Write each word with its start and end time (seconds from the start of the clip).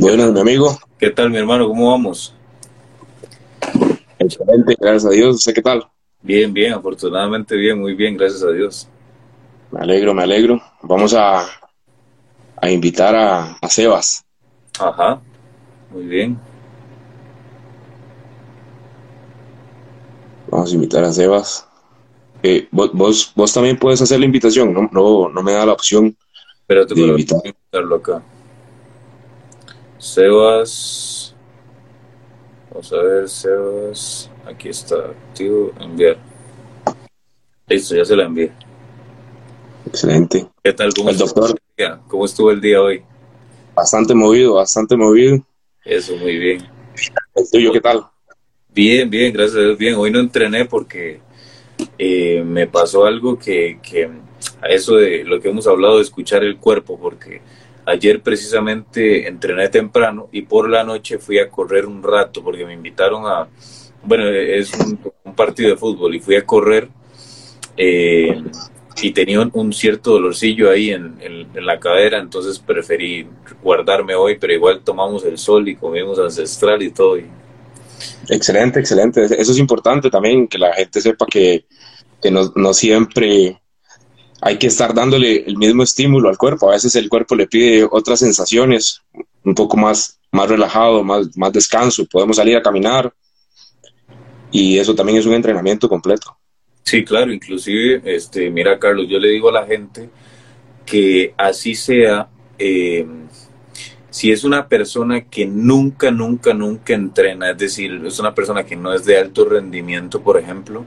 Buenas, 0.00 0.32
mi 0.32 0.40
amigo. 0.40 0.78
¿Qué 0.96 1.10
tal, 1.10 1.28
mi 1.30 1.38
hermano? 1.38 1.66
¿Cómo 1.66 1.90
vamos? 1.90 2.32
Excelente, 4.20 4.76
gracias 4.78 5.06
a 5.06 5.10
Dios. 5.10 5.36
¿Usted 5.36 5.54
qué 5.54 5.62
tal? 5.62 5.88
Bien, 6.22 6.52
bien, 6.52 6.72
afortunadamente 6.72 7.56
bien, 7.56 7.80
muy 7.80 7.94
bien, 7.94 8.16
gracias 8.16 8.44
a 8.44 8.52
Dios. 8.52 8.88
Me 9.72 9.80
alegro, 9.80 10.14
me 10.14 10.22
alegro. 10.22 10.62
Vamos 10.82 11.14
a, 11.14 11.44
a 12.56 12.70
invitar 12.70 13.16
a, 13.16 13.56
a 13.60 13.68
Sebas. 13.68 14.24
Ajá, 14.78 15.20
muy 15.90 16.04
bien. 16.04 16.38
Vamos 20.48 20.70
a 20.70 20.74
invitar 20.76 21.02
a 21.02 21.12
Sebas. 21.12 21.66
Eh, 22.44 22.68
vos, 22.70 22.92
vos, 22.92 23.32
vos 23.34 23.52
también 23.52 23.76
puedes 23.76 24.00
hacer 24.00 24.20
la 24.20 24.26
invitación, 24.26 24.72
no, 24.72 24.88
no, 24.92 25.28
no 25.28 25.42
me 25.42 25.52
da 25.54 25.66
la 25.66 25.72
opción. 25.72 26.16
Espérate, 26.60 26.94
de 26.94 27.00
pero 27.00 27.10
invitar. 27.10 27.40
invitarlo 27.44 27.96
acá. 27.96 28.22
Sebas. 29.98 31.34
Vamos 32.70 32.92
a 32.92 33.02
ver, 33.02 33.28
Sebas. 33.28 34.30
Aquí 34.46 34.68
está, 34.68 34.96
activo, 34.96 35.72
enviar. 35.80 36.16
Listo, 37.66 37.96
ya 37.96 38.04
se 38.04 38.16
la 38.16 38.24
envié. 38.24 38.50
Excelente. 39.86 40.46
¿Qué 40.62 40.72
tal? 40.72 40.92
¿Cómo 40.94 41.10
El 41.10 41.16
estuvo 41.16 41.40
doctor. 41.40 41.50
el 41.50 41.76
día? 41.76 42.00
¿Cómo 42.08 42.24
estuvo 42.24 42.50
el 42.50 42.60
día 42.60 42.80
hoy? 42.80 43.02
Bastante 43.74 44.14
movido, 44.14 44.54
bastante 44.54 44.96
movido. 44.96 45.44
Eso, 45.84 46.16
muy 46.16 46.36
bien. 46.38 46.66
El 47.34 47.50
tuyo, 47.50 47.72
¿qué 47.72 47.80
tal? 47.80 48.06
Bien, 48.68 49.08
bien, 49.08 49.32
gracias 49.32 49.56
a 49.56 49.60
Dios, 49.60 49.78
bien. 49.78 49.94
Hoy 49.96 50.10
no 50.10 50.20
entrené 50.20 50.64
porque 50.64 51.20
eh, 51.98 52.42
me 52.44 52.66
pasó 52.66 53.04
algo 53.04 53.38
que, 53.38 53.78
que 53.82 54.08
a 54.60 54.68
eso 54.68 54.96
de 54.96 55.24
lo 55.24 55.40
que 55.40 55.48
hemos 55.48 55.66
hablado 55.66 55.96
de 55.96 56.02
escuchar 56.02 56.42
el 56.44 56.58
cuerpo, 56.58 56.98
porque 56.98 57.40
ayer 57.88 58.20
precisamente 58.22 59.26
entrené 59.26 59.68
temprano 59.68 60.28
y 60.30 60.42
por 60.42 60.68
la 60.68 60.84
noche 60.84 61.18
fui 61.18 61.38
a 61.38 61.48
correr 61.48 61.86
un 61.86 62.02
rato 62.02 62.42
porque 62.42 62.66
me 62.66 62.74
invitaron 62.74 63.24
a, 63.26 63.48
bueno, 64.04 64.28
es 64.28 64.72
un, 64.74 64.98
partido 65.34 65.70
de 65.70 65.76
fútbol 65.76 66.14
y 66.14 66.20
fui 66.20 66.34
a 66.36 66.44
correr 66.44 66.88
eh, 67.76 68.42
y 69.00 69.10
tenía 69.12 69.40
un, 69.40 69.72
cierto 69.72 70.12
dolorcillo 70.12 70.70
ahí 70.70 70.90
en, 70.90 71.16
en- 71.20 71.64
la 71.64 71.78
cadera, 71.78 72.18
entonces 72.18 72.58
preferí 72.58 73.26
guardarme 73.62 74.14
hoy, 74.14 74.36
pero 74.38 74.52
igual 74.52 74.80
tomamos 74.84 75.24
el 75.24 75.38
sol 75.38 75.68
y 75.68 75.76
comimos 75.76 76.18
ancestral 76.18 76.82
y 76.82 76.90
todo. 76.90 77.18
Excelente, 78.28 78.80
excelente. 78.80 79.24
Eso 79.24 79.52
es 79.52 79.58
importante 79.58 80.10
también, 80.10 80.48
que 80.48 80.58
la 80.58 80.72
gente 80.72 81.00
sepa 81.00 81.26
que, 81.26 81.66
que 82.20 82.30
no, 82.30 82.52
no 82.56 82.74
siempre 82.74 83.60
hay 84.40 84.58
que 84.58 84.68
estar 84.68 84.94
dándole 84.94 85.44
el 85.46 85.56
mismo 85.56 85.82
estímulo 85.82 86.28
al 86.28 86.38
cuerpo. 86.38 86.68
A 86.68 86.74
veces 86.74 86.94
el 86.96 87.08
cuerpo 87.08 87.34
le 87.34 87.46
pide 87.46 87.86
otras 87.90 88.20
sensaciones, 88.20 89.02
un 89.44 89.54
poco 89.54 89.76
más, 89.76 90.18
más 90.30 90.48
relajado, 90.48 91.02
más, 91.02 91.36
más 91.36 91.52
descanso. 91.52 92.06
Podemos 92.06 92.36
salir 92.36 92.56
a 92.56 92.62
caminar 92.62 93.12
y 94.50 94.78
eso 94.78 94.94
también 94.94 95.18
es 95.18 95.26
un 95.26 95.34
entrenamiento 95.34 95.88
completo. 95.88 96.36
Sí, 96.82 97.04
claro, 97.04 97.32
inclusive, 97.32 98.00
este, 98.04 98.48
mira, 98.50 98.78
Carlos, 98.78 99.06
yo 99.08 99.18
le 99.18 99.28
digo 99.28 99.50
a 99.50 99.52
la 99.52 99.66
gente 99.66 100.08
que 100.86 101.34
así 101.36 101.74
sea, 101.74 102.28
eh, 102.58 103.06
si 104.08 104.32
es 104.32 104.42
una 104.42 104.66
persona 104.68 105.26
que 105.26 105.44
nunca, 105.44 106.10
nunca, 106.10 106.54
nunca 106.54 106.94
entrena, 106.94 107.50
es 107.50 107.58
decir, 107.58 108.00
es 108.06 108.18
una 108.18 108.34
persona 108.34 108.64
que 108.64 108.74
no 108.74 108.94
es 108.94 109.04
de 109.04 109.18
alto 109.18 109.44
rendimiento, 109.44 110.22
por 110.22 110.38
ejemplo, 110.38 110.86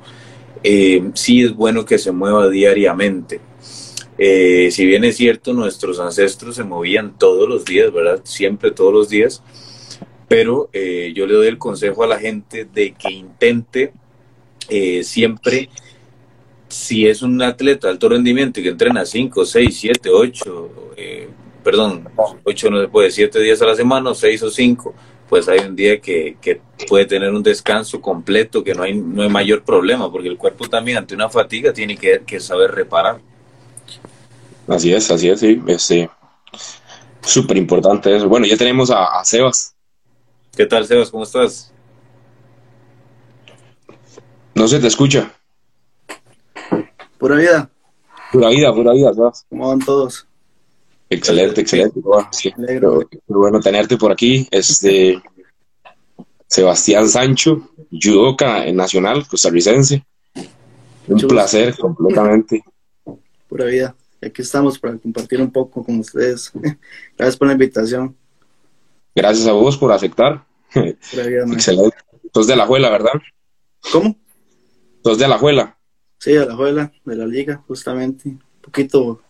eh, 0.63 1.11
sí 1.13 1.43
es 1.43 1.55
bueno 1.55 1.85
que 1.85 1.97
se 1.97 2.11
mueva 2.11 2.49
diariamente. 2.49 3.39
Eh, 4.17 4.69
si 4.71 4.85
bien 4.85 5.03
es 5.03 5.17
cierto, 5.17 5.53
nuestros 5.53 5.99
ancestros 5.99 6.55
se 6.55 6.63
movían 6.63 7.17
todos 7.17 7.49
los 7.49 7.65
días, 7.65 7.91
¿verdad? 7.91 8.21
Siempre 8.23 8.71
todos 8.71 8.93
los 8.93 9.09
días, 9.09 9.41
pero 10.27 10.69
eh, 10.73 11.11
yo 11.15 11.25
le 11.25 11.33
doy 11.33 11.47
el 11.47 11.57
consejo 11.57 12.03
a 12.03 12.07
la 12.07 12.19
gente 12.19 12.65
de 12.65 12.93
que 12.93 13.11
intente 13.11 13.93
eh, 14.69 15.03
siempre 15.03 15.69
si 16.69 17.05
es 17.05 17.21
un 17.21 17.41
atleta 17.41 17.89
alto 17.89 18.07
rendimiento 18.07 18.59
y 18.59 18.63
que 18.63 18.69
entrena 18.69 19.05
5, 19.05 19.45
6, 19.45 19.77
7, 19.77 20.09
8, 20.09 20.69
eh, 20.95 21.29
perdón, 21.63 22.07
8 22.43 22.69
no 22.69 22.81
se 22.81 22.87
puede, 22.87 23.11
7 23.11 23.39
días 23.41 23.61
a 23.61 23.65
la 23.65 23.75
semana, 23.75 24.13
6 24.15 24.43
o 24.43 24.49
5, 24.49 24.93
pues 25.31 25.47
hay 25.47 25.59
un 25.59 25.77
día 25.77 26.01
que, 26.01 26.35
que 26.41 26.59
puede 26.89 27.05
tener 27.05 27.31
un 27.31 27.41
descanso 27.41 28.01
completo, 28.01 28.65
que 28.65 28.73
no 28.73 28.83
hay, 28.83 28.93
no 28.93 29.23
hay 29.23 29.29
mayor 29.29 29.63
problema, 29.63 30.11
porque 30.11 30.27
el 30.27 30.35
cuerpo 30.35 30.67
también 30.67 30.97
ante 30.97 31.15
una 31.15 31.29
fatiga 31.29 31.71
tiene 31.71 31.95
que, 31.95 32.21
que 32.27 32.37
saber 32.41 32.71
reparar. 32.71 33.21
Así 34.67 34.91
es, 34.93 35.09
así 35.09 35.29
es, 35.29 35.39
sí. 35.39 35.61
Este, 35.67 36.09
súper 37.21 37.55
importante 37.55 38.13
eso. 38.13 38.27
Bueno, 38.27 38.45
ya 38.45 38.57
tenemos 38.57 38.91
a, 38.91 39.05
a 39.05 39.23
Sebas. 39.23 39.73
¿Qué 40.53 40.65
tal, 40.65 40.85
Sebas? 40.85 41.09
¿Cómo 41.09 41.23
estás? 41.23 41.71
No 44.53 44.67
se 44.67 44.81
te 44.81 44.87
escucha. 44.87 45.31
Pura 47.17 47.37
vida, 47.37 47.69
Pura 48.33 48.49
vida, 48.49 48.73
pura 48.73 48.91
vida, 48.91 49.13
Sebas. 49.13 49.45
¿cómo 49.47 49.69
van 49.69 49.79
todos? 49.79 50.27
Excelente, 51.11 51.61
excelente. 51.61 51.99
Bueno, 51.99 53.01
bueno 53.27 53.59
tenerte 53.59 53.97
por 53.97 54.13
aquí. 54.13 54.47
Este 54.49 55.21
Sebastián 56.47 57.09
Sancho, 57.09 57.69
judoka 57.91 58.71
nacional 58.71 59.27
costarricense. 59.27 60.05
Un 60.35 61.15
Mucho 61.15 61.27
placer 61.27 61.77
completamente. 61.77 62.63
Pura 63.49 63.65
vida. 63.65 63.93
Aquí 64.21 64.41
estamos 64.41 64.79
para 64.79 64.97
compartir 64.97 65.41
un 65.41 65.51
poco 65.51 65.83
con 65.83 65.99
ustedes. 65.99 66.49
Gracias 67.17 67.35
por 67.35 67.47
la 67.47 67.53
invitación. 67.53 68.15
Gracias 69.13 69.47
a 69.47 69.51
vos 69.51 69.77
por 69.77 69.91
aceptar. 69.91 70.45
Pura 70.73 71.27
vida. 71.27 71.43
Excelente. 71.51 71.97
Sos 72.33 72.47
de 72.47 72.55
la 72.55 72.65
Juela, 72.65 72.89
¿verdad? 72.89 73.19
¿Cómo? 73.91 74.15
Sos 75.03 75.17
de 75.17 75.27
la 75.27 75.37
Juela. 75.37 75.77
Sí, 76.19 76.37
a 76.37 76.45
la 76.45 76.55
juela 76.55 76.91
de 77.03 77.15
la 77.15 77.25
liga, 77.25 77.63
justamente. 77.67 78.29
Un 78.29 78.41
poquito, 78.61 79.21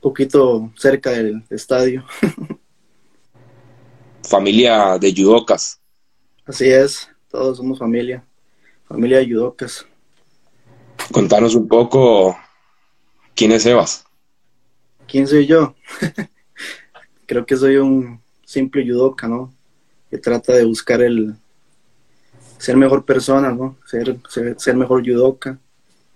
poquito 0.00 0.72
cerca 0.76 1.10
del 1.10 1.44
estadio. 1.50 2.04
Familia 4.22 4.98
de 4.98 5.14
judocas. 5.14 5.80
Así 6.44 6.68
es, 6.68 7.08
todos 7.28 7.58
somos 7.58 7.78
familia. 7.78 8.24
Familia 8.88 9.18
de 9.18 9.32
judocas. 9.32 9.86
Contanos 11.12 11.54
un 11.54 11.68
poco 11.68 12.36
quién 13.34 13.52
es 13.52 13.62
Sebas. 13.62 14.04
¿Quién 15.06 15.26
soy 15.26 15.46
yo? 15.46 15.74
Creo 17.26 17.46
que 17.46 17.56
soy 17.56 17.76
un 17.76 18.20
simple 18.44 18.84
judoka, 18.84 19.28
¿no? 19.28 19.52
Que 20.10 20.18
trata 20.18 20.52
de 20.52 20.64
buscar 20.64 21.02
el 21.02 21.34
ser 22.58 22.76
mejor 22.76 23.04
persona, 23.04 23.52
¿no? 23.52 23.76
Ser, 23.86 24.18
ser, 24.28 24.54
ser 24.58 24.76
mejor 24.76 25.04
judoka 25.04 25.58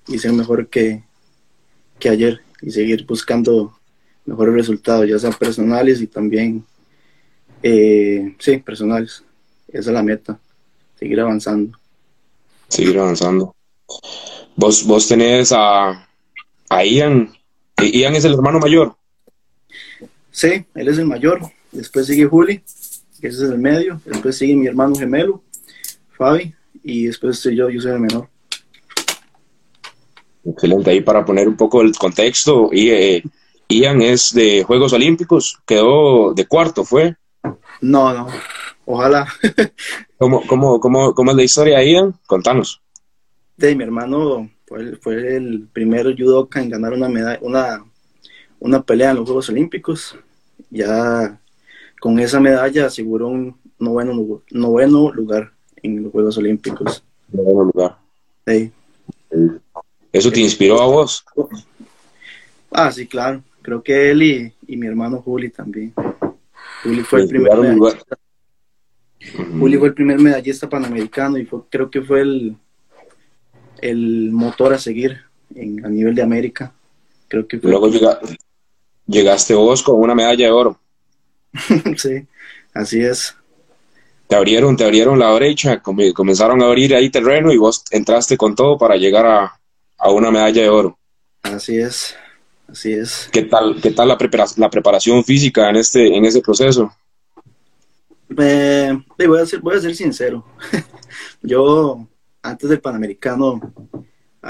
y 0.06 0.18
ser 0.18 0.32
mejor 0.32 0.68
que, 0.68 1.02
que 1.98 2.08
ayer 2.08 2.42
y 2.64 2.70
seguir 2.70 3.04
buscando 3.04 3.78
mejores 4.24 4.54
resultados, 4.54 5.06
ya 5.08 5.18
sean 5.18 5.34
personales 5.34 6.00
y 6.00 6.06
también, 6.06 6.64
eh, 7.62 8.34
sí, 8.38 8.56
personales. 8.58 9.22
Esa 9.68 9.90
es 9.90 9.94
la 9.94 10.02
meta, 10.02 10.38
seguir 10.98 11.20
avanzando. 11.20 11.78
Seguir 12.68 12.98
avanzando. 12.98 13.54
Vos, 14.56 14.84
vos 14.86 15.06
tenés 15.06 15.52
a, 15.52 16.08
a 16.70 16.84
Ian. 16.84 17.32
I- 17.82 18.00
Ian 18.00 18.14
es 18.14 18.24
el 18.24 18.34
hermano 18.34 18.60
mayor. 18.60 18.96
Sí, 20.30 20.64
él 20.74 20.88
es 20.88 20.98
el 20.98 21.06
mayor, 21.06 21.40
después 21.70 22.06
sigue 22.06 22.24
Juli, 22.24 22.62
que 23.20 23.28
ese 23.28 23.44
es 23.44 23.50
el 23.50 23.58
medio, 23.58 24.00
después 24.04 24.36
sigue 24.38 24.56
mi 24.56 24.66
hermano 24.66 24.94
gemelo, 24.96 25.42
Fabi, 26.16 26.54
y 26.82 27.06
después 27.06 27.36
estoy 27.36 27.56
yo, 27.56 27.68
yo 27.68 27.80
soy 27.80 27.92
el 27.92 28.00
menor. 28.00 28.28
Excelente, 30.44 30.90
ahí 30.90 31.00
para 31.00 31.24
poner 31.24 31.48
un 31.48 31.56
poco 31.56 31.82
el 31.82 31.96
contexto. 31.96 32.68
Y, 32.72 32.90
eh, 32.90 33.22
Ian 33.68 34.02
es 34.02 34.34
de 34.34 34.62
Juegos 34.62 34.92
Olímpicos, 34.92 35.58
quedó 35.66 36.34
de 36.34 36.46
cuarto, 36.46 36.84
¿fue? 36.84 37.16
No, 37.80 38.12
no, 38.12 38.28
ojalá. 38.84 39.26
¿Cómo, 40.18 40.46
cómo, 40.46 40.80
cómo, 40.80 41.14
cómo 41.14 41.30
es 41.30 41.36
la 41.36 41.42
historia 41.42 41.78
de 41.78 41.90
Ian? 41.90 42.14
Contanos. 42.26 42.80
De 43.56 43.74
mi 43.74 43.84
hermano 43.84 44.50
fue, 44.66 44.96
fue 44.96 45.36
el 45.36 45.68
primer 45.72 46.16
judoka 46.16 46.60
en 46.60 46.70
ganar 46.70 46.92
una 46.92 47.08
medalla, 47.08 47.38
una, 47.42 47.84
una 48.60 48.82
pelea 48.82 49.10
en 49.10 49.16
los 49.16 49.24
Juegos 49.24 49.48
Olímpicos. 49.48 50.16
Ya 50.70 51.40
con 52.00 52.18
esa 52.18 52.40
medalla 52.40 52.86
aseguró 52.86 53.28
un 53.28 53.56
noveno, 53.78 54.42
noveno 54.50 55.12
lugar 55.12 55.52
en 55.82 56.02
los 56.02 56.12
Juegos 56.12 56.38
Olímpicos. 56.38 57.02
En 57.32 57.40
algún 57.40 57.70
lugar. 57.72 57.98
Sí. 58.46 58.72
¿Eso 60.14 60.30
te 60.30 60.40
inspiró 60.40 60.80
a 60.80 60.86
vos? 60.86 61.24
Ah, 62.70 62.92
sí, 62.92 63.08
claro. 63.08 63.42
Creo 63.62 63.82
que 63.82 64.12
él 64.12 64.22
y, 64.22 64.52
y 64.68 64.76
mi 64.76 64.86
hermano 64.86 65.20
Juli 65.20 65.50
también. 65.50 65.92
Juli 66.84 67.02
fue 67.02 67.22
el 67.22 67.28
primer 67.28 67.56
medallista. 67.58 68.16
Juli 69.58 69.76
fue 69.76 69.88
el 69.88 69.94
primer 69.94 70.20
medallista 70.20 70.68
panamericano 70.68 71.36
y 71.36 71.46
fue, 71.46 71.62
creo 71.68 71.90
que 71.90 72.00
fue 72.00 72.20
el, 72.20 72.56
el 73.80 74.30
motor 74.30 74.72
a 74.74 74.78
seguir 74.78 75.20
en, 75.52 75.84
a 75.84 75.88
nivel 75.88 76.14
de 76.14 76.22
América. 76.22 76.72
Creo 77.26 77.48
que 77.48 77.58
fue. 77.58 77.70
Luego 77.70 77.88
llega- 77.88 78.20
llegaste 79.08 79.54
vos 79.54 79.82
con 79.82 79.96
una 79.98 80.14
medalla 80.14 80.46
de 80.46 80.52
oro. 80.52 80.78
sí, 81.96 82.24
así 82.72 83.00
es. 83.00 83.34
Te 84.28 84.36
abrieron, 84.36 84.76
te 84.76 84.84
abrieron 84.84 85.18
la 85.18 85.32
brecha, 85.32 85.82
comenzaron 85.82 86.62
a 86.62 86.66
abrir 86.66 86.94
ahí 86.94 87.10
terreno 87.10 87.52
y 87.52 87.56
vos 87.56 87.82
entraste 87.90 88.36
con 88.36 88.54
todo 88.54 88.78
para 88.78 88.96
llegar 88.96 89.26
a, 89.26 89.60
a 89.98 90.10
una 90.10 90.30
medalla 90.30 90.62
de 90.62 90.68
oro. 90.68 90.98
Así 91.42 91.78
es, 91.78 92.14
así 92.68 92.92
es. 92.92 93.28
¿Qué 93.32 93.42
tal, 93.42 93.80
qué 93.80 93.90
tal 93.90 94.08
la, 94.08 94.18
la 94.56 94.70
preparación 94.70 95.24
física 95.24 95.68
en, 95.70 95.76
este, 95.76 96.14
en 96.16 96.24
ese 96.24 96.40
proceso? 96.40 96.90
Eh, 98.36 98.98
voy, 99.26 99.40
a 99.40 99.46
ser, 99.46 99.60
voy 99.60 99.76
a 99.76 99.80
ser 99.80 99.94
sincero. 99.94 100.44
Yo, 101.42 102.06
antes 102.42 102.70
del 102.70 102.80
Panamericano, 102.80 103.60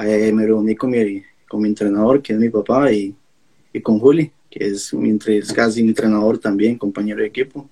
eh, 0.05 0.33
me 0.33 0.47
reuní 0.47 0.75
con 0.77 0.91
mi, 0.91 1.23
con 1.49 1.63
mi 1.63 1.69
entrenador, 1.69 2.23
que 2.23 2.33
es 2.33 2.39
mi 2.39 2.49
papá, 2.49 2.91
y, 2.93 3.15
y 3.73 3.81
con 3.81 3.99
Juli, 3.99 4.31
que 4.51 4.67
es, 4.67 4.95
mi, 4.95 5.19
es 5.27 5.53
casi 5.53 5.83
mi 5.83 5.91
entrenador 5.91 6.39
también, 6.39 6.79
compañero 6.79 7.21
de 7.21 7.27
equipo. 7.27 7.69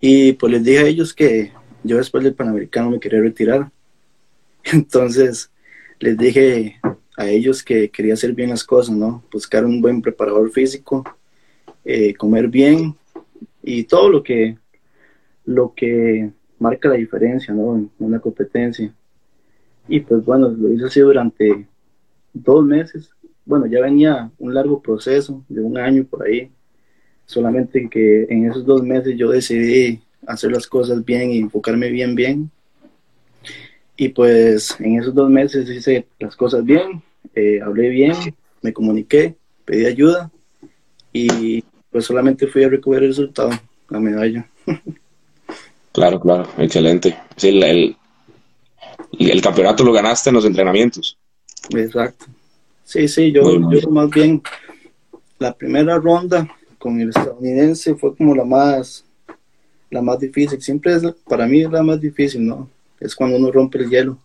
Y 0.00 0.32
pues 0.32 0.52
les 0.52 0.64
dije 0.64 0.78
a 0.78 0.86
ellos 0.86 1.12
que 1.12 1.52
yo 1.82 1.98
después 1.98 2.24
del 2.24 2.34
Panamericano 2.34 2.90
me 2.90 3.00
quería 3.00 3.20
retirar. 3.20 3.70
Entonces 4.64 5.49
les 6.00 6.16
dije 6.16 6.80
a 7.16 7.28
ellos 7.28 7.62
que 7.62 7.90
quería 7.90 8.14
hacer 8.14 8.32
bien 8.32 8.50
las 8.50 8.64
cosas, 8.64 8.96
¿no? 8.96 9.22
Buscar 9.30 9.64
un 9.64 9.80
buen 9.80 10.00
preparador 10.00 10.50
físico, 10.50 11.04
eh, 11.84 12.14
comer 12.14 12.48
bien 12.48 12.96
y 13.62 13.84
todo 13.84 14.08
lo 14.08 14.22
que, 14.22 14.56
lo 15.44 15.74
que 15.74 16.30
marca 16.58 16.88
la 16.88 16.94
diferencia, 16.94 17.52
¿no? 17.52 17.76
En 17.76 17.90
una 17.98 18.18
competencia. 18.18 18.92
Y 19.88 20.00
pues 20.00 20.24
bueno, 20.24 20.48
lo 20.48 20.72
hice 20.72 20.86
así 20.86 21.00
durante 21.00 21.66
dos 22.32 22.64
meses. 22.64 23.10
Bueno, 23.44 23.66
ya 23.66 23.80
venía 23.80 24.30
un 24.38 24.54
largo 24.54 24.80
proceso 24.80 25.44
de 25.48 25.60
un 25.60 25.76
año 25.76 26.04
por 26.04 26.22
ahí. 26.22 26.50
Solamente 27.26 27.88
que 27.90 28.24
en 28.30 28.50
esos 28.50 28.64
dos 28.64 28.82
meses 28.82 29.16
yo 29.16 29.30
decidí 29.30 30.00
hacer 30.26 30.52
las 30.52 30.66
cosas 30.66 31.04
bien 31.04 31.30
y 31.30 31.38
enfocarme 31.38 31.90
bien, 31.90 32.14
bien. 32.14 32.50
Y 34.00 34.08
pues 34.08 34.74
en 34.80 34.98
esos 34.98 35.14
dos 35.14 35.28
meses 35.28 35.68
hice 35.68 36.06
las 36.18 36.34
cosas 36.34 36.64
bien, 36.64 37.02
eh, 37.34 37.60
hablé 37.62 37.90
bien, 37.90 38.14
me 38.62 38.72
comuniqué, 38.72 39.34
pedí 39.66 39.84
ayuda 39.84 40.30
y 41.12 41.62
pues 41.90 42.06
solamente 42.06 42.46
fui 42.46 42.64
a 42.64 42.70
recoger 42.70 43.02
el 43.02 43.10
resultado, 43.10 43.50
la 43.90 44.00
medalla. 44.00 44.48
Claro, 45.92 46.20
claro, 46.20 46.48
excelente. 46.56 47.18
Sí, 47.36 47.48
el, 47.48 47.96
el, 49.18 49.42
campeonato 49.42 49.82
lo 49.82 49.92
ganaste 49.92 50.30
en 50.30 50.36
los 50.36 50.44
entrenamientos. 50.44 51.18
Exacto. 51.74 52.26
Sí, 52.84 53.08
sí, 53.08 53.32
yo, 53.32 53.42
yo 53.68 53.90
más 53.90 54.08
bien 54.08 54.40
la 55.40 55.52
primera 55.52 55.98
ronda 55.98 56.48
con 56.78 57.00
el 57.00 57.08
estadounidense 57.08 57.96
fue 57.96 58.14
como 58.14 58.36
la 58.36 58.44
más 58.44 59.04
la 59.90 60.00
más 60.00 60.20
difícil. 60.20 60.62
Siempre 60.62 60.94
es, 60.94 61.02
para 61.28 61.44
mí 61.46 61.62
es 61.62 61.70
la 61.72 61.82
más 61.82 62.00
difícil, 62.00 62.46
¿no? 62.46 62.70
Es 63.00 63.14
cuando 63.14 63.38
uno 63.38 63.50
rompe 63.50 63.78
el 63.78 63.90
hielo. 63.90 64.18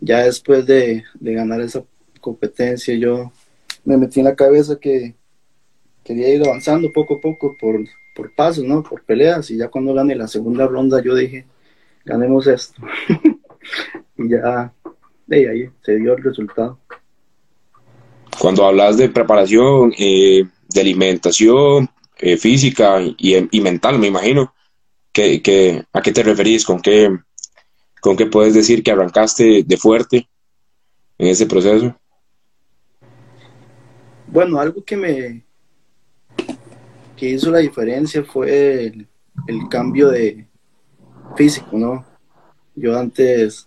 Ya 0.00 0.24
después 0.24 0.66
de, 0.66 1.04
ganar 1.20 1.60
esa 1.60 1.82
competencia, 2.20 2.94
yo 2.94 3.32
me 3.84 3.96
metí 3.96 4.20
en 4.20 4.26
la 4.26 4.36
cabeza 4.36 4.78
que 4.78 5.14
quería 6.04 6.34
ir 6.34 6.46
avanzando 6.46 6.92
poco 6.92 7.14
a 7.14 7.20
poco 7.20 7.56
por, 7.58 7.78
por 8.14 8.34
pasos, 8.34 8.64
¿no? 8.64 8.82
Por 8.82 9.02
peleas. 9.04 9.50
Y 9.50 9.56
ya 9.56 9.68
cuando 9.68 9.94
gané 9.94 10.14
la 10.14 10.28
segunda 10.28 10.66
ronda, 10.66 11.02
yo 11.02 11.14
dije, 11.14 11.46
ganemos 12.04 12.46
esto. 12.46 12.82
y 14.18 14.28
ya 14.28 14.72
de 15.26 15.48
ahí 15.48 15.70
se 15.82 15.96
dio 15.96 16.14
el 16.14 16.22
resultado. 16.22 16.78
Cuando 18.38 18.66
hablas 18.66 18.96
de 18.98 19.08
preparación, 19.08 19.94
eh, 19.96 20.44
de 20.68 20.80
alimentación 20.80 21.88
eh, 22.18 22.36
física 22.36 23.00
y, 23.00 23.48
y, 23.50 23.60
mental, 23.60 23.98
me 23.98 24.08
imagino, 24.08 24.54
que, 25.12 25.84
¿a 25.92 26.02
qué 26.02 26.12
te 26.12 26.22
referís? 26.22 26.64
¿Con 26.64 26.80
qué, 26.80 27.10
¿Con 28.06 28.16
qué 28.16 28.26
puedes 28.26 28.54
decir 28.54 28.84
que 28.84 28.92
arrancaste 28.92 29.64
de 29.66 29.76
fuerte 29.76 30.28
en 31.18 31.26
ese 31.26 31.44
proceso? 31.44 31.92
Bueno, 34.28 34.60
algo 34.60 34.84
que 34.84 34.96
me 34.96 35.44
que 37.16 37.30
hizo 37.30 37.50
la 37.50 37.58
diferencia 37.58 38.22
fue 38.22 38.84
el, 38.84 39.08
cambio 39.68 40.10
de 40.10 40.46
físico, 41.36 41.76
¿no? 41.76 42.06
Yo 42.76 42.96
antes 42.96 43.66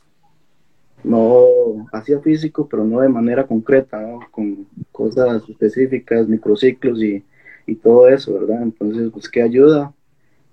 no 1.03 1.85
hacía 1.91 2.21
físico, 2.21 2.65
pero 2.69 2.85
no 2.85 3.01
de 3.01 3.09
manera 3.09 3.45
concreta, 3.45 3.99
¿no? 3.99 4.21
Con 4.31 4.69
cosas 4.93 5.43
específicas, 5.49 6.29
microciclos 6.29 7.03
y, 7.03 7.25
y 7.67 7.75
todo 7.75 8.07
eso, 8.07 8.35
¿verdad? 8.35 8.63
Entonces 8.63 9.11
busqué 9.11 9.41
ayuda 9.41 9.93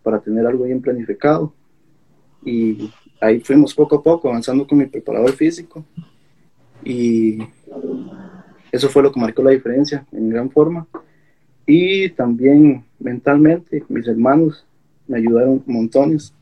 para 0.03 0.19
tener 0.19 0.45
algo 0.45 0.65
bien 0.65 0.83
planificado 0.83 1.55
y 2.45 2.91
ahí 3.21 3.41
fuimos 3.41 3.75
poco 3.75 3.97
a 3.97 4.03
poco 4.03 4.29
avanzando 4.29 4.67
con 4.67 4.79
mi 4.79 4.87
preparador 4.87 5.33
físico 5.33 5.85
y 6.85 7.39
eso 8.73 8.89
fue 8.89 9.03
lo 9.03 9.13
que 9.13 9.21
marcó 9.21 9.43
la 9.43 9.51
diferencia 9.51 10.07
en 10.13 10.29
gran 10.29 10.51
forma. 10.51 10.87
Y 11.67 12.11
también 12.11 12.85
mentalmente, 12.99 13.83
mis 13.89 14.07
hermanos 14.07 14.65
me 15.09 15.19
ayudaron 15.19 15.63
montones, 15.67 16.33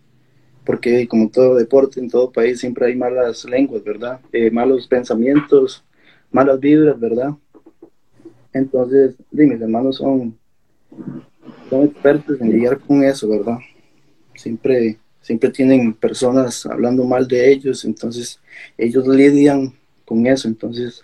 porque 0.65 1.07
como 1.09 1.31
todo 1.31 1.55
deporte, 1.55 2.01
en 2.01 2.11
todo 2.11 2.31
país 2.31 2.61
siempre 2.61 2.87
hay 2.87 2.97
malas 2.97 3.45
lenguas, 3.45 3.83
¿verdad? 3.85 4.21
Eh, 4.33 4.51
malos 4.51 4.87
pensamientos, 4.87 5.85
malas 6.31 6.61
vibras, 6.61 6.99
¿verdad? 6.99 7.31
Entonces, 8.53 9.17
mis 9.31 9.61
hermanos 9.61 9.97
son, 9.97 10.37
son 11.71 11.85
expertos 11.85 12.41
en 12.41 12.53
lidiar 12.53 12.79
con 12.79 13.03
eso, 13.03 13.29
¿verdad? 13.29 13.59
Siempre 14.35 14.99
siempre 15.25 15.49
tienen 15.49 15.95
personas 15.95 16.67
hablando 16.67 17.03
mal 17.05 17.27
de 17.27 17.51
ellos, 17.51 17.87
entonces 17.87 18.39
ellos 18.77 19.09
lidian 19.09 19.73
con 20.05 20.27
eso, 20.27 20.49
entonces, 20.49 21.03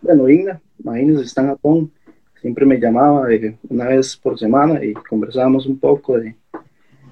bueno, 0.00 0.28
Igna, 0.28 0.60
imagínense, 0.78 1.24
está 1.24 1.40
en 1.42 1.48
Japón, 1.48 1.92
siempre 2.40 2.64
me 2.64 2.78
llamaba 2.78 3.26
una 3.68 3.86
vez 3.86 4.16
por 4.16 4.38
semana 4.38 4.82
y 4.84 4.92
conversábamos 4.94 5.66
un 5.66 5.76
poco 5.76 6.16
de, 6.16 6.36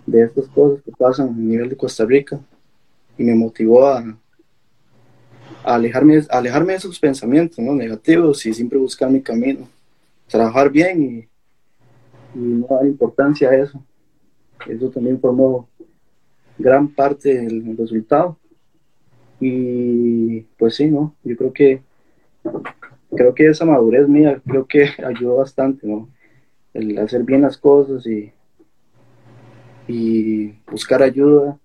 estas 0.07 0.47
cosas 0.47 0.85
que 0.85 0.93
pasan 0.93 1.31
a 1.31 1.33
nivel 1.33 1.71
de 1.71 1.77
Costa 1.77 2.05
Rica 2.05 2.39
y 3.19 3.25
me 3.25 3.35
motivó 3.35 3.89
a, 3.89 4.17
alejarme, 5.65 6.23
alejarme 6.31 6.75
de 6.75 6.79
esos 6.79 7.01
pensamientos 7.01 7.59
¿no? 7.59 7.75
negativos 7.75 8.47
y 8.47 8.55
siempre 8.55 8.79
buscar 8.79 9.11
mi 9.11 9.21
camino, 9.21 9.67
trabajar 10.29 10.71
bien 10.71 11.03
y, 11.03 12.39
y 12.39 12.39
no 12.39 12.69
dar 12.71 12.87
importancia 12.87 13.51
a 13.51 13.57
eso. 13.57 13.83
Eso 14.69 14.91
también 14.91 15.21
formó 15.21 15.69
gran 16.59 16.89
parte 16.89 17.35
del 17.35 17.77
resultado. 17.77 18.39
Y 19.41 20.41
pues 20.59 20.77
sí, 20.77 20.91
¿no? 20.91 21.15
Yo 21.25 21.37
creo 21.37 21.53
que 21.53 21.83
creo 23.17 23.35
que 23.35 23.47
esa 23.49 23.65
madurez 23.65 24.09
mía 24.09 24.41
creo 24.47 24.67
que 24.67 24.89
ayudó 25.05 25.37
bastante, 25.37 25.87
¿no? 25.87 26.09
El 26.73 26.99
hacer 26.99 27.23
bien 27.23 27.43
las 27.43 27.57
cosas 27.57 28.07
y, 28.07 28.33
y 29.87 30.53
buscar 30.71 31.03
ayuda 31.03 31.59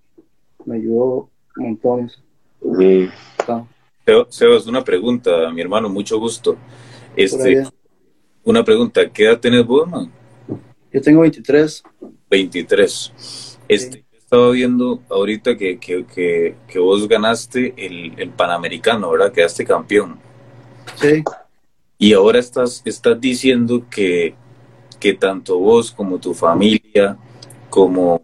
me 0.66 0.76
ayudó 0.76 1.30
montones. 1.56 2.22
Mm. 2.62 3.08
Sebas, 4.30 4.68
una 4.68 4.84
pregunta, 4.84 5.52
mi 5.52 5.62
hermano, 5.62 5.90
mucho 5.90 6.20
gusto. 6.20 6.58
Este, 7.16 7.64
una 8.44 8.64
pregunta, 8.64 9.10
¿qué 9.10 9.26
edad 9.26 9.40
tenés 9.40 9.66
vos, 9.66 9.88
man? 9.88 10.12
Yo 10.92 11.02
tengo 11.02 11.22
23. 11.22 11.84
23. 12.30 13.58
Este, 13.68 14.06
Estaba 14.14 14.52
viendo 14.52 15.02
ahorita 15.10 15.58
que, 15.58 15.80
que, 15.80 16.06
que, 16.68 16.80
vos 16.80 17.08
ganaste 17.08 17.74
el, 17.76 18.14
el, 18.18 18.30
Panamericano, 18.30 19.10
¿verdad? 19.10 19.32
Quedaste 19.32 19.66
campeón. 19.66 20.20
Sí. 20.96 21.24
Y 21.98 22.14
ahora 22.14 22.38
estás, 22.38 22.84
estás 22.86 23.20
diciendo 23.20 23.86
que, 23.90 24.36
que 25.00 25.16
tanto 25.16 25.58
vos 25.58 25.92
como 25.92 26.20
tu 26.20 26.36
familia, 26.36 27.18
como, 27.72 28.22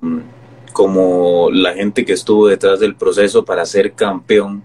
como 0.73 1.49
la 1.51 1.73
gente 1.73 2.05
que 2.05 2.13
estuvo 2.13 2.47
detrás 2.47 2.79
del 2.79 2.95
proceso 2.95 3.43
para 3.43 3.65
ser 3.65 3.93
campeón, 3.93 4.63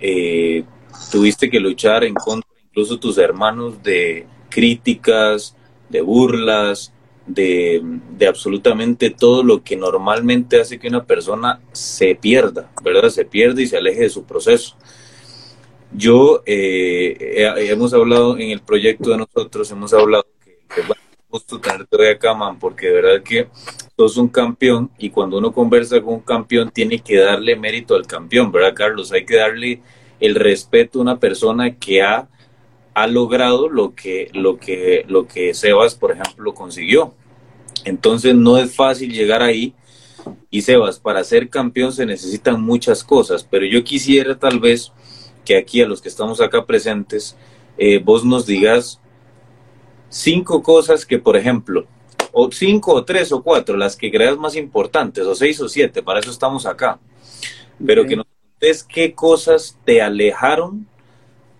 eh, 0.00 0.64
tuviste 1.12 1.48
que 1.48 1.60
luchar 1.60 2.02
en 2.02 2.14
contra, 2.14 2.50
incluso 2.68 2.98
tus 2.98 3.18
hermanos, 3.18 3.82
de 3.84 4.26
críticas, 4.48 5.56
de 5.88 6.00
burlas, 6.00 6.92
de, 7.26 7.82
absolutamente 8.26 9.10
todo 9.10 9.42
lo 9.42 9.62
que 9.62 9.76
normalmente 9.76 10.60
hace 10.60 10.78
que 10.78 10.88
una 10.88 11.04
persona 11.04 11.60
se 11.72 12.14
pierda, 12.14 12.70
¿verdad? 12.82 13.10
Se 13.10 13.24
pierde 13.24 13.62
y 13.62 13.66
se 13.66 13.76
aleje 13.76 14.02
de 14.02 14.10
su 14.10 14.24
proceso. 14.24 14.76
Yo, 15.92 16.42
eh, 16.46 17.52
hemos 17.70 17.94
hablado 17.94 18.38
en 18.38 18.50
el 18.50 18.60
proyecto 18.60 19.10
de 19.10 19.18
nosotros, 19.18 19.70
hemos 19.70 19.92
hablado 19.92 20.26
que, 20.44 20.58
es 20.80 20.86
gusto 21.28 21.60
tenerte 21.60 21.96
hoy 21.96 22.08
acá, 22.08 22.34
man, 22.34 22.58
porque 22.58 22.88
de 22.88 22.92
verdad 22.92 23.22
que 23.22 23.48
sos 23.96 24.16
un 24.16 24.28
campeón 24.28 24.90
y 24.98 25.10
cuando 25.10 25.38
uno 25.38 25.52
conversa 25.52 26.00
con 26.00 26.14
un 26.14 26.20
campeón 26.20 26.70
tiene 26.70 26.98
que 27.00 27.16
darle 27.16 27.56
mérito 27.56 27.94
al 27.94 28.06
campeón, 28.06 28.52
¿verdad, 28.52 28.74
Carlos? 28.74 29.12
Hay 29.12 29.24
que 29.24 29.36
darle 29.36 29.80
el 30.20 30.34
respeto 30.34 30.98
a 30.98 31.02
una 31.02 31.18
persona 31.18 31.76
que 31.76 32.02
ha 32.02 32.28
ha 32.96 33.06
logrado 33.06 33.68
lo 33.68 33.94
que, 33.94 34.30
lo 34.32 34.56
que, 34.56 35.04
lo 35.06 35.26
que 35.26 35.52
Sebas, 35.52 35.94
por 35.94 36.12
ejemplo, 36.12 36.54
consiguió. 36.54 37.12
Entonces 37.84 38.34
no 38.34 38.56
es 38.56 38.74
fácil 38.74 39.12
llegar 39.12 39.42
ahí. 39.42 39.74
Y 40.48 40.62
Sebas, 40.62 40.98
para 40.98 41.22
ser 41.22 41.50
campeón 41.50 41.92
se 41.92 42.06
necesitan 42.06 42.58
muchas 42.62 43.04
cosas, 43.04 43.44
pero 43.44 43.66
yo 43.66 43.84
quisiera 43.84 44.38
tal 44.38 44.60
vez 44.60 44.92
que 45.44 45.58
aquí 45.58 45.82
a 45.82 45.86
los 45.86 46.00
que 46.00 46.08
estamos 46.08 46.40
acá 46.40 46.64
presentes, 46.64 47.36
eh, 47.76 48.00
vos 48.02 48.24
nos 48.24 48.46
digas 48.46 48.98
cinco 50.08 50.62
cosas 50.62 51.04
que, 51.04 51.18
por 51.18 51.36
ejemplo, 51.36 51.86
o 52.32 52.50
cinco 52.50 52.94
o 52.94 53.04
tres 53.04 53.30
o 53.30 53.42
cuatro, 53.42 53.76
las 53.76 53.94
que 53.94 54.10
creas 54.10 54.38
más 54.38 54.56
importantes, 54.56 55.26
o 55.26 55.34
seis 55.34 55.60
o 55.60 55.68
siete, 55.68 56.02
para 56.02 56.20
eso 56.20 56.30
estamos 56.30 56.64
acá, 56.64 56.98
pero 57.84 58.06
que 58.06 58.16
nos 58.16 58.26
contes 58.26 58.82
qué 58.84 59.12
cosas 59.12 59.78
te 59.84 60.00
alejaron 60.00 60.88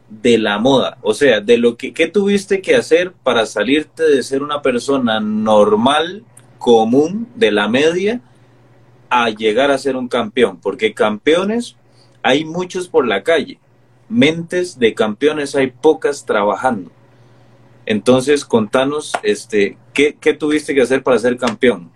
de 0.08 0.38
la 0.38 0.58
moda, 0.58 0.98
o 1.02 1.14
sea, 1.14 1.40
de 1.40 1.58
lo 1.58 1.76
que 1.76 1.92
¿qué 1.92 2.06
tuviste 2.06 2.60
que 2.60 2.76
hacer 2.76 3.12
para 3.12 3.44
salirte 3.44 4.04
de 4.04 4.22
ser 4.22 4.42
una 4.42 4.62
persona 4.62 5.20
normal, 5.20 6.24
común, 6.58 7.28
de 7.34 7.50
la 7.50 7.68
media, 7.68 8.20
a 9.10 9.30
llegar 9.30 9.70
a 9.70 9.78
ser 9.78 9.96
un 9.96 10.08
campeón, 10.08 10.58
porque 10.60 10.94
campeones 10.94 11.76
hay 12.22 12.44
muchos 12.44 12.88
por 12.88 13.06
la 13.06 13.22
calle, 13.22 13.58
mentes 14.08 14.78
de 14.78 14.94
campeones 14.94 15.54
hay 15.54 15.68
pocas 15.70 16.24
trabajando. 16.24 16.90
Entonces, 17.84 18.44
contanos, 18.44 19.12
este, 19.22 19.78
¿qué, 19.92 20.16
¿qué 20.20 20.34
tuviste 20.34 20.74
que 20.74 20.82
hacer 20.82 21.02
para 21.02 21.18
ser 21.18 21.36
campeón? 21.36 21.90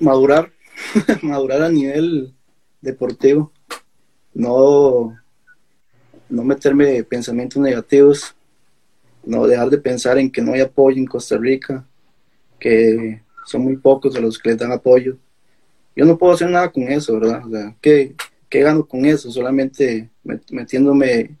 Madurar, 0.00 0.50
madurar 1.22 1.62
a 1.62 1.68
nivel 1.68 2.34
deportivo, 2.80 3.52
no, 4.34 5.16
no 6.28 6.44
meterme 6.44 7.02
pensamientos 7.04 7.62
negativos, 7.62 8.34
no 9.24 9.46
dejar 9.46 9.70
de 9.70 9.78
pensar 9.78 10.18
en 10.18 10.30
que 10.30 10.42
no 10.42 10.52
hay 10.52 10.60
apoyo 10.60 10.98
en 10.98 11.06
Costa 11.06 11.36
Rica, 11.38 11.86
que 12.58 13.22
son 13.46 13.62
muy 13.62 13.76
pocos 13.76 14.14
a 14.16 14.20
los 14.20 14.38
que 14.38 14.50
les 14.50 14.58
dan 14.58 14.72
apoyo. 14.72 15.16
Yo 15.96 16.04
no 16.04 16.18
puedo 16.18 16.32
hacer 16.32 16.50
nada 16.50 16.70
con 16.70 16.84
eso, 16.84 17.18
¿verdad? 17.18 17.46
O 17.46 17.50
sea, 17.50 17.76
¿qué, 17.80 18.14
¿qué 18.48 18.60
gano 18.60 18.86
con 18.86 19.04
eso? 19.04 19.30
Solamente 19.30 20.10
metiéndome 20.50 21.36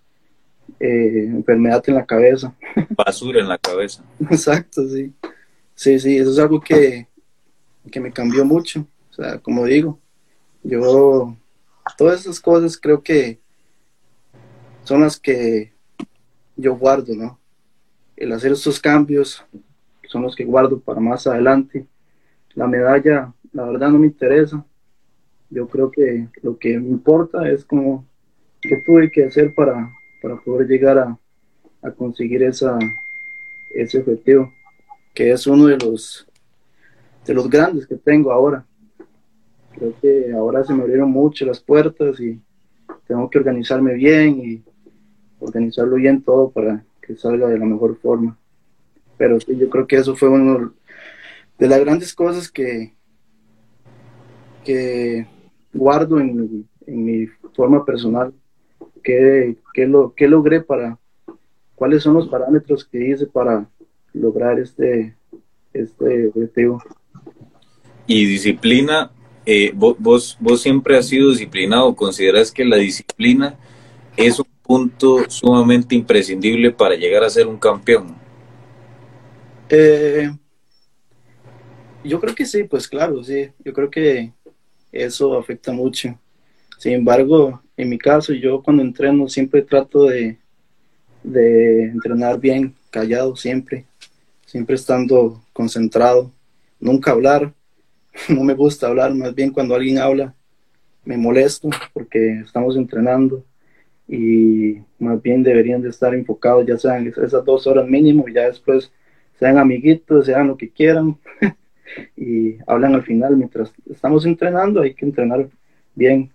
eh, 0.80 1.24
enfermedad 1.26 1.82
en 1.86 1.94
la 1.94 2.06
cabeza. 2.06 2.54
Basura 2.90 3.40
en 3.40 3.48
la 3.48 3.58
cabeza. 3.58 4.04
Exacto, 4.30 4.88
sí. 4.88 5.12
Sí, 5.74 5.98
sí, 5.98 6.18
eso 6.18 6.30
es 6.30 6.38
algo 6.38 6.60
que, 6.60 7.08
que 7.90 8.00
me 8.00 8.12
cambió 8.12 8.44
mucho. 8.44 8.86
O 9.10 9.14
sea, 9.14 9.38
como 9.38 9.64
digo, 9.64 9.98
yo, 10.62 11.36
todas 11.96 12.20
esas 12.20 12.40
cosas 12.40 12.78
creo 12.78 13.02
que 13.02 13.38
son 14.84 15.00
las 15.00 15.18
que 15.18 15.72
yo 16.56 16.76
guardo, 16.76 17.14
¿no? 17.14 17.38
El 18.16 18.32
hacer 18.32 18.52
estos 18.52 18.78
cambios 18.78 19.44
son 20.06 20.22
los 20.22 20.36
que 20.36 20.44
guardo 20.44 20.78
para 20.78 21.00
más 21.00 21.26
adelante. 21.26 21.86
La 22.54 22.66
medalla, 22.66 23.32
la 23.52 23.64
verdad, 23.64 23.90
no 23.90 23.98
me 23.98 24.06
interesa. 24.06 24.64
Yo 25.50 25.66
creo 25.66 25.90
que 25.90 26.28
lo 26.42 26.56
que 26.58 26.78
me 26.78 26.88
importa 26.88 27.48
es 27.50 27.64
como 27.64 28.06
qué 28.60 28.76
tuve 28.76 29.10
que 29.10 29.24
hacer 29.24 29.54
para, 29.54 29.90
para 30.22 30.36
poder 30.40 30.68
llegar 30.68 30.98
a, 30.98 31.18
conseguir 31.98 32.42
esa, 32.42 32.78
ese 33.74 33.98
objetivo, 33.98 34.50
que 35.12 35.32
es 35.32 35.46
uno 35.46 35.66
de 35.66 35.76
los, 35.76 36.26
de 37.26 37.34
los 37.34 37.50
grandes 37.50 37.86
que 37.86 37.96
tengo 37.96 38.32
ahora. 38.32 38.64
Creo 39.76 39.92
que 40.00 40.32
ahora 40.32 40.64
se 40.64 40.72
me 40.72 40.82
abrieron 40.82 41.10
mucho 41.10 41.44
las 41.44 41.60
puertas 41.60 42.18
y 42.20 42.40
tengo 43.06 43.28
que 43.28 43.38
organizarme 43.38 43.92
bien 43.94 44.40
y 44.40 44.64
organizarlo 45.44 45.96
bien 45.96 46.22
todo 46.22 46.50
para 46.50 46.84
que 47.00 47.16
salga 47.16 47.48
de 47.48 47.58
la 47.58 47.66
mejor 47.66 47.96
forma. 48.00 48.36
Pero 49.16 49.38
sí, 49.40 49.56
yo 49.56 49.68
creo 49.68 49.86
que 49.86 49.96
eso 49.96 50.16
fue 50.16 50.28
uno 50.28 50.72
de 51.58 51.68
las 51.68 51.80
grandes 51.80 52.14
cosas 52.14 52.50
que, 52.50 52.94
que 54.64 55.26
guardo 55.72 56.18
en, 56.18 56.66
mi 56.86 57.26
forma 57.54 57.82
personal 57.82 58.34
qué, 59.02 59.56
qué, 59.72 59.86
lo, 59.86 60.14
qué 60.14 60.28
logré 60.28 60.60
para, 60.60 60.98
cuáles 61.74 62.02
son 62.02 62.14
los 62.14 62.28
parámetros 62.28 62.84
que 62.84 63.08
hice 63.08 63.26
para 63.26 63.66
lograr 64.12 64.58
este, 64.58 65.16
este 65.72 66.28
objetivo. 66.28 66.82
Y 68.06 68.26
disciplina, 68.26 69.10
eh, 69.46 69.72
vos, 69.74 70.36
vos, 70.40 70.60
siempre 70.60 70.98
has 70.98 71.08
sido 71.08 71.30
disciplinado, 71.30 71.94
¿consideras 71.94 72.52
que 72.52 72.64
la 72.64 72.76
disciplina 72.76 73.56
es 74.16 74.38
un 74.38 74.46
punto 74.64 75.28
sumamente 75.28 75.94
imprescindible 75.94 76.70
para 76.70 76.96
llegar 76.96 77.22
a 77.22 77.30
ser 77.30 77.46
un 77.46 77.58
campeón? 77.58 78.16
Eh, 79.68 80.30
yo 82.02 82.20
creo 82.20 82.34
que 82.34 82.46
sí, 82.46 82.64
pues 82.64 82.88
claro, 82.88 83.22
sí, 83.22 83.50
yo 83.64 83.72
creo 83.72 83.90
que 83.90 84.32
eso 84.90 85.38
afecta 85.38 85.72
mucho. 85.72 86.18
Sin 86.78 86.92
embargo, 86.92 87.62
en 87.76 87.88
mi 87.88 87.98
caso, 87.98 88.32
yo 88.32 88.62
cuando 88.62 88.82
entreno 88.82 89.28
siempre 89.28 89.62
trato 89.62 90.04
de, 90.04 90.38
de 91.22 91.84
entrenar 91.84 92.40
bien, 92.40 92.74
callado 92.90 93.36
siempre, 93.36 93.84
siempre 94.46 94.76
estando 94.76 95.42
concentrado, 95.52 96.30
nunca 96.80 97.10
hablar, 97.10 97.52
no 98.28 98.44
me 98.44 98.54
gusta 98.54 98.86
hablar, 98.86 99.14
más 99.14 99.34
bien 99.34 99.50
cuando 99.50 99.74
alguien 99.74 99.98
habla 99.98 100.34
me 101.04 101.18
molesto 101.18 101.68
porque 101.92 102.40
estamos 102.40 102.76
entrenando 102.76 103.44
y 104.08 104.78
más 104.98 105.20
bien 105.22 105.42
deberían 105.42 105.82
de 105.82 105.88
estar 105.88 106.14
enfocados, 106.14 106.66
ya 106.66 106.76
sean 106.78 107.06
esas 107.06 107.44
dos 107.44 107.66
horas 107.66 107.88
mínimo, 107.88 108.28
y 108.28 108.34
ya 108.34 108.46
después 108.46 108.92
sean 109.38 109.58
amiguitos, 109.58 110.26
sean 110.26 110.48
lo 110.48 110.56
que 110.56 110.70
quieran 110.70 111.18
y 112.16 112.56
hablan 112.66 112.94
al 112.94 113.02
final 113.02 113.36
mientras 113.36 113.72
estamos 113.90 114.26
entrenando, 114.26 114.82
hay 114.82 114.94
que 114.94 115.04
entrenar 115.04 115.48
bien, 115.94 116.30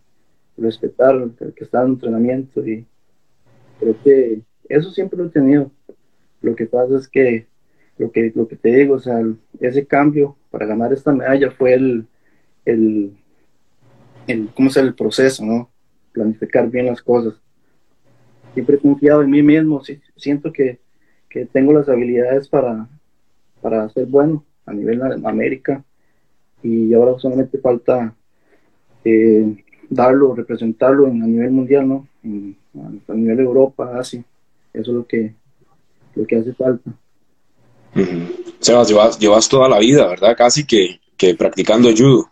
respetar 0.57 1.15
el 1.15 1.53
que 1.53 1.63
está 1.63 1.83
en 1.83 1.89
entrenamiento 1.89 2.65
y 2.65 2.85
creo 3.79 3.95
que 4.03 4.41
eso 4.67 4.91
siempre 4.91 5.17
lo 5.17 5.25
he 5.25 5.29
tenido. 5.29 5.71
Lo 6.41 6.55
que 6.55 6.65
pasa 6.65 6.97
es 6.97 7.07
que 7.07 7.47
lo 7.97 8.11
que, 8.11 8.31
lo 8.33 8.47
que 8.47 8.55
te 8.55 8.69
digo, 8.69 8.95
o 8.95 8.99
sea, 8.99 9.21
ese 9.59 9.85
cambio 9.85 10.37
para 10.51 10.65
ganar 10.65 10.93
esta 10.93 11.11
medalla 11.11 11.51
fue 11.51 11.73
el, 11.73 12.07
el, 12.65 13.13
el 14.27 14.49
¿cómo 14.55 14.69
el 14.75 14.95
proceso, 14.95 15.45
¿no? 15.45 15.69
Planificar 16.13 16.69
bien 16.69 16.85
las 16.87 17.01
cosas. 17.01 17.41
Siempre 18.53 18.75
he 18.75 18.79
confiado 18.79 19.21
en 19.21 19.29
mí 19.29 19.41
mismo, 19.43 19.81
siento 20.15 20.51
que, 20.51 20.79
que 21.29 21.45
tengo 21.45 21.73
las 21.73 21.87
habilidades 21.87 22.47
para, 22.47 22.87
para 23.61 23.89
ser 23.89 24.05
bueno 24.07 24.43
a 24.65 24.73
nivel 24.73 24.99
de 24.99 25.27
América 25.27 25.83
y 26.63 26.93
ahora 26.93 27.17
solamente 27.19 27.57
falta 27.59 28.13
eh, 29.05 29.63
darlo, 29.89 30.35
representarlo 30.35 31.07
en, 31.07 31.23
a 31.23 31.27
nivel 31.27 31.51
mundial, 31.51 31.87
¿no? 31.87 32.07
a, 33.07 33.13
nivel 33.13 33.37
de 33.37 33.43
Europa, 33.43 33.97
Asia. 33.97 34.23
Eso 34.73 34.91
es 34.91 34.97
lo 34.97 35.05
que, 35.05 35.33
lo 36.15 36.25
que 36.25 36.35
hace 36.35 36.53
falta. 36.53 36.91
Sebas, 38.59 38.89
llevas, 38.89 39.19
llevas 39.19 39.49
toda 39.49 39.67
la 39.67 39.79
vida, 39.79 40.07
¿verdad? 40.07 40.35
Casi 40.37 40.65
que, 40.65 40.99
que 41.17 41.33
practicando 41.35 41.89
judo. 41.91 42.29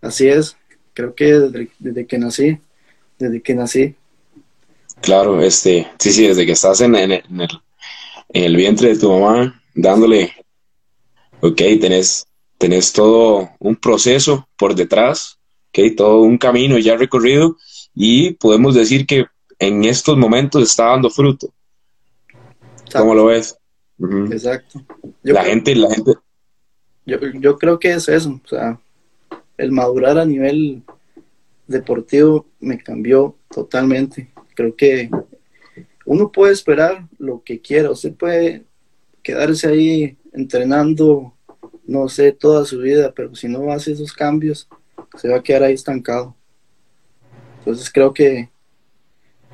Así 0.00 0.28
es, 0.28 0.56
creo 0.94 1.14
que 1.14 1.32
desde, 1.80 2.06
que 2.06 2.18
nací, 2.18 2.58
desde 3.18 3.42
que 3.42 3.54
nací. 3.54 3.94
Claro, 5.02 5.40
este, 5.40 5.88
sí, 5.98 6.12
sí, 6.12 6.26
desde 6.26 6.46
que 6.46 6.52
estás 6.52 6.80
en, 6.80 6.94
en, 6.94 7.12
el, 7.12 7.22
en 7.30 8.44
el 8.44 8.56
vientre 8.56 8.88
de 8.88 8.98
tu 8.98 9.10
mamá, 9.10 9.62
dándole, 9.74 10.32
ok, 11.40 11.56
tenés, 11.80 12.26
tenés 12.58 12.92
todo 12.92 13.50
un 13.58 13.76
proceso 13.76 14.48
por 14.56 14.74
detrás 14.74 15.40
¿okay? 15.70 15.94
todo 15.94 16.20
un 16.22 16.36
camino 16.36 16.78
ya 16.78 16.96
recorrido 16.96 17.56
y 17.94 18.32
podemos 18.34 18.74
decir 18.74 19.06
que 19.06 19.26
en 19.58 19.84
estos 19.84 20.16
momentos 20.16 20.62
está 20.62 20.86
dando 20.86 21.10
fruto. 21.10 21.52
¿Cómo 22.92 23.14
lo 23.14 23.26
ves? 23.26 23.56
Exacto. 24.30 24.82
la 25.22 25.44
gente, 25.44 25.74
la 25.74 25.94
gente. 25.94 26.14
Yo, 27.06 27.18
yo 27.34 27.58
creo 27.58 27.78
que 27.78 27.92
es 27.92 28.08
eso, 28.08 28.40
o 28.44 28.48
sea, 28.48 28.78
el 29.56 29.72
madurar 29.72 30.18
a 30.18 30.24
nivel 30.24 30.82
deportivo 31.66 32.46
me 32.60 32.78
cambió 32.78 33.36
totalmente. 33.50 34.29
Creo 34.60 34.76
que 34.76 35.08
uno 36.04 36.30
puede 36.30 36.52
esperar 36.52 37.08
lo 37.18 37.42
que 37.42 37.62
quiera, 37.62 37.90
usted 37.90 38.12
puede 38.12 38.66
quedarse 39.22 39.66
ahí 39.68 40.18
entrenando, 40.34 41.32
no 41.86 42.10
sé, 42.10 42.32
toda 42.32 42.66
su 42.66 42.78
vida, 42.80 43.10
pero 43.16 43.34
si 43.34 43.48
no 43.48 43.72
hace 43.72 43.92
esos 43.92 44.12
cambios, 44.12 44.68
se 45.16 45.30
va 45.30 45.38
a 45.38 45.42
quedar 45.42 45.62
ahí 45.62 45.72
estancado. 45.72 46.36
Entonces 47.60 47.90
creo 47.90 48.12
que 48.12 48.50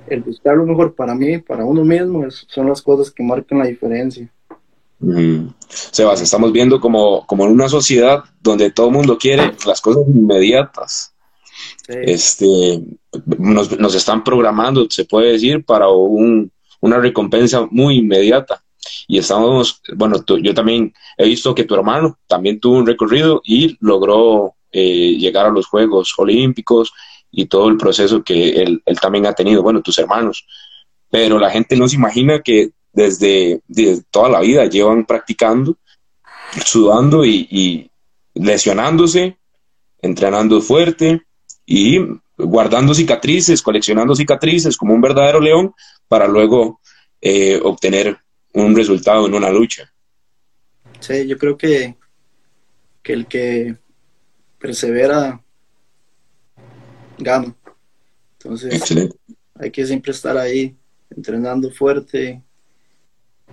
el 0.08 0.22
buscar 0.22 0.56
lo 0.56 0.66
mejor 0.66 0.96
para 0.96 1.14
mí, 1.14 1.38
para 1.38 1.64
uno 1.64 1.84
mismo, 1.84 2.28
son 2.28 2.66
las 2.68 2.82
cosas 2.82 3.12
que 3.12 3.22
marcan 3.22 3.60
la 3.60 3.66
diferencia. 3.66 4.28
Sebas, 5.68 6.20
estamos 6.20 6.50
viendo 6.50 6.80
como, 6.80 7.24
como 7.28 7.46
en 7.46 7.52
una 7.52 7.68
sociedad 7.68 8.24
donde 8.40 8.72
todo 8.72 8.88
el 8.88 8.94
mundo 8.94 9.16
quiere 9.18 9.54
las 9.64 9.80
cosas 9.80 10.02
inmediatas. 10.08 11.14
Este, 11.88 12.82
nos, 13.38 13.78
nos, 13.78 13.94
están 13.94 14.24
programando, 14.24 14.86
se 14.90 15.04
puede 15.04 15.32
decir, 15.32 15.64
para 15.64 15.88
un, 15.88 16.50
una 16.80 16.98
recompensa 16.98 17.66
muy 17.70 17.98
inmediata. 17.98 18.62
y 19.08 19.18
estamos, 19.18 19.80
bueno, 19.94 20.22
yo 20.42 20.54
también 20.54 20.92
he 21.16 21.26
visto 21.26 21.54
que 21.54 21.64
tu 21.64 21.74
hermano 21.74 22.18
también 22.26 22.60
tuvo 22.60 22.78
un 22.78 22.86
recorrido 22.86 23.40
y 23.44 23.76
logró 23.80 24.54
eh, 24.72 25.16
llegar 25.16 25.46
a 25.46 25.50
los 25.50 25.66
Juegos 25.66 26.12
Olímpicos 26.18 26.92
y 27.30 27.46
todo 27.46 27.68
el 27.68 27.76
proceso 27.76 28.22
que 28.22 28.62
él, 28.62 28.82
también 29.00 29.26
ha 29.26 29.32
tenido, 29.32 29.62
bueno, 29.62 29.82
tus 29.82 29.98
hermanos. 29.98 30.46
Pero 31.10 31.38
la 31.38 31.50
gente 31.50 31.76
no 31.76 31.88
se 31.88 31.96
imagina 31.96 32.42
que 32.42 32.70
desde, 32.92 33.60
toda 34.10 34.28
la 34.28 34.40
vida 34.40 34.66
llevan 34.66 35.04
practicando, 35.04 35.76
sudando 36.64 37.24
y 37.24 37.90
lesionándose, 38.34 39.36
entrenando 40.00 40.60
fuerte 40.60 41.25
y 41.66 41.98
guardando 42.38 42.94
cicatrices, 42.94 43.60
coleccionando 43.60 44.14
cicatrices 44.14 44.76
como 44.76 44.94
un 44.94 45.00
verdadero 45.00 45.40
león 45.40 45.74
para 46.08 46.28
luego 46.28 46.80
eh, 47.20 47.60
obtener 47.62 48.16
un 48.52 48.74
resultado 48.74 49.26
en 49.26 49.34
una 49.34 49.50
lucha. 49.50 49.92
Sí, 51.00 51.26
yo 51.26 51.36
creo 51.36 51.58
que, 51.58 51.96
que 53.02 53.12
el 53.12 53.26
que 53.26 53.76
persevera 54.58 55.42
gana. 57.18 57.54
Entonces, 58.38 59.08
hay 59.54 59.70
que 59.70 59.86
siempre 59.86 60.12
estar 60.12 60.36
ahí 60.38 60.76
entrenando 61.10 61.70
fuerte, 61.70 62.42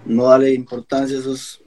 no 0.06 0.26
darle 0.26 0.54
importancia 0.54 1.18
a 1.18 1.20
esos 1.20 1.64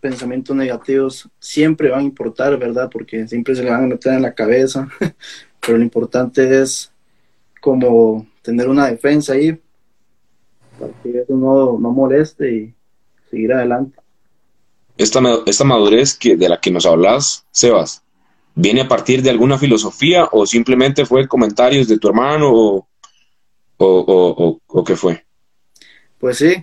pensamientos 0.00 0.54
negativos. 0.54 1.28
Siempre 1.38 1.90
van 1.90 2.00
a 2.00 2.04
importar, 2.04 2.58
¿verdad? 2.58 2.88
Porque 2.90 3.26
siempre 3.26 3.54
se 3.54 3.62
le 3.62 3.70
van 3.70 3.84
a 3.84 3.86
meter 3.88 4.14
en 4.14 4.22
la 4.22 4.34
cabeza. 4.34 4.88
pero 5.64 5.78
lo 5.78 5.84
importante 5.84 6.60
es 6.60 6.90
como 7.60 8.26
tener 8.42 8.68
una 8.68 8.88
defensa 8.88 9.34
ahí 9.34 9.58
para 10.78 10.92
que 11.02 11.20
eso 11.20 11.34
no, 11.34 11.78
moleste 11.78 12.52
y 12.52 12.74
seguir 13.30 13.52
adelante. 13.52 13.96
Esta, 14.98 15.20
esta 15.46 15.64
madurez 15.64 16.14
que, 16.14 16.36
de 16.36 16.48
la 16.48 16.60
que 16.60 16.70
nos 16.70 16.84
hablas, 16.84 17.46
Sebas, 17.52 18.02
¿viene 18.54 18.82
a 18.82 18.88
partir 18.88 19.22
de 19.22 19.30
alguna 19.30 19.56
filosofía 19.56 20.28
o 20.32 20.44
simplemente 20.46 21.06
fue 21.06 21.28
comentarios 21.28 21.86
de 21.88 21.98
tu 21.98 22.08
hermano 22.08 22.50
o, 22.52 22.88
o, 23.78 24.84
qué 24.84 24.96
fue? 24.96 25.24
Pues 26.18 26.38
sí, 26.38 26.54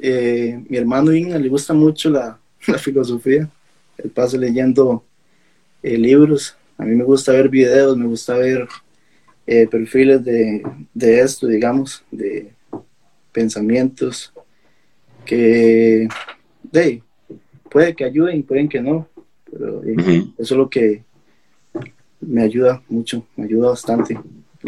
eh, 0.00 0.62
mi 0.68 0.76
hermano 0.78 1.12
Inga 1.12 1.38
le 1.38 1.48
gusta 1.48 1.74
mucho 1.74 2.08
la, 2.10 2.38
filosofía, 2.78 3.48
él 3.98 4.10
pasa 4.10 4.36
leyendo 4.38 5.04
eh, 5.82 5.96
libros 5.98 6.56
a 6.80 6.84
mí 6.84 6.96
me 6.96 7.04
gusta 7.04 7.32
ver 7.32 7.50
videos, 7.50 7.94
me 7.94 8.06
gusta 8.06 8.38
ver 8.38 8.66
eh, 9.46 9.66
perfiles 9.66 10.24
de, 10.24 10.62
esto, 11.20 11.46
digamos, 11.46 12.02
de 12.10 12.54
pensamientos 13.32 14.32
que 15.26 16.08
de, 16.62 17.02
puede 17.70 17.94
que 17.94 18.04
ayuden, 18.06 18.42
pueden 18.42 18.66
que 18.66 18.80
no, 18.80 19.06
pero 19.50 19.84
eh, 19.84 20.24
eso 20.38 20.54
es 20.54 20.58
lo 20.58 20.70
que 20.70 21.04
me 22.18 22.42
ayuda 22.42 22.82
mucho, 22.88 23.26
me 23.36 23.44
ayuda 23.44 23.68
bastante, 23.68 24.18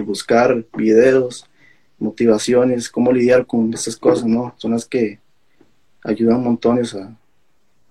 buscar 0.05 0.67
videos, 0.77 1.49
motivaciones, 1.99 2.91
cómo 2.91 3.11
lidiar 3.11 3.47
con 3.47 3.73
estas 3.73 3.97
cosas, 3.97 4.27
¿no? 4.27 4.53
Son 4.59 4.73
las 4.73 4.85
que 4.85 5.19
ayudan 6.05 6.43
montones 6.43 6.95
a, 6.95 7.17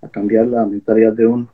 a 0.00 0.08
cambiar 0.08 0.46
la 0.46 0.64
mentalidad 0.64 1.12
de 1.12 1.26
uno. 1.26 1.48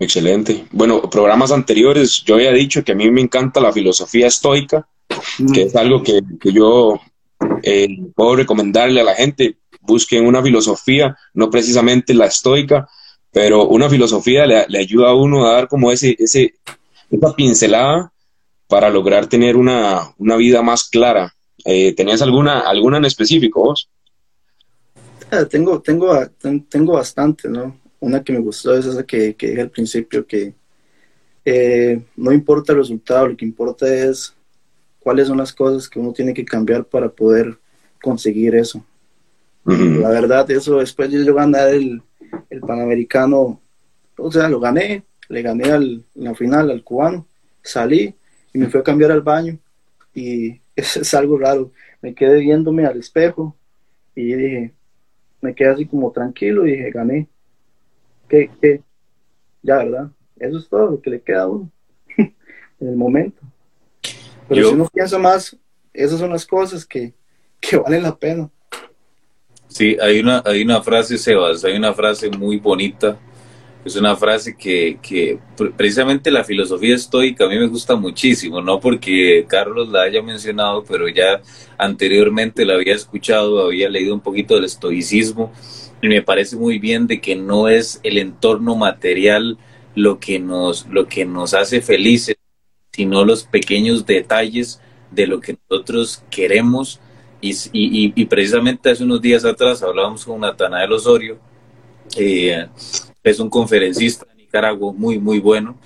Excelente. 0.00 0.66
Bueno, 0.70 1.02
programas 1.02 1.50
anteriores 1.50 2.22
yo 2.24 2.36
había 2.36 2.52
dicho 2.52 2.84
que 2.84 2.92
a 2.92 2.94
mí 2.94 3.10
me 3.10 3.20
encanta 3.20 3.60
la 3.60 3.72
filosofía 3.72 4.28
estoica, 4.28 4.88
que 5.52 5.62
es 5.62 5.76
algo 5.76 6.02
que, 6.02 6.20
yo 6.52 7.00
eh, 7.62 7.88
puedo 8.14 8.36
recomendarle 8.36 9.00
a 9.00 9.04
la 9.04 9.14
gente. 9.14 9.56
Busquen 9.80 10.26
una 10.26 10.42
filosofía, 10.42 11.16
no 11.34 11.50
precisamente 11.50 12.14
la 12.14 12.26
estoica, 12.26 12.88
pero 13.32 13.66
una 13.66 13.88
filosofía 13.88 14.46
le, 14.46 14.78
ayuda 14.78 15.10
a 15.10 15.14
uno 15.14 15.46
a 15.46 15.54
dar 15.54 15.68
como 15.68 15.90
ese, 15.90 16.14
ese, 16.18 16.54
esa 17.10 17.34
pincelada 17.34 18.12
para 18.68 18.90
lograr 18.90 19.26
tener 19.26 19.56
una, 19.56 20.14
vida 20.18 20.62
más 20.62 20.84
clara. 20.84 21.34
Eh, 21.64 21.92
¿Tenías 21.94 22.22
alguna, 22.22 22.60
alguna 22.60 22.98
en 22.98 23.06
específico 23.06 23.64
vos? 23.64 23.88
Ah, 25.30 25.44
tengo, 25.44 25.80
tengo, 25.80 26.14
tengo 26.68 26.92
bastante, 26.92 27.48
¿no? 27.48 27.87
Una 28.00 28.22
que 28.22 28.32
me 28.32 28.38
gustó 28.38 28.76
es 28.76 28.86
esa 28.86 29.04
que, 29.04 29.34
que 29.34 29.48
dije 29.48 29.60
al 29.60 29.70
principio, 29.70 30.26
que 30.26 30.54
eh, 31.44 32.00
no 32.16 32.32
importa 32.32 32.72
el 32.72 32.78
resultado, 32.78 33.28
lo 33.28 33.36
que 33.36 33.44
importa 33.44 33.92
es 33.92 34.34
cuáles 35.00 35.28
son 35.28 35.38
las 35.38 35.52
cosas 35.52 35.88
que 35.88 35.98
uno 35.98 36.12
tiene 36.12 36.34
que 36.34 36.44
cambiar 36.44 36.84
para 36.84 37.08
poder 37.08 37.56
conseguir 38.02 38.54
eso. 38.54 38.84
La 39.64 40.08
verdad, 40.08 40.50
eso 40.50 40.78
después 40.78 41.10
yo 41.10 41.34
ganar 41.34 41.68
el, 41.68 42.00
el 42.48 42.60
Panamericano, 42.60 43.60
o 44.16 44.32
sea, 44.32 44.48
lo 44.48 44.60
gané, 44.60 45.02
le 45.28 45.42
gané 45.42 45.70
al, 45.70 46.04
en 46.14 46.24
la 46.24 46.34
final 46.34 46.70
al 46.70 46.82
cubano, 46.82 47.26
salí 47.62 48.14
y 48.54 48.58
me 48.58 48.68
fui 48.68 48.80
a 48.80 48.82
cambiar 48.84 49.10
al 49.10 49.20
baño 49.20 49.58
y 50.14 50.60
eso 50.76 51.00
es 51.00 51.14
algo 51.14 51.38
raro. 51.38 51.70
Me 52.00 52.14
quedé 52.14 52.40
viéndome 52.40 52.86
al 52.86 52.98
espejo 52.98 53.54
y 54.14 54.32
dije, 54.32 54.72
me 55.42 55.54
quedé 55.54 55.68
así 55.68 55.86
como 55.86 56.12
tranquilo 56.12 56.66
y 56.66 56.72
dije, 56.72 56.90
gané 56.90 57.28
que, 58.28 58.82
ya, 59.62 59.78
¿verdad? 59.78 60.10
Eso 60.38 60.58
es 60.58 60.68
todo 60.68 60.92
lo 60.92 61.00
que 61.00 61.10
le 61.10 61.20
queda 61.20 61.42
a 61.42 61.48
uno 61.48 61.70
en 62.16 62.34
el 62.80 62.96
momento. 62.96 63.40
Pero 64.48 64.68
si 64.68 64.74
uno 64.74 64.88
piensa 64.92 65.18
más, 65.18 65.56
esas 65.92 66.20
son 66.20 66.30
las 66.30 66.46
cosas 66.46 66.86
que, 66.86 67.12
que 67.60 67.76
valen 67.76 68.02
la 68.02 68.16
pena. 68.16 68.50
Sí, 69.66 69.96
hay 70.00 70.20
una, 70.20 70.42
hay 70.46 70.62
una 70.62 70.80
frase, 70.80 71.18
Sebas, 71.18 71.64
hay 71.64 71.76
una 71.76 71.92
frase 71.92 72.30
muy 72.30 72.56
bonita. 72.58 73.18
Es 73.84 73.96
una 73.96 74.16
frase 74.16 74.56
que, 74.56 74.98
que 75.00 75.38
precisamente 75.76 76.30
la 76.30 76.44
filosofía 76.44 76.94
estoica 76.94 77.44
a 77.44 77.48
mí 77.48 77.58
me 77.58 77.68
gusta 77.68 77.94
muchísimo, 77.94 78.60
no 78.60 78.80
porque 78.80 79.46
Carlos 79.48 79.88
la 79.88 80.02
haya 80.02 80.20
mencionado, 80.20 80.84
pero 80.84 81.08
ya 81.08 81.40
anteriormente 81.78 82.64
la 82.64 82.74
había 82.74 82.94
escuchado, 82.94 83.64
había 83.64 83.88
leído 83.88 84.14
un 84.14 84.20
poquito 84.20 84.56
del 84.56 84.64
estoicismo 84.64 85.52
y 86.00 86.08
me 86.08 86.22
parece 86.22 86.56
muy 86.56 86.78
bien 86.78 87.06
de 87.06 87.20
que 87.20 87.36
no 87.36 87.68
es 87.68 88.00
el 88.02 88.18
entorno 88.18 88.76
material 88.76 89.58
lo 89.94 90.20
que 90.20 90.38
nos, 90.38 90.86
lo 90.86 91.08
que 91.08 91.24
nos 91.24 91.54
hace 91.54 91.80
felices, 91.80 92.36
sino 92.92 93.24
los 93.24 93.44
pequeños 93.44 94.06
detalles 94.06 94.80
de 95.10 95.26
lo 95.26 95.40
que 95.40 95.56
nosotros 95.68 96.22
queremos. 96.30 97.00
Y, 97.40 97.54
y, 97.72 98.24
precisamente 98.24 98.90
hace 98.90 99.04
unos 99.04 99.20
días 99.20 99.44
atrás 99.44 99.82
hablábamos 99.82 100.24
con 100.24 100.40
Natanael 100.40 100.92
Osorio, 100.92 101.38
eh, 102.16 102.66
es 103.22 103.38
un 103.38 103.48
conferencista 103.48 104.26
de 104.26 104.42
Nicaragua 104.42 104.92
muy, 104.92 105.20
muy 105.20 105.38
bueno, 105.38 105.78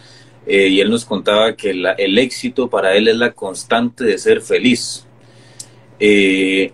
eh, 0.46 0.68
y 0.68 0.80
él 0.80 0.90
nos 0.90 1.04
contaba 1.04 1.54
que 1.54 1.70
el 1.70 2.18
éxito 2.18 2.70
para 2.70 2.96
él 2.96 3.08
es 3.08 3.16
la 3.16 3.32
constante 3.32 4.04
de 4.04 4.16
ser 4.16 4.40
feliz. 4.40 5.06
Eh, 6.00 6.72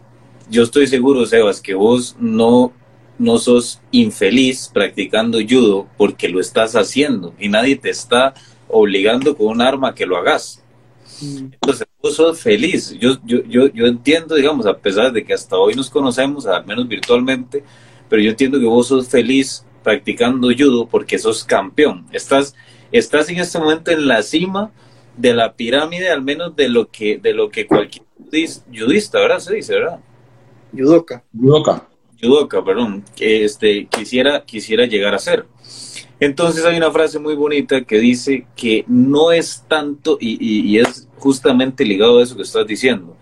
yo 0.49 0.63
estoy 0.63 0.87
seguro, 0.87 1.27
Sebas, 1.27 1.61
que 1.61 1.75
vos 1.75 2.17
no 2.19 2.73
no 3.19 3.39
sos 3.39 3.81
infeliz 3.91 4.71
practicando 4.73 5.39
judo 5.49 5.89
porque 5.97 6.29
lo 6.29 6.41
estás 6.41 6.77
haciendo 6.77 7.35
y 7.39 7.49
nadie 7.49 7.77
te 7.77 7.91
está 7.91 8.35
obligando 8.69 9.37
con 9.37 9.49
un 9.49 9.61
arma 9.61 9.95
que 9.95 10.07
lo 10.07 10.17
hagas. 10.17 10.63
Mm. 11.21 11.53
Entonces, 11.53 11.87
vos 12.01 12.15
sos 12.15 12.41
feliz. 12.41 12.97
Yo, 12.99 13.17
yo, 13.25 13.43
yo, 13.45 13.69
yo 13.69 13.87
entiendo, 13.87 14.37
digamos, 14.37 14.67
a 14.67 14.79
pesar 14.79 15.13
de 15.13 15.25
que 15.25 15.35
hasta 15.35 15.57
hoy 15.57 15.75
nos 15.75 15.91
conocemos, 15.91 16.47
al 16.47 16.65
menos 16.65 16.87
virtualmente, 16.87 17.65
pero 18.09 18.23
yo 18.23 18.31
entiendo 18.31 18.59
que 18.61 18.67
vos 18.67 18.87
sos 18.87 19.09
feliz 19.09 19.65
practicando 19.83 20.49
judo 20.57 20.87
porque 20.87 21.19
sos 21.19 21.45
campeón. 21.45 22.07
Estás, 22.13 22.55
estás 22.93 23.29
en 23.31 23.39
este 23.39 23.59
momento 23.59 23.91
en 23.91 24.07
la 24.07 24.23
cima 24.23 24.71
de 25.17 25.35
la 25.35 25.55
pirámide, 25.55 26.11
al 26.11 26.23
menos 26.23 26.55
de 26.55 26.69
lo 26.69 26.89
que, 26.89 27.19
de 27.19 27.35
lo 27.35 27.51
que 27.51 27.67
cualquier 27.67 28.05
judista, 28.71 29.19
¿verdad? 29.19 29.41
Se 29.41 29.55
dice, 29.55 29.75
¿verdad? 29.75 29.99
Judoka. 30.73 31.25
Judoka 31.37 31.89
judoka, 32.21 32.65
perdón, 32.65 33.05
que 33.17 33.45
este, 33.45 33.87
quisiera, 33.87 34.45
quisiera 34.45 34.87
llegar 34.87 35.15
a 35.15 35.19
ser. 35.19 35.47
Entonces 36.21 36.65
hay 36.65 36.77
una 36.77 36.91
frase 36.91 37.19
muy 37.19 37.37
bonita 37.37 37.83
que 37.83 37.99
dice 37.99 38.47
que 38.57 38.85
no 38.89 39.31
es 39.31 39.65
tanto, 39.69 40.19
y, 40.21 40.79
es 40.79 41.09
justamente 41.19 41.85
ligado 41.85 42.19
a 42.19 42.23
eso 42.23 42.37
que 42.37 42.43
estás 42.43 42.67
diciendo, 42.67 43.17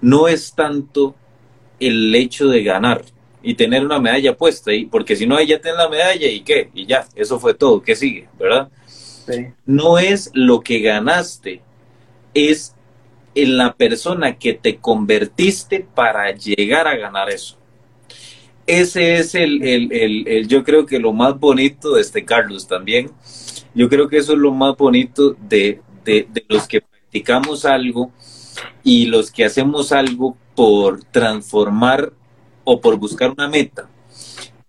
no 0.00 0.26
es 0.26 0.52
tanto 0.52 1.14
el 1.78 2.14
hecho 2.14 2.48
de 2.48 2.62
ganar 2.64 3.04
y 3.42 3.54
tener 3.54 3.84
una 3.84 4.00
medalla 4.00 4.36
puesta 4.36 4.70
ahí, 4.70 4.86
porque 4.86 5.16
si 5.16 5.26
no, 5.26 5.36
ahí 5.36 5.46
ya 5.46 5.60
tienes 5.60 5.78
la 5.78 5.88
medalla 5.88 6.26
y 6.26 6.40
qué, 6.40 6.70
y 6.74 6.86
ya, 6.86 7.06
eso 7.14 7.38
fue 7.38 7.54
todo, 7.54 7.82
¿qué 7.82 7.94
sigue? 7.94 8.28
¿Verdad? 8.38 8.68
No 9.64 9.98
es 9.98 10.30
lo 10.34 10.60
que 10.60 10.80
ganaste, 10.80 11.62
es 12.32 12.74
en 13.34 13.56
la 13.56 13.74
persona 13.74 14.38
que 14.38 14.54
te 14.54 14.76
convertiste 14.76 15.86
para 15.94 16.32
llegar 16.32 16.86
a 16.88 16.96
ganar 16.96 17.30
eso 17.30 17.58
ese 18.66 19.16
es 19.16 19.34
el, 19.34 19.62
el, 19.62 20.48
yo 20.48 20.64
creo 20.64 20.86
que 20.86 20.98
lo 20.98 21.12
más 21.12 21.38
bonito 21.38 21.94
de 21.94 22.00
este 22.00 22.24
Carlos 22.24 22.66
también. 22.66 23.10
Yo 23.74 23.88
creo 23.88 24.08
que 24.08 24.18
eso 24.18 24.32
es 24.32 24.38
lo 24.38 24.52
más 24.52 24.76
bonito 24.76 25.36
de, 25.48 25.80
de, 26.04 26.28
los 26.48 26.66
que 26.68 26.80
practicamos 26.80 27.64
algo 27.64 28.12
y 28.82 29.06
los 29.06 29.30
que 29.30 29.44
hacemos 29.44 29.92
algo 29.92 30.36
por 30.54 31.02
transformar 31.04 32.12
o 32.62 32.80
por 32.80 32.96
buscar 32.96 33.30
una 33.30 33.48
meta. 33.48 33.88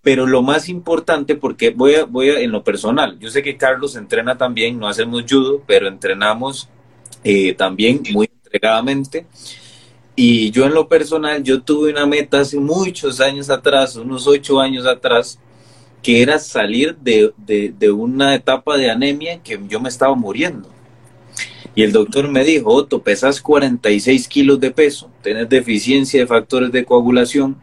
Pero 0.02 0.26
lo 0.28 0.42
más 0.42 0.70
importante, 0.70 1.36
porque 1.36 1.70
voy 1.70 1.96
a, 1.96 2.06
voy 2.06 2.30
a, 2.30 2.40
en 2.40 2.52
lo 2.52 2.64
personal, 2.64 3.18
yo 3.20 3.30
sé 3.30 3.42
que 3.42 3.58
Carlos 3.58 3.96
entrena 3.96 4.38
también, 4.38 4.78
no 4.78 4.88
hacemos 4.88 5.24
judo, 5.28 5.64
pero 5.66 5.88
entrenamos 5.88 6.70
eh, 7.24 7.54
también 7.54 8.02
muy 8.12 8.30
entregadamente. 8.44 9.26
Y 10.16 10.52
yo 10.52 10.66
en 10.66 10.74
lo 10.74 10.88
personal, 10.88 11.44
yo 11.44 11.62
tuve 11.62 11.92
una 11.92 12.06
meta 12.06 12.40
hace 12.40 12.58
muchos 12.58 13.20
años 13.20 13.50
atrás, 13.50 13.98
unos 13.98 14.28
ocho 14.28 14.60
años 14.62 14.86
atrás, 14.86 15.40
que 16.02 16.22
era 16.22 16.40
salir 16.40 16.96
de, 16.98 17.34
de, 17.38 17.92
una 17.92 18.36
etapa 18.36 18.78
de 18.78 18.90
anemia 18.92 19.42
que 19.42 19.60
yo 19.68 19.80
me 19.80 19.90
estaba 19.90 20.16
muriendo. 20.16 20.70
Y 21.74 21.84
el 21.84 21.92
doctor 21.92 22.30
me 22.30 22.46
dijo, 22.46 22.72
Otto, 22.72 23.02
pesas 23.02 23.42
46 23.42 24.28
kilos 24.28 24.60
de 24.60 24.72
peso, 24.72 25.10
tienes 25.22 25.50
deficiencia 25.50 26.22
de 26.22 26.28
factores 26.28 26.72
de 26.72 26.86
coagulación, 26.86 27.58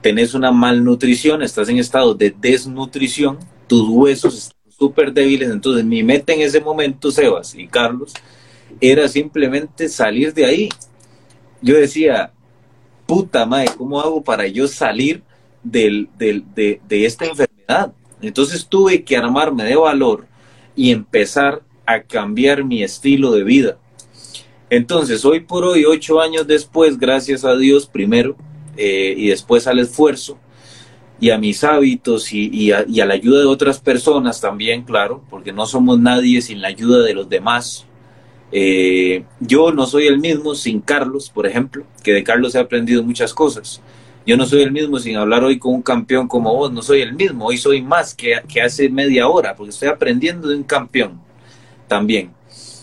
tenés 0.00 0.34
una 0.34 0.52
malnutrición, 0.52 1.42
estás 1.42 1.68
en 1.70 1.78
estado 1.78 2.14
de 2.14 2.32
desnutrición, 2.38 3.38
tus 3.66 3.88
huesos 3.88 4.36
están 4.36 4.72
súper 4.78 5.12
débiles. 5.12 5.50
Entonces 5.50 5.84
mi 5.84 6.02
meta 6.02 6.34
en 6.34 6.42
ese 6.42 6.60
momento, 6.60 7.10
Sebas 7.10 7.54
y 7.54 7.66
Carlos, 7.66 8.12
era 8.80 9.08
simplemente 9.08 9.88
salir 9.88 10.34
de 10.34 10.44
ahí. 10.44 10.68
Yo 11.64 11.76
decía, 11.76 12.30
puta 13.06 13.46
madre, 13.46 13.70
¿cómo 13.76 14.00
hago 14.00 14.22
para 14.22 14.46
yo 14.46 14.68
salir 14.68 15.22
del, 15.62 16.08
de, 16.18 16.80
de 16.86 17.06
esta 17.06 17.24
enfermedad? 17.24 17.92
Entonces 18.20 18.66
tuve 18.66 19.02
que 19.02 19.16
armarme 19.16 19.64
de 19.64 19.74
valor 19.74 20.26
y 20.76 20.90
empezar 20.90 21.62
a 21.86 22.02
cambiar 22.02 22.64
mi 22.64 22.82
estilo 22.82 23.32
de 23.32 23.44
vida. 23.44 23.78
Entonces, 24.70 25.24
hoy 25.24 25.40
por 25.40 25.64
hoy, 25.64 25.84
ocho 25.84 26.20
años 26.20 26.46
después, 26.46 26.98
gracias 26.98 27.44
a 27.44 27.56
Dios 27.56 27.86
primero, 27.86 28.36
eh, 28.76 29.14
y 29.16 29.28
después 29.28 29.66
al 29.66 29.78
esfuerzo 29.78 30.38
y 31.20 31.30
a 31.30 31.38
mis 31.38 31.62
hábitos 31.64 32.32
y, 32.32 32.72
a, 32.72 32.84
la 32.86 33.14
ayuda 33.14 33.40
de 33.40 33.46
otras 33.46 33.78
personas 33.78 34.40
también, 34.40 34.82
claro, 34.82 35.22
porque 35.30 35.52
no 35.52 35.64
somos 35.64 35.98
nadie 35.98 36.42
sin 36.42 36.60
la 36.60 36.68
ayuda 36.68 37.02
de 37.02 37.14
los 37.14 37.28
demás. 37.28 37.86
Eh, 38.56 39.24
yo 39.40 39.72
no 39.72 39.84
soy 39.84 40.06
el 40.06 40.20
mismo 40.20 40.54
sin 40.54 40.80
Carlos, 40.80 41.28
por 41.28 41.44
ejemplo, 41.44 41.84
que 42.04 42.12
de 42.12 42.22
Carlos 42.22 42.54
he 42.54 42.60
aprendido 42.60 43.02
muchas 43.02 43.34
cosas. 43.34 43.82
Yo 44.24 44.36
no 44.36 44.46
soy 44.46 44.62
el 44.62 44.70
mismo 44.70 45.00
sin 45.00 45.16
hablar 45.16 45.42
hoy 45.42 45.58
con 45.58 45.74
un 45.74 45.82
campeón 45.82 46.28
como 46.28 46.54
vos, 46.54 46.72
no 46.72 46.80
soy 46.80 47.00
el 47.00 47.14
mismo, 47.14 47.46
hoy 47.46 47.58
soy 47.58 47.82
más 47.82 48.14
que, 48.14 48.40
que 48.46 48.62
hace 48.62 48.88
media 48.88 49.26
hora, 49.26 49.56
porque 49.56 49.70
estoy 49.70 49.88
aprendiendo 49.88 50.46
de 50.46 50.54
un 50.54 50.62
campeón 50.62 51.20
también. 51.88 52.30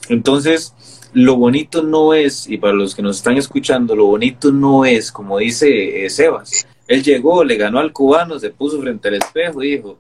Entonces, 0.10 0.76
lo 1.14 1.38
bonito 1.38 1.82
no 1.84 2.14
es, 2.14 2.50
y 2.50 2.58
para 2.58 2.74
los 2.74 2.94
que 2.94 3.02
nos 3.02 3.16
están 3.16 3.38
escuchando, 3.38 3.96
lo 3.96 4.08
bonito 4.08 4.52
no 4.52 4.84
es, 4.84 5.10
como 5.10 5.38
dice 5.38 6.06
eh, 6.06 6.10
Sebas, 6.10 6.68
él 6.86 7.02
llegó, 7.02 7.46
le 7.46 7.56
ganó 7.56 7.80
al 7.80 7.94
cubano, 7.94 8.38
se 8.40 8.50
puso 8.50 8.82
frente 8.82 9.08
al 9.08 9.14
espejo 9.14 9.64
y 9.64 9.78
dijo, 9.78 9.98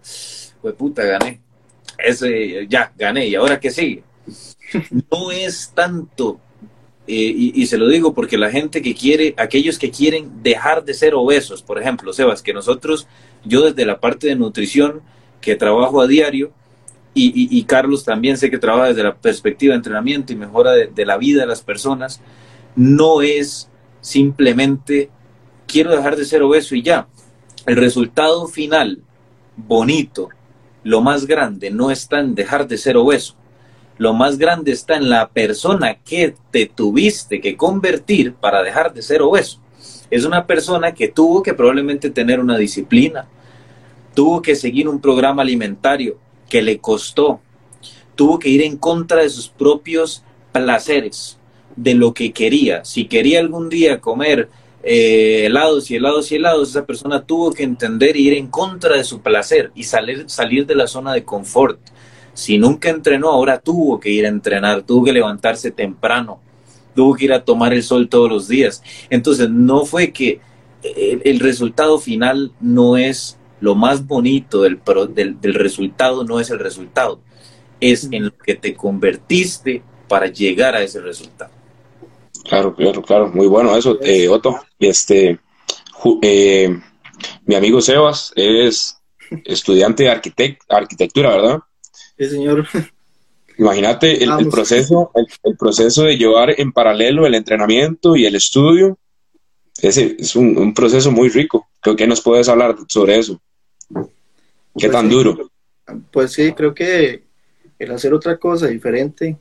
pues 0.61 0.75
puta, 0.77 1.05
gané. 1.05 1.39
Ese, 1.97 2.67
ya, 2.67 2.91
gané, 2.97 3.27
¿y 3.27 3.35
ahora 3.35 3.57
qué 3.57 3.71
sigue? 3.71 4.03
No 5.09 5.31
es 5.31 5.71
tanto, 5.75 6.39
eh, 7.07 7.13
y, 7.15 7.61
y, 7.61 7.65
se 7.65 7.77
lo 7.77 7.89
digo 7.89 8.13
porque 8.13 8.37
la 8.37 8.49
gente 8.49 8.81
que 8.81 8.95
quiere, 8.95 9.33
aquellos 9.37 9.77
que 9.77 9.91
quieren 9.91 10.43
dejar 10.43 10.85
de 10.85 10.93
ser 10.93 11.13
obesos, 11.13 11.61
por 11.61 11.79
ejemplo, 11.79 12.13
Sebas, 12.13 12.41
que 12.41 12.53
nosotros, 12.53 13.07
yo 13.43 13.63
desde 13.63 13.85
la 13.85 13.99
parte 13.99 14.27
de 14.27 14.35
nutrición, 14.35 15.01
que 15.41 15.55
trabajo 15.55 15.99
a 16.01 16.07
diario, 16.07 16.53
y, 17.13 17.63
Carlos 17.63 18.05
también 18.05 18.37
sé 18.37 18.49
que 18.49 18.57
trabaja 18.57 18.87
desde 18.89 19.03
la 19.03 19.15
perspectiva 19.15 19.73
de 19.73 19.77
entrenamiento 19.77 20.31
y 20.31 20.37
mejora 20.37 20.71
de, 20.71 21.05
la 21.05 21.17
vida 21.17 21.41
de 21.41 21.47
las 21.47 21.61
personas, 21.61 22.21
no 22.75 23.21
es 23.21 23.69
simplemente 23.99 25.09
quiero 25.67 25.91
dejar 25.91 26.15
de 26.15 26.25
ser 26.25 26.41
obeso 26.41 26.73
y 26.73 26.83
ya. 26.83 27.07
El 27.65 27.75
resultado 27.75 28.47
final, 28.47 29.01
bonito, 29.57 30.29
lo 30.83 31.01
más 31.01 31.25
grande, 31.25 31.69
no 31.69 31.91
está 31.91 32.19
en 32.19 32.33
dejar 32.33 32.67
de 32.67 32.77
ser 32.77 32.95
obeso. 32.95 33.35
Lo 34.01 34.15
más 34.15 34.39
grande 34.39 34.71
está 34.71 34.95
en 34.95 35.11
la 35.11 35.29
persona 35.29 35.93
que 35.93 36.33
te 36.49 36.65
tuviste 36.65 37.39
que 37.39 37.55
convertir 37.55 38.33
para 38.33 38.63
dejar 38.63 38.95
de 38.95 39.03
ser 39.03 39.21
obeso. 39.21 39.59
Es 40.09 40.25
una 40.25 40.47
persona 40.47 40.95
que 40.95 41.07
tuvo 41.07 41.43
que 41.43 41.53
probablemente 41.53 42.09
tener 42.09 42.39
una 42.39 42.57
disciplina, 42.57 43.27
tuvo 44.15 44.41
que 44.41 44.55
seguir 44.55 44.89
un 44.89 44.99
programa 44.99 45.43
alimentario, 45.43 46.17
que 46.49 46.63
le 46.63 46.79
costó. 46.79 47.41
Tuvo 48.15 48.39
que 48.39 48.49
ir 48.49 48.63
en 48.63 48.75
contra 48.75 49.21
de 49.21 49.29
sus 49.29 49.49
propios 49.49 50.23
placeres, 50.51 51.37
de 51.75 51.93
lo 51.93 52.11
que 52.11 52.33
quería. 52.33 52.83
Si 52.83 53.05
quería 53.05 53.39
algún 53.39 53.69
día 53.69 54.01
comer 54.01 54.49
eh, 54.81 55.43
helados 55.45 55.91
y 55.91 55.97
helados 55.97 56.31
y 56.31 56.37
helados, 56.37 56.69
esa 56.69 56.87
persona 56.87 57.23
tuvo 57.23 57.53
que 57.53 57.61
entender 57.61 58.15
e 58.15 58.21
ir 58.21 58.33
en 58.33 58.47
contra 58.47 58.97
de 58.97 59.03
su 59.03 59.21
placer 59.21 59.71
y 59.75 59.83
salir, 59.83 60.27
salir 60.27 60.65
de 60.65 60.73
la 60.73 60.87
zona 60.87 61.13
de 61.13 61.23
confort. 61.23 61.79
Si 62.33 62.57
nunca 62.57 62.89
entrenó, 62.89 63.29
ahora 63.29 63.59
tuvo 63.59 63.99
que 63.99 64.09
ir 64.09 64.25
a 64.25 64.29
entrenar, 64.29 64.83
tuvo 64.83 65.05
que 65.05 65.13
levantarse 65.13 65.71
temprano, 65.71 66.39
tuvo 66.95 67.15
que 67.15 67.25
ir 67.25 67.33
a 67.33 67.43
tomar 67.43 67.73
el 67.73 67.83
sol 67.83 68.09
todos 68.09 68.29
los 68.29 68.47
días. 68.47 68.81
Entonces, 69.09 69.49
no 69.49 69.85
fue 69.85 70.11
que 70.11 70.39
eh, 70.83 71.21
el 71.23 71.39
resultado 71.39 71.99
final 71.99 72.51
no 72.59 72.97
es 72.97 73.37
lo 73.59 73.75
más 73.75 74.07
bonito 74.07 74.63
del, 74.63 74.79
del, 75.13 75.53
resultado 75.53 76.23
no 76.23 76.39
es 76.39 76.49
el 76.49 76.59
resultado, 76.59 77.19
es 77.79 78.09
en 78.11 78.25
lo 78.25 78.37
que 78.37 78.55
te 78.55 78.73
convertiste 78.73 79.83
para 80.07 80.27
llegar 80.27 80.75
a 80.75 80.81
ese 80.81 80.99
resultado. 80.99 81.51
Claro, 82.43 82.75
claro, 82.75 83.01
claro, 83.03 83.29
muy 83.29 83.47
bueno 83.47 83.77
eso, 83.77 83.99
eh, 84.01 84.27
Otto. 84.27 84.59
Este, 84.79 85.39
eh, 86.23 86.79
mi 87.45 87.55
amigo 87.55 87.79
Sebas 87.81 88.33
es 88.35 88.97
estudiante 89.45 90.03
de 90.03 90.57
arquitectura, 90.67 91.29
¿verdad? 91.29 91.59
Sí, 92.21 92.29
señor. 92.29 92.67
Imagínate 93.57 94.23
el, 94.23 94.47
proceso, 94.49 95.11
el, 95.43 95.57
proceso 95.57 96.03
de 96.03 96.17
llevar 96.17 96.53
en 96.55 96.71
paralelo 96.71 97.25
el 97.25 97.33
entrenamiento 97.33 98.15
y 98.15 98.27
el 98.27 98.35
estudio. 98.35 98.99
Ese 99.81 100.17
es 100.19 100.35
un, 100.35 100.55
un 100.55 100.71
proceso 100.71 101.11
muy 101.11 101.29
rico. 101.29 101.67
Creo 101.79 101.95
que 101.95 102.05
nos 102.05 102.21
puedes 102.21 102.47
hablar 102.47 102.75
sobre 102.87 103.17
eso. 103.17 103.41
¿Qué 103.91 104.05
pues 104.87 104.91
tan 104.91 105.09
duro? 105.09 105.49
Pues 106.11 106.31
sí, 106.33 106.51
creo 106.53 106.75
que 106.75 107.23
el 107.79 107.91
hacer 107.91 108.13
otra 108.13 108.37
cosa 108.37 108.67
diferente 108.67 109.39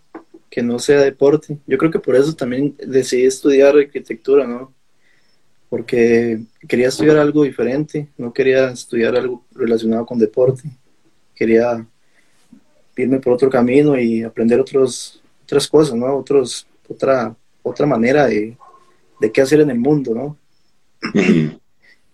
que 0.49 0.62
no 0.62 0.79
sea 0.79 1.03
deporte. 1.03 1.59
Yo 1.66 1.77
creo 1.77 1.90
que 1.90 1.99
por 1.99 2.16
eso 2.16 2.35
también 2.35 2.75
decidí 2.79 3.27
estudiar 3.27 3.77
arquitectura, 3.77 4.47
¿no? 4.47 4.73
Porque 5.69 6.40
quería 6.66 6.88
estudiar 6.88 7.19
algo 7.19 7.45
diferente, 7.45 8.09
no 8.16 8.33
quería 8.33 8.71
estudiar 8.71 9.16
algo 9.16 9.45
relacionado 9.53 10.07
con 10.07 10.19
deporte. 10.19 10.62
Quería 11.35 11.87
irme 13.03 13.21
por 13.21 13.33
otro 13.33 13.51
camino 13.51 13.99
y 13.99 14.23
aprender 14.23 14.61
otros, 14.61 15.23
otras 15.45 15.69
cosas, 15.69 15.95
¿no? 15.95 16.17
Otros, 16.17 16.67
otra, 16.89 17.35
otra 17.63 17.87
manera 17.87 18.27
de, 18.27 18.57
de 19.21 19.33
qué 19.33 19.41
hacer 19.41 19.61
en 19.61 19.71
el 19.71 19.79
mundo, 19.79 20.15
¿no? 20.15 20.37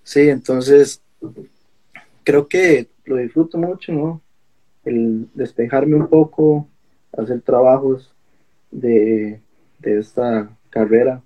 sí, 0.03 0.29
entonces 0.29 1.01
creo 2.25 2.49
que 2.49 2.88
lo 3.05 3.16
disfruto 3.16 3.59
mucho, 3.59 3.92
¿no? 3.92 4.20
El 4.85 5.29
despejarme 5.35 5.96
un 5.96 6.09
poco, 6.09 6.68
hacer 7.16 7.40
trabajos 7.40 8.12
de, 8.70 9.40
esta 9.83 10.51
carrera, 10.70 11.22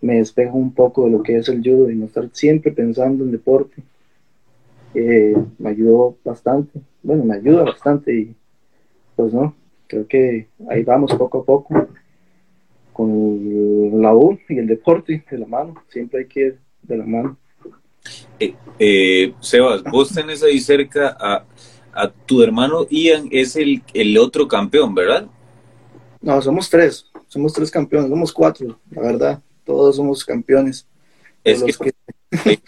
me 0.00 0.18
despejo 0.18 0.56
un 0.56 0.72
poco 0.72 1.04
de 1.04 1.10
lo 1.10 1.22
que 1.22 1.36
es 1.36 1.48
el 1.48 1.62
judo 1.62 1.90
y 1.90 1.96
no 1.96 2.06
estar 2.06 2.28
siempre 2.32 2.70
pensando 2.70 3.24
en 3.24 3.32
deporte. 3.32 3.82
Eh, 4.94 5.36
me 5.58 5.70
ayudó 5.70 6.16
bastante, 6.24 6.80
bueno, 7.02 7.24
me 7.24 7.34
ayuda 7.34 7.64
bastante 7.64 8.14
y 8.14 8.34
pues 9.16 9.32
no, 9.32 9.54
creo 9.86 10.06
que 10.06 10.48
ahí 10.68 10.84
vamos 10.84 11.14
poco 11.14 11.40
a 11.40 11.44
poco 11.44 11.88
con 12.92 14.00
la 14.00 14.14
U 14.14 14.38
y 14.48 14.58
el 14.58 14.66
deporte 14.66 15.24
de 15.30 15.38
la 15.38 15.46
mano, 15.46 15.74
siempre 15.88 16.20
hay 16.20 16.26
que 16.26 16.40
ir 16.40 16.58
de 16.82 16.96
la 16.96 17.04
mano. 17.04 17.36
Eh, 18.38 18.54
eh, 18.78 19.34
Sebas, 19.40 19.82
vos 19.82 20.14
tenés 20.14 20.42
ahí 20.42 20.60
cerca 20.60 21.16
a, 21.18 21.44
tu 22.26 22.42
hermano 22.42 22.86
Ian, 22.90 23.28
es 23.30 23.56
el, 23.56 23.82
el 23.94 24.18
otro 24.18 24.46
campeón, 24.46 24.94
¿verdad? 24.94 25.26
No, 26.20 26.40
somos 26.42 26.68
tres, 26.68 27.06
somos 27.26 27.52
tres 27.54 27.70
campeones, 27.70 28.10
somos 28.10 28.32
cuatro, 28.32 28.78
la 28.90 29.00
verdad, 29.00 29.42
todos 29.64 29.96
somos 29.96 30.24
campeones. 30.24 30.86
Es 31.42 31.62
que, 31.62 31.92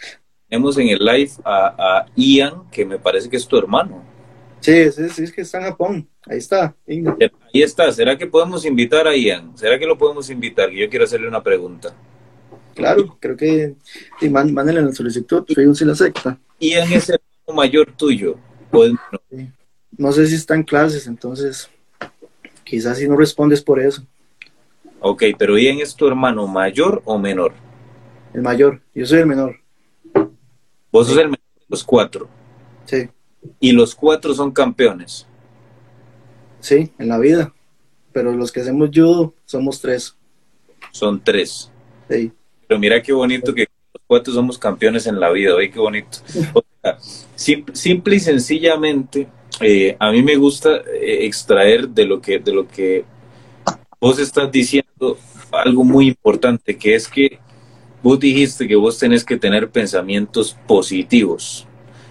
tenemos 0.49 0.77
en 0.77 0.89
el 0.89 0.99
live 0.99 1.31
a, 1.45 2.05
Ian, 2.15 2.69
que 2.71 2.85
me 2.85 2.97
parece 2.97 3.29
que 3.29 3.37
es 3.37 3.47
tu 3.47 3.57
hermano. 3.57 4.03
Sí, 4.59 4.91
sí, 4.91 5.09
sí, 5.09 5.23
es 5.23 5.31
que 5.31 5.41
está 5.41 5.59
en 5.59 5.63
Japón, 5.65 6.09
ahí 6.25 6.37
está. 6.37 6.75
Ahí 6.87 7.61
está, 7.61 7.91
¿será 7.91 8.17
que 8.17 8.27
podemos 8.27 8.65
invitar 8.65 9.07
a 9.07 9.15
Ian? 9.15 9.57
¿Será 9.57 9.79
que 9.79 9.85
lo 9.85 9.97
podemos 9.97 10.29
invitar? 10.29 10.69
Yo 10.69 10.89
quiero 10.89 11.05
hacerle 11.05 11.27
una 11.27 11.41
pregunta. 11.41 11.95
Claro, 12.75 13.17
creo 13.19 13.35
que 13.35 13.75
y 14.21 14.29
man, 14.29 14.53
la 14.53 14.93
solicitud, 14.93 15.45
soy 15.47 15.75
si 15.75 15.85
la 15.85 15.95
secta. 15.95 16.37
¿Ian 16.59 16.91
es 16.91 17.09
el 17.09 17.19
mayor 17.53 17.91
tuyo? 17.95 18.37
No 19.97 20.11
sé 20.11 20.27
si 20.27 20.35
está 20.35 20.55
en 20.55 20.63
clases, 20.63 21.07
entonces 21.07 21.69
quizás 22.63 22.97
si 22.97 23.07
no 23.07 23.15
respondes 23.15 23.61
por 23.61 23.79
eso. 23.79 24.03
Ok, 24.99 25.23
pero 25.37 25.57
Ian 25.57 25.79
es 25.79 25.95
tu 25.95 26.07
hermano 26.07 26.47
mayor 26.47 27.01
o 27.05 27.17
menor? 27.17 27.53
El 28.33 28.41
mayor, 28.41 28.81
yo 28.93 29.05
soy 29.05 29.19
el 29.19 29.25
menor. 29.25 29.55
¿Vos 30.91 31.07
sos 31.07 31.17
el 31.17 31.25
menor 31.25 31.39
de 31.55 31.65
los 31.69 31.83
cuatro. 31.83 32.27
Sí. 32.85 33.09
Y 33.59 33.71
los 33.71 33.95
cuatro 33.95 34.33
son 34.33 34.51
campeones. 34.51 35.25
Sí, 36.59 36.91
en 36.97 37.07
la 37.07 37.17
vida. 37.17 37.53
Pero 38.11 38.33
los 38.33 38.51
que 38.51 38.61
hacemos 38.61 38.89
judo 38.93 39.33
somos 39.45 39.79
tres. 39.81 40.15
Son 40.91 41.21
tres. 41.23 41.71
Sí. 42.09 42.31
Pero 42.67 42.79
mira 42.79 43.01
qué 43.01 43.13
bonito 43.13 43.53
que 43.53 43.67
los 43.93 44.03
cuatro 44.07 44.33
somos 44.33 44.57
campeones 44.57 45.07
en 45.07 45.19
la 45.19 45.29
vida, 45.31 45.55
¿ve 45.55 45.71
qué 45.71 45.79
bonito? 45.79 46.19
O 46.53 46.63
sea, 46.81 46.97
simple 47.73 48.15
y 48.15 48.19
sencillamente, 48.19 49.27
eh, 49.59 49.95
a 49.99 50.11
mí 50.11 50.21
me 50.21 50.35
gusta 50.35 50.77
eh, 50.77 51.25
extraer 51.25 51.89
de 51.89 52.05
lo 52.05 52.21
que, 52.21 52.39
de 52.39 52.53
lo 52.53 52.67
que 52.67 53.05
vos 53.99 54.19
estás 54.19 54.51
diciendo 54.51 55.17
algo 55.51 55.83
muy 55.83 56.07
importante, 56.07 56.77
que 56.77 56.95
es 56.95 57.07
que 57.07 57.39
vos 58.01 58.19
dijiste 58.19 58.67
que 58.67 58.75
vos 58.75 58.97
tenés 58.97 59.23
que 59.23 59.37
tener 59.37 59.69
pensamientos 59.69 60.57
positivos 60.67 61.67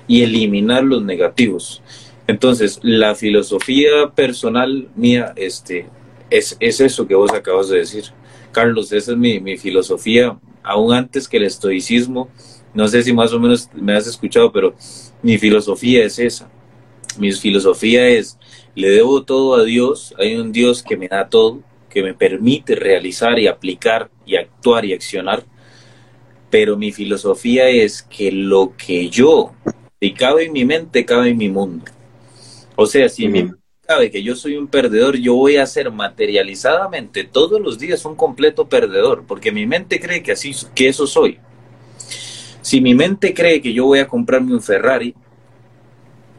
y 0.09 0.23
eliminar 0.23 0.83
los 0.83 1.03
negativos. 1.03 1.83
Entonces, 2.27 2.81
la 2.83 3.15
filosofía 3.15 4.11
personal 4.15 4.89
mía 4.97 5.33
este, 5.37 5.87
es, 6.31 6.57
es 6.59 6.81
eso 6.81 7.07
que 7.07 7.15
vos 7.15 7.33
acabas 7.33 7.69
de 7.69 7.79
decir. 7.79 8.05
Carlos, 8.51 8.93
esa 8.93 9.13
es 9.13 9.19
mi, 9.19 9.39
mi 9.39 9.57
filosofía, 9.57 10.39
aún 10.63 10.93
antes 10.93 11.29
que 11.29 11.37
el 11.37 11.45
estoicismo. 11.45 12.29
No 12.75 12.89
sé 12.89 13.03
si 13.03 13.13
más 13.13 13.33
o 13.33 13.41
menos 13.41 13.71
me 13.75 13.95
has 13.95 14.07
escuchado, 14.07 14.51
pero 14.53 14.75
mi 15.23 15.39
filosofía 15.39 16.05
es 16.05 16.19
esa. 16.19 16.51
Mi 17.19 17.33
filosofía 17.33 18.09
es, 18.09 18.39
le 18.75 18.91
debo 18.91 19.23
todo 19.25 19.57
a 19.57 19.65
Dios, 19.65 20.15
hay 20.19 20.37
un 20.37 20.53
Dios 20.53 20.83
que 20.83 20.97
me 20.97 21.09
da 21.09 21.29
todo, 21.29 21.63
que 21.89 22.03
me 22.03 22.15
permite 22.15 22.75
realizar 22.75 23.39
y 23.39 23.47
aplicar 23.47 24.11
y 24.25 24.37
actuar 24.37 24.85
y 24.85 24.93
accionar, 24.93 25.45
pero 26.51 26.77
mi 26.77 26.93
filosofía 26.93 27.69
es 27.69 28.03
que 28.03 28.31
lo 28.31 28.75
que 28.77 29.09
yo, 29.09 29.53
si 30.01 30.13
cabe 30.13 30.45
en 30.45 30.53
mi 30.53 30.65
mente, 30.65 31.05
cabe 31.05 31.31
en 31.31 31.37
mi 31.37 31.49
mundo. 31.49 31.85
O 32.77 32.87
sea, 32.87 33.09
si 33.09 33.27
mi 33.27 33.43
mente 33.43 33.59
cabe 33.87 34.11
que 34.11 34.23
yo 34.23 34.37
soy 34.37 34.57
un 34.57 34.69
perdedor, 34.69 35.17
yo 35.17 35.35
voy 35.35 35.57
a 35.57 35.67
ser 35.67 35.91
materializadamente 35.91 37.25
todos 37.25 37.61
los 37.61 37.79
días 37.79 38.05
un 38.05 38.15
completo 38.15 38.69
perdedor, 38.69 39.25
porque 39.27 39.51
mi 39.51 39.67
mente 39.67 39.99
cree 39.99 40.23
que 40.23 40.33
así, 40.33 40.55
que 40.75 40.89
eso 40.89 41.07
soy. 41.07 41.39
Si 42.61 42.81
mi 42.81 42.95
mente 42.95 43.33
cree 43.35 43.63
que 43.63 43.73
yo 43.73 43.87
voy 43.87 43.99
a 44.01 44.09
comprarme 44.09 44.53
un 44.53 44.63
Ferrari 44.63 45.15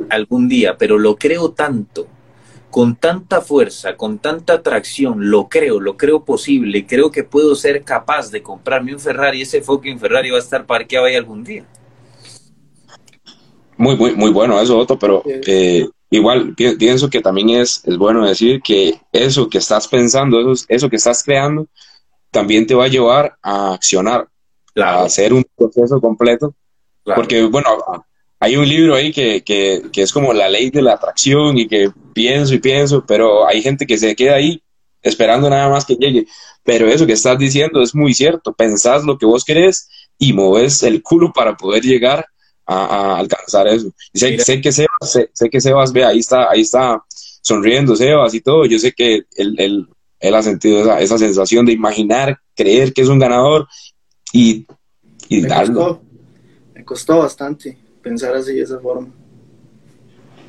algún 0.09 0.47
día, 0.47 0.77
pero 0.77 0.97
lo 0.97 1.15
creo 1.15 1.51
tanto 1.51 2.07
con 2.69 2.95
tanta 2.95 3.41
fuerza, 3.41 3.97
con 3.97 4.19
tanta 4.19 4.53
atracción, 4.53 5.31
lo 5.31 5.49
creo, 5.49 5.79
lo 5.79 5.97
creo 5.97 6.23
posible, 6.23 6.85
creo 6.85 7.09
que 7.09 7.23
puedo 7.23 7.55
ser 7.55 7.83
capaz 7.83 8.29
de 8.29 8.43
comprarme 8.43 8.93
un 8.93 8.99
Ferrari, 8.99 9.41
ese 9.41 9.61
fucking 9.61 9.99
Ferrari 9.99 10.29
va 10.29 10.37
a 10.37 10.41
estar 10.41 10.65
parqueado 10.65 11.07
ahí 11.07 11.15
algún 11.15 11.43
día. 11.43 11.65
Muy, 13.79 13.95
muy, 13.95 14.13
muy 14.13 14.29
bueno 14.31 14.59
eso, 14.59 14.77
Otto, 14.77 14.99
pero 14.99 15.23
eh, 15.25 15.87
igual 16.09 16.53
pienso 16.53 17.09
que 17.09 17.21
también 17.21 17.49
es, 17.51 17.81
es 17.85 17.97
bueno 17.97 18.27
decir 18.27 18.61
que 18.61 18.99
eso 19.13 19.49
que 19.49 19.57
estás 19.57 19.87
pensando, 19.87 20.37
eso, 20.41 20.65
eso 20.67 20.89
que 20.89 20.97
estás 20.97 21.23
creando, 21.23 21.65
también 22.29 22.67
te 22.67 22.75
va 22.75 22.83
a 22.83 22.89
llevar 22.89 23.37
a 23.41 23.75
accionar, 23.75 24.27
a 24.75 25.03
hacer 25.03 25.31
un 25.31 25.45
proceso 25.55 26.01
completo. 26.01 26.53
Porque, 27.05 27.45
bueno, 27.45 27.69
hay 28.37 28.57
un 28.57 28.67
libro 28.67 28.95
ahí 28.95 29.13
que, 29.13 29.45
que, 29.45 29.83
que, 29.93 30.01
es 30.01 30.11
como 30.11 30.33
la 30.33 30.49
ley 30.49 30.69
de 30.71 30.81
la 30.81 30.95
atracción 30.95 31.57
y 31.57 31.65
que 31.65 31.89
pienso 32.13 32.53
y 32.53 32.59
pienso, 32.59 33.05
pero 33.07 33.47
hay 33.47 33.61
gente 33.61 33.87
que 33.87 33.97
se 33.97 34.13
queda 34.13 34.35
ahí 34.35 34.61
esperando 35.01 35.49
nada 35.49 35.69
más 35.69 35.85
que 35.85 35.95
llegue. 35.95 36.27
Pero 36.65 36.85
eso 36.89 37.07
que 37.07 37.13
estás 37.13 37.39
diciendo 37.39 37.81
es 37.81 37.95
muy 37.95 38.13
cierto. 38.13 38.51
Pensás 38.51 39.05
lo 39.05 39.17
que 39.17 39.25
vos 39.25 39.45
querés 39.45 39.87
y 40.17 40.33
moves 40.33 40.83
el 40.83 41.01
culo 41.01 41.31
para 41.31 41.55
poder 41.55 41.83
llegar 41.83 42.25
a, 42.69 43.17
alcanzar 43.17 43.67
eso. 43.67 43.91
Y 44.13 44.19
sé, 44.19 44.37
sé, 44.39 44.61
que 44.61 44.71
Sebas, 44.71 45.17
sé, 45.33 45.49
que 45.49 45.61
Sebas 45.61 45.91
ve, 45.91 46.05
ahí 46.05 46.19
está, 46.19 46.49
ahí 46.49 46.61
está 46.61 47.03
sonriendo 47.41 47.95
Sebas 47.95 48.33
y 48.33 48.41
todo. 48.41 48.65
Yo 48.65 48.77
sé 48.77 48.91
que 48.91 49.23
él, 49.35 49.55
él, 49.57 49.87
él 50.19 50.35
ha 50.35 50.43
sentido 50.43 50.81
esa, 50.81 50.99
esa, 50.99 51.17
sensación 51.17 51.65
de 51.65 51.73
imaginar, 51.73 52.39
creer 52.55 52.93
que 52.93 53.01
es 53.01 53.07
un 53.07 53.19
ganador 53.19 53.67
y, 54.31 54.67
y 55.29 55.41
me 55.41 55.47
darlo. 55.47 55.73
Costó, 55.73 56.01
me 56.75 56.85
costó 56.85 57.17
bastante 57.19 57.77
pensar 58.03 58.35
así 58.35 58.53
de 58.53 58.61
esa 58.61 58.79
forma. 58.79 59.09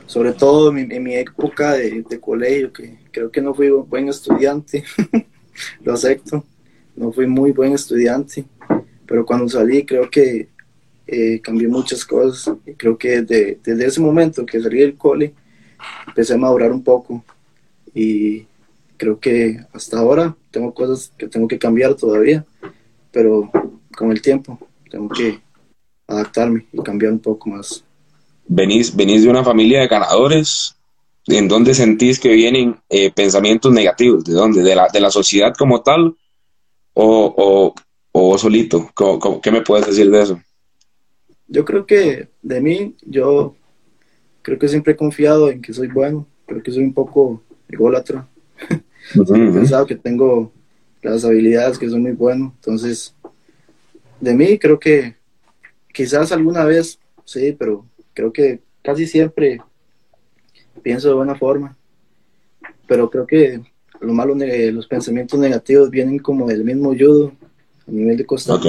Sobre 0.06 0.32
todo 0.32 0.76
en 0.76 1.02
mi, 1.02 1.14
época 1.14 1.74
de, 1.74 2.04
colegio, 2.20 2.72
que 2.72 2.98
creo 3.12 3.30
que 3.30 3.40
no 3.40 3.54
fui 3.54 3.70
buen 3.70 4.08
estudiante, 4.08 4.84
lo 5.82 5.92
acepto, 5.92 6.44
no 6.96 7.12
fui 7.12 7.28
muy 7.28 7.52
buen 7.52 7.72
estudiante, 7.72 8.44
pero 9.06 9.24
cuando 9.24 9.48
salí 9.48 9.86
creo 9.86 10.10
que 10.10 10.48
eh, 11.12 11.40
cambié 11.40 11.66
muchas 11.66 12.04
cosas. 12.04 12.54
Creo 12.76 12.96
que 12.96 13.22
desde, 13.22 13.58
desde 13.64 13.86
ese 13.86 14.00
momento 14.00 14.46
que 14.46 14.60
salí 14.60 14.78
del 14.78 14.96
cole, 14.96 15.34
empecé 16.06 16.34
a 16.34 16.38
madurar 16.38 16.70
un 16.70 16.84
poco 16.84 17.24
y 17.92 18.46
creo 18.96 19.18
que 19.18 19.58
hasta 19.72 19.98
ahora 19.98 20.36
tengo 20.52 20.72
cosas 20.72 21.12
que 21.18 21.26
tengo 21.26 21.48
que 21.48 21.58
cambiar 21.58 21.94
todavía, 21.94 22.44
pero 23.10 23.50
con 23.96 24.12
el 24.12 24.22
tiempo 24.22 24.58
tengo 24.88 25.08
que 25.08 25.40
adaptarme 26.06 26.66
y 26.72 26.80
cambiar 26.82 27.12
un 27.12 27.18
poco 27.18 27.50
más. 27.50 27.84
Venís, 28.46 28.94
venís 28.94 29.24
de 29.24 29.30
una 29.30 29.42
familia 29.42 29.80
de 29.80 29.88
ganadores, 29.88 30.76
¿en 31.26 31.48
dónde 31.48 31.74
sentís 31.74 32.20
que 32.20 32.32
vienen 32.34 32.76
eh, 32.88 33.10
pensamientos 33.10 33.72
negativos? 33.72 34.22
¿De 34.24 34.32
dónde? 34.32 34.62
¿De 34.62 34.76
la, 34.76 34.86
¿De 34.92 35.00
la 35.00 35.10
sociedad 35.10 35.54
como 35.58 35.82
tal? 35.82 36.14
¿O, 36.92 37.34
o, 37.36 37.74
o 38.12 38.38
solito? 38.38 38.90
qué 39.42 39.50
me 39.50 39.62
puedes 39.62 39.86
decir 39.86 40.08
de 40.08 40.22
eso? 40.22 40.40
Yo 41.50 41.64
creo 41.64 41.84
que 41.84 42.28
de 42.42 42.60
mí, 42.60 42.94
yo 43.04 43.56
creo 44.40 44.58
que 44.58 44.68
siempre 44.68 44.92
he 44.92 44.96
confiado 44.96 45.50
en 45.50 45.60
que 45.60 45.72
soy 45.72 45.88
bueno, 45.88 46.26
creo 46.46 46.62
que 46.62 46.70
soy 46.70 46.84
un 46.84 46.94
poco 46.94 47.42
ególatra. 47.68 48.26
He 49.14 49.52
pensado 49.52 49.84
que 49.84 49.96
tengo 49.96 50.52
las 51.02 51.24
habilidades, 51.24 51.76
que 51.76 51.88
soy 51.88 52.00
muy 52.00 52.12
bueno, 52.12 52.54
entonces 52.56 53.14
de 54.20 54.34
mí 54.34 54.58
creo 54.58 54.78
que 54.78 55.16
quizás 55.92 56.30
alguna 56.30 56.64
vez, 56.64 57.00
sí, 57.24 57.56
pero 57.58 57.84
creo 58.14 58.32
que 58.32 58.60
casi 58.82 59.06
siempre 59.06 59.60
pienso 60.82 61.08
de 61.08 61.14
buena 61.14 61.34
forma. 61.34 61.76
Pero 62.86 63.10
creo 63.10 63.26
que 63.26 63.60
lo 64.00 64.12
malo, 64.12 64.36
los 64.36 64.86
pensamientos 64.86 65.38
negativos 65.38 65.90
vienen 65.90 66.20
como 66.20 66.46
del 66.46 66.62
mismo 66.62 66.94
judo, 66.96 67.32
a 67.88 67.90
nivel 67.90 68.16
de 68.16 68.26
Costa 68.26 68.60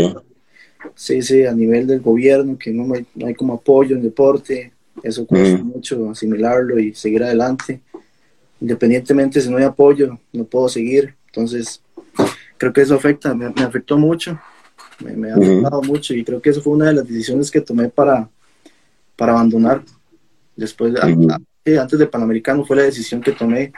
Sí, 0.95 1.21
sí, 1.21 1.45
a 1.45 1.53
nivel 1.53 1.87
del 1.87 2.01
gobierno, 2.01 2.57
que 2.57 2.71
no 2.71 2.93
hay, 2.93 3.05
no 3.15 3.27
hay 3.27 3.33
como 3.33 3.53
apoyo 3.53 3.95
en 3.95 4.03
deporte, 4.03 4.71
eso 5.03 5.25
cuesta 5.25 5.57
mm. 5.57 5.67
mucho 5.67 6.09
asimilarlo 6.09 6.79
y 6.79 6.93
seguir 6.93 7.23
adelante. 7.23 7.81
Independientemente 8.59 9.41
si 9.41 9.49
no 9.49 9.57
hay 9.57 9.63
apoyo, 9.63 10.19
no 10.33 10.43
puedo 10.43 10.69
seguir. 10.69 11.15
Entonces, 11.27 11.81
creo 12.57 12.73
que 12.73 12.81
eso 12.81 12.95
afecta, 12.95 13.33
me 13.33 13.47
afectó 13.63 13.97
mucho 13.97 14.39
me, 15.03 15.31
ha 15.31 15.35
afectado 15.35 15.81
mucho 15.81 16.13
y 16.13 16.23
creo 16.23 16.41
que 16.41 16.49
eso 16.49 16.61
fue 16.61 16.73
una 16.73 16.87
de 16.87 16.93
las 16.93 17.07
decisiones 17.07 17.49
que 17.49 17.61
tomé 17.61 17.89
para, 17.89 18.29
para 19.15 19.33
abandonar. 19.33 19.83
Después, 20.55 20.93
antes 21.01 21.99
del 21.99 22.09
Panamericano 22.09 22.65
fue 22.65 22.77
la 22.77 22.83
decisión 22.83 23.21
que 23.21 23.31
tomé 23.31 23.71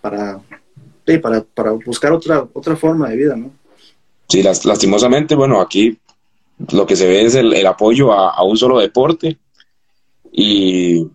para, 0.00 0.40
para, 1.22 1.42
para, 1.42 1.70
buscar 1.72 2.12
otra, 2.12 2.46
otra 2.52 2.76
forma 2.76 3.08
de 3.08 3.16
vida, 3.16 3.36
¿no? 3.36 3.50
Sí, 4.28 4.42
lastimosamente, 4.42 5.34
bueno, 5.34 5.60
aquí 5.60 5.98
lo 6.72 6.86
que 6.86 6.96
se 6.96 7.06
ve 7.06 7.24
es 7.24 7.34
el, 7.34 7.66
apoyo 7.66 8.12
a, 8.12 8.42
un 8.44 8.56
solo 8.56 8.78
deporte 8.78 9.38
y, 10.32 11.06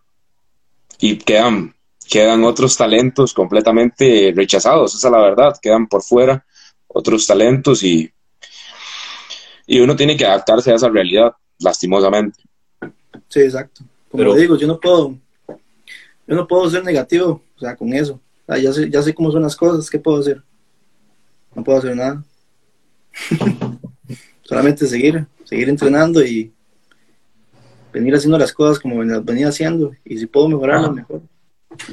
y 0.99 1.17
quedan, 1.17 1.73
quedan 2.09 2.43
otros 2.43 2.77
talentos 2.77 3.33
completamente 3.33 4.33
rechazados, 4.35 4.95
esa 4.95 5.07
es 5.07 5.11
la 5.11 5.21
verdad, 5.21 5.57
quedan 5.61 5.87
por 5.87 6.03
fuera 6.03 6.45
otros 6.87 7.25
talentos 7.25 7.83
y, 7.83 8.11
y 9.67 9.79
uno 9.79 9.95
tiene 9.95 10.17
que 10.17 10.25
adaptarse 10.25 10.71
a 10.71 10.75
esa 10.75 10.89
realidad, 10.89 11.31
lastimosamente. 11.59 12.39
Sí, 13.27 13.41
exacto. 13.41 13.83
Como 14.09 14.23
Pero, 14.23 14.35
digo, 14.35 14.57
yo 14.57 14.67
no 14.67 14.79
puedo, 14.79 15.15
yo 15.47 16.35
no 16.35 16.47
puedo 16.47 16.69
ser 16.69 16.83
negativo, 16.83 17.43
o 17.55 17.59
sea, 17.59 17.75
con 17.75 17.93
eso. 17.93 18.19
ya, 18.47 18.73
sé, 18.73 18.89
ya 18.89 19.01
sé 19.03 19.13
cómo 19.13 19.31
son 19.31 19.43
las 19.43 19.55
cosas, 19.55 19.89
¿qué 19.89 19.99
puedo 19.99 20.19
hacer? 20.19 20.41
No 21.53 21.63
puedo 21.63 21.77
hacer 21.77 21.95
nada. 21.95 22.23
Solamente 24.43 24.87
seguir, 24.87 25.27
seguir 25.43 25.69
entrenando 25.69 26.23
y 26.23 26.51
venir 27.93 28.15
haciendo 28.15 28.37
las 28.37 28.53
cosas 28.53 28.79
como 28.79 29.03
las 29.03 29.23
venía 29.23 29.49
haciendo. 29.49 29.91
Y 30.03 30.17
si 30.17 30.25
puedo 30.25 30.49
mejorarlas, 30.49 30.93
mejor. 30.93 31.21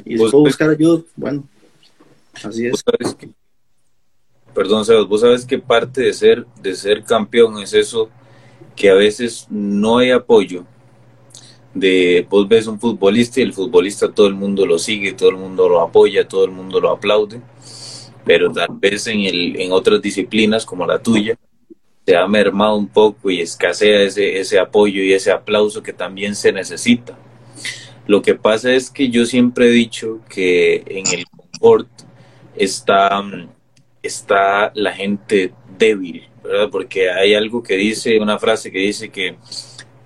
Y 0.05 0.17
si 0.17 0.17
puedo 0.17 0.39
buscar 0.39 0.69
ayuda, 0.69 1.03
bueno, 1.15 1.47
así 2.43 2.65
es 2.65 2.83
perdón, 4.57 4.85
Sebas, 4.85 5.07
vos 5.07 5.21
sabes 5.21 5.45
que 5.45 5.59
parte 5.59 6.01
de 6.01 6.13
ser, 6.13 6.43
de 6.63 6.73
ser 6.73 7.03
campeón 7.03 7.59
es 7.59 7.75
eso, 7.75 8.09
que 8.75 8.89
a 8.89 8.95
veces 8.95 9.45
no 9.51 9.99
hay 9.99 10.09
apoyo. 10.09 10.65
De, 11.75 12.25
vos 12.27 12.47
ves 12.47 12.65
un 12.65 12.79
futbolista 12.79 13.39
y 13.39 13.43
el 13.43 13.53
futbolista 13.53 14.11
todo 14.11 14.25
el 14.25 14.33
mundo 14.33 14.65
lo 14.65 14.79
sigue, 14.79 15.13
todo 15.13 15.29
el 15.29 15.35
mundo 15.35 15.69
lo 15.69 15.79
apoya, 15.79 16.27
todo 16.27 16.43
el 16.45 16.49
mundo 16.49 16.79
lo 16.79 16.89
aplaude, 16.89 17.39
pero 18.27 18.51
tal 18.51 18.67
vez 18.71 19.07
en, 19.07 19.21
el, 19.21 19.59
en 19.59 19.71
otras 19.71 20.01
disciplinas 20.01 20.65
como 20.65 20.85
la 20.85 20.99
tuya, 20.99 21.37
se 22.05 22.15
ha 22.15 22.27
mermado 22.27 22.75
un 22.75 22.87
poco 22.87 23.29
y 23.31 23.41
escasea 23.41 24.01
ese, 24.01 24.39
ese 24.39 24.59
apoyo 24.59 25.01
y 25.01 25.13
ese 25.13 25.31
aplauso 25.31 25.81
que 25.81 25.93
también 25.93 26.35
se 26.35 26.51
necesita. 26.51 27.17
Lo 28.05 28.21
que 28.21 28.35
pasa 28.35 28.71
es 28.73 28.89
que 28.89 29.09
yo 29.09 29.25
siempre 29.25 29.67
he 29.67 29.71
dicho 29.71 30.19
que 30.29 30.83
en 30.87 31.07
el 31.07 31.25
confort 31.25 31.89
está, 32.55 33.21
está 34.01 34.71
la 34.75 34.93
gente 34.93 35.53
débil, 35.77 36.27
¿verdad? 36.43 36.69
Porque 36.69 37.09
hay 37.09 37.33
algo 37.33 37.61
que 37.61 37.75
dice, 37.75 38.19
una 38.19 38.39
frase 38.39 38.71
que 38.71 38.79
dice 38.79 39.09
que 39.09 39.35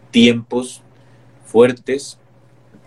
tiempos 0.10 0.82
fuertes 1.46 2.18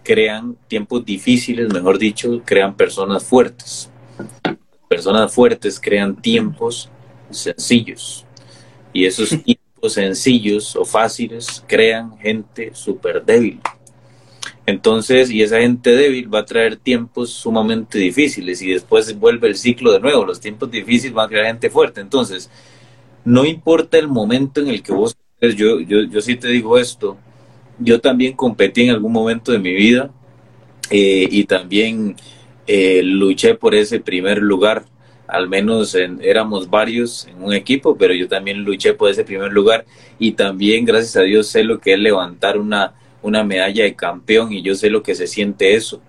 crean, 0.03 0.57
tiempos 0.69 1.05
difíciles, 1.05 1.73
mejor 1.73 1.99
dicho, 1.99 2.43
crean 2.45 2.77
personas 2.77 3.25
fuertes. 3.25 3.91
Personas 4.95 5.33
fuertes 5.33 5.81
crean 5.81 6.15
tiempos 6.15 6.89
sencillos. 7.31 8.25
Y 8.93 9.07
esos 9.07 9.31
tiempos 9.45 9.93
sencillos 9.93 10.77
o 10.77 10.85
fáciles 10.85 11.65
crean 11.67 12.17
gente 12.19 12.71
súper 12.75 13.25
débil. 13.25 13.61
Entonces, 14.67 15.31
y 15.31 15.43
esa 15.43 15.59
gente 15.59 15.91
débil 15.91 16.33
va 16.33 16.39
a 16.39 16.45
traer 16.45 16.77
tiempos 16.77 17.31
sumamente 17.31 17.99
difíciles 17.99 18.63
y 18.63 18.71
después 18.71 19.19
vuelve 19.19 19.49
el 19.49 19.57
ciclo 19.57 19.91
de 19.91 19.99
nuevo. 19.99 20.25
Los 20.25 20.39
tiempos 20.39 20.71
difíciles 20.71 21.13
van 21.13 21.27
a 21.27 21.29
crear 21.29 21.47
gente 21.47 21.71
fuerte. 21.71 22.01
Entonces, 22.01 22.49
no 23.25 23.45
importa 23.45 23.99
el 23.99 24.07
momento 24.07 24.61
en 24.61 24.69
el 24.69 24.81
que 24.81 24.93
vos 24.93 25.17
yo, 25.41 25.81
yo, 25.81 26.05
yo 26.05 26.21
sí 26.21 26.37
te 26.37 26.47
digo 26.49 26.79
esto, 26.79 27.19
yo 27.81 28.01
también 28.01 28.35
competí 28.35 28.85
en 28.85 28.91
algún 28.91 29.13
momento 29.13 29.51
de 29.51 29.59
mi 29.59 29.75
vida 29.75 30.11
eh, 30.89 31.27
y 31.29 31.45
también 31.45 32.15
eh, 32.67 33.03
luché 33.03 33.55
por 33.55 33.75
ese 33.75 34.01
primer 34.01 34.39
lugar. 34.39 34.85
Al 35.27 35.49
menos 35.49 35.95
éramos 35.95 36.69
varios 36.69 37.27
en 37.27 37.43
un 37.43 37.55
equipo, 37.55 37.97
pero 37.97 38.13
yo 38.15 38.29
también 38.29 38.63
luché 38.63 38.93
por 38.93 39.11
ese 39.11 39.25
primer 39.25 39.53
lugar 39.53 39.87
y 40.19 40.33
también, 40.33 40.85
gracias 40.85 41.17
a 41.17 41.23
Dios, 41.23 41.47
sé 41.47 41.65
lo 41.65 41.81
que 41.81 41.95
es 41.95 41.99
levantar 41.99 42.59
una, 42.59 42.93
una 43.23 43.43
medalla 43.43 43.85
de 43.85 43.95
campeón 43.95 44.53
y 44.53 44.63
yo 44.63 44.75
sé 44.75 44.91
lo 44.91 45.03
que 45.03 45.15
se 45.15 45.27
siente 45.27 45.75
eso. 45.75 46.03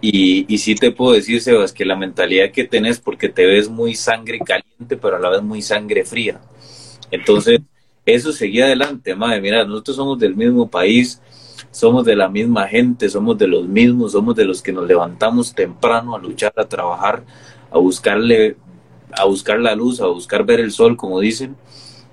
Y, 0.00 0.46
y 0.52 0.58
sí 0.58 0.74
te 0.74 0.90
puedo 0.90 1.12
decir, 1.12 1.40
Sebas, 1.40 1.72
que 1.72 1.84
la 1.84 1.96
mentalidad 1.96 2.50
que 2.50 2.64
tenés, 2.64 2.98
porque 2.98 3.28
te 3.28 3.46
ves 3.46 3.68
muy 3.68 3.94
sangre 3.94 4.38
caliente, 4.40 4.96
pero 4.96 5.16
a 5.16 5.20
la 5.20 5.28
vez 5.30 5.42
muy 5.42 5.62
sangre 5.62 6.04
fría. 6.04 6.40
Entonces, 7.10 7.60
eso 8.04 8.32
seguía 8.32 8.64
adelante, 8.66 9.14
madre. 9.14 9.40
Mira, 9.40 9.64
nosotros 9.64 9.96
somos 9.96 10.18
del 10.18 10.34
mismo 10.34 10.68
país, 10.70 11.20
somos 11.70 12.04
de 12.04 12.16
la 12.16 12.28
misma 12.28 12.68
gente, 12.68 13.08
somos 13.08 13.38
de 13.38 13.46
los 13.46 13.66
mismos, 13.66 14.12
somos 14.12 14.34
de 14.36 14.44
los 14.44 14.62
que 14.62 14.72
nos 14.72 14.86
levantamos 14.86 15.54
temprano 15.54 16.14
a 16.14 16.18
luchar, 16.18 16.52
a 16.56 16.68
trabajar, 16.68 17.24
a 17.70 17.78
buscarle, 17.78 18.56
a 19.12 19.24
buscar 19.24 19.58
la 19.60 19.74
luz, 19.74 20.00
a 20.00 20.06
buscar 20.06 20.44
ver 20.44 20.60
el 20.60 20.72
sol, 20.72 20.96
como 20.96 21.20
dicen. 21.20 21.56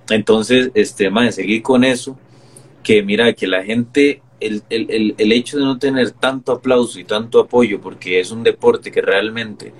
Entonces, 0.10 0.72
este, 0.74 1.10
madre, 1.10 1.32
seguí 1.32 1.62
con 1.62 1.84
eso, 1.84 2.18
que 2.84 3.04
mira, 3.04 3.34
que 3.34 3.48
la 3.48 3.64
gente 3.64 4.22
el, 4.70 5.32
hecho 5.32 5.58
de 5.58 5.64
no 5.64 5.78
tener 5.78 6.12
tanto 6.12 6.52
aplauso 6.52 7.00
y 7.00 7.04
tanto 7.04 7.40
apoyo, 7.40 7.80
porque 7.82 8.20
es 8.20 8.32
un 8.32 8.44
deporte 8.44 8.92
que 8.92 9.02
realmente 9.02 9.74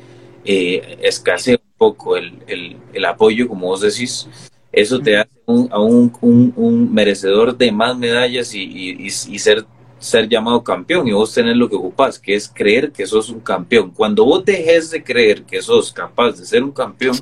eh, 0.46 0.98
escasea 1.02 1.56
un 1.56 1.78
poco 1.78 2.16
el, 2.18 2.78
apoyo, 3.06 3.48
como 3.48 3.68
vos 3.68 3.82
decís, 3.82 4.28
eso 4.74 5.00
te 5.00 5.18
hace 5.18 5.30
a 5.70 5.80
un, 5.80 6.90
merecedor 6.92 7.56
de 7.56 7.72
más 7.72 7.96
medallas 7.96 8.54
y, 8.56 9.08
ser, 9.38 9.66
ser 10.00 10.28
llamado 10.28 10.64
campeón 10.64 11.08
y 11.08 11.12
vos 11.12 11.32
tenés 11.32 11.56
lo 11.56 11.70
que 11.70 11.76
ocupás, 11.76 12.18
que 12.18 12.34
es 12.34 12.52
creer 12.52 12.92
que 12.92 13.06
sos 13.06 13.30
un 13.30 13.40
campeón. 13.40 13.92
Cuando 13.92 14.26
vos 14.26 14.44
dejes 14.44 14.90
de 14.90 15.04
creer 15.04 15.44
que 15.44 15.62
sos 15.62 15.94
capaz 15.94 16.40
de 16.40 16.46
ser 16.46 16.64
un 16.64 16.72
campeón, 16.72 17.16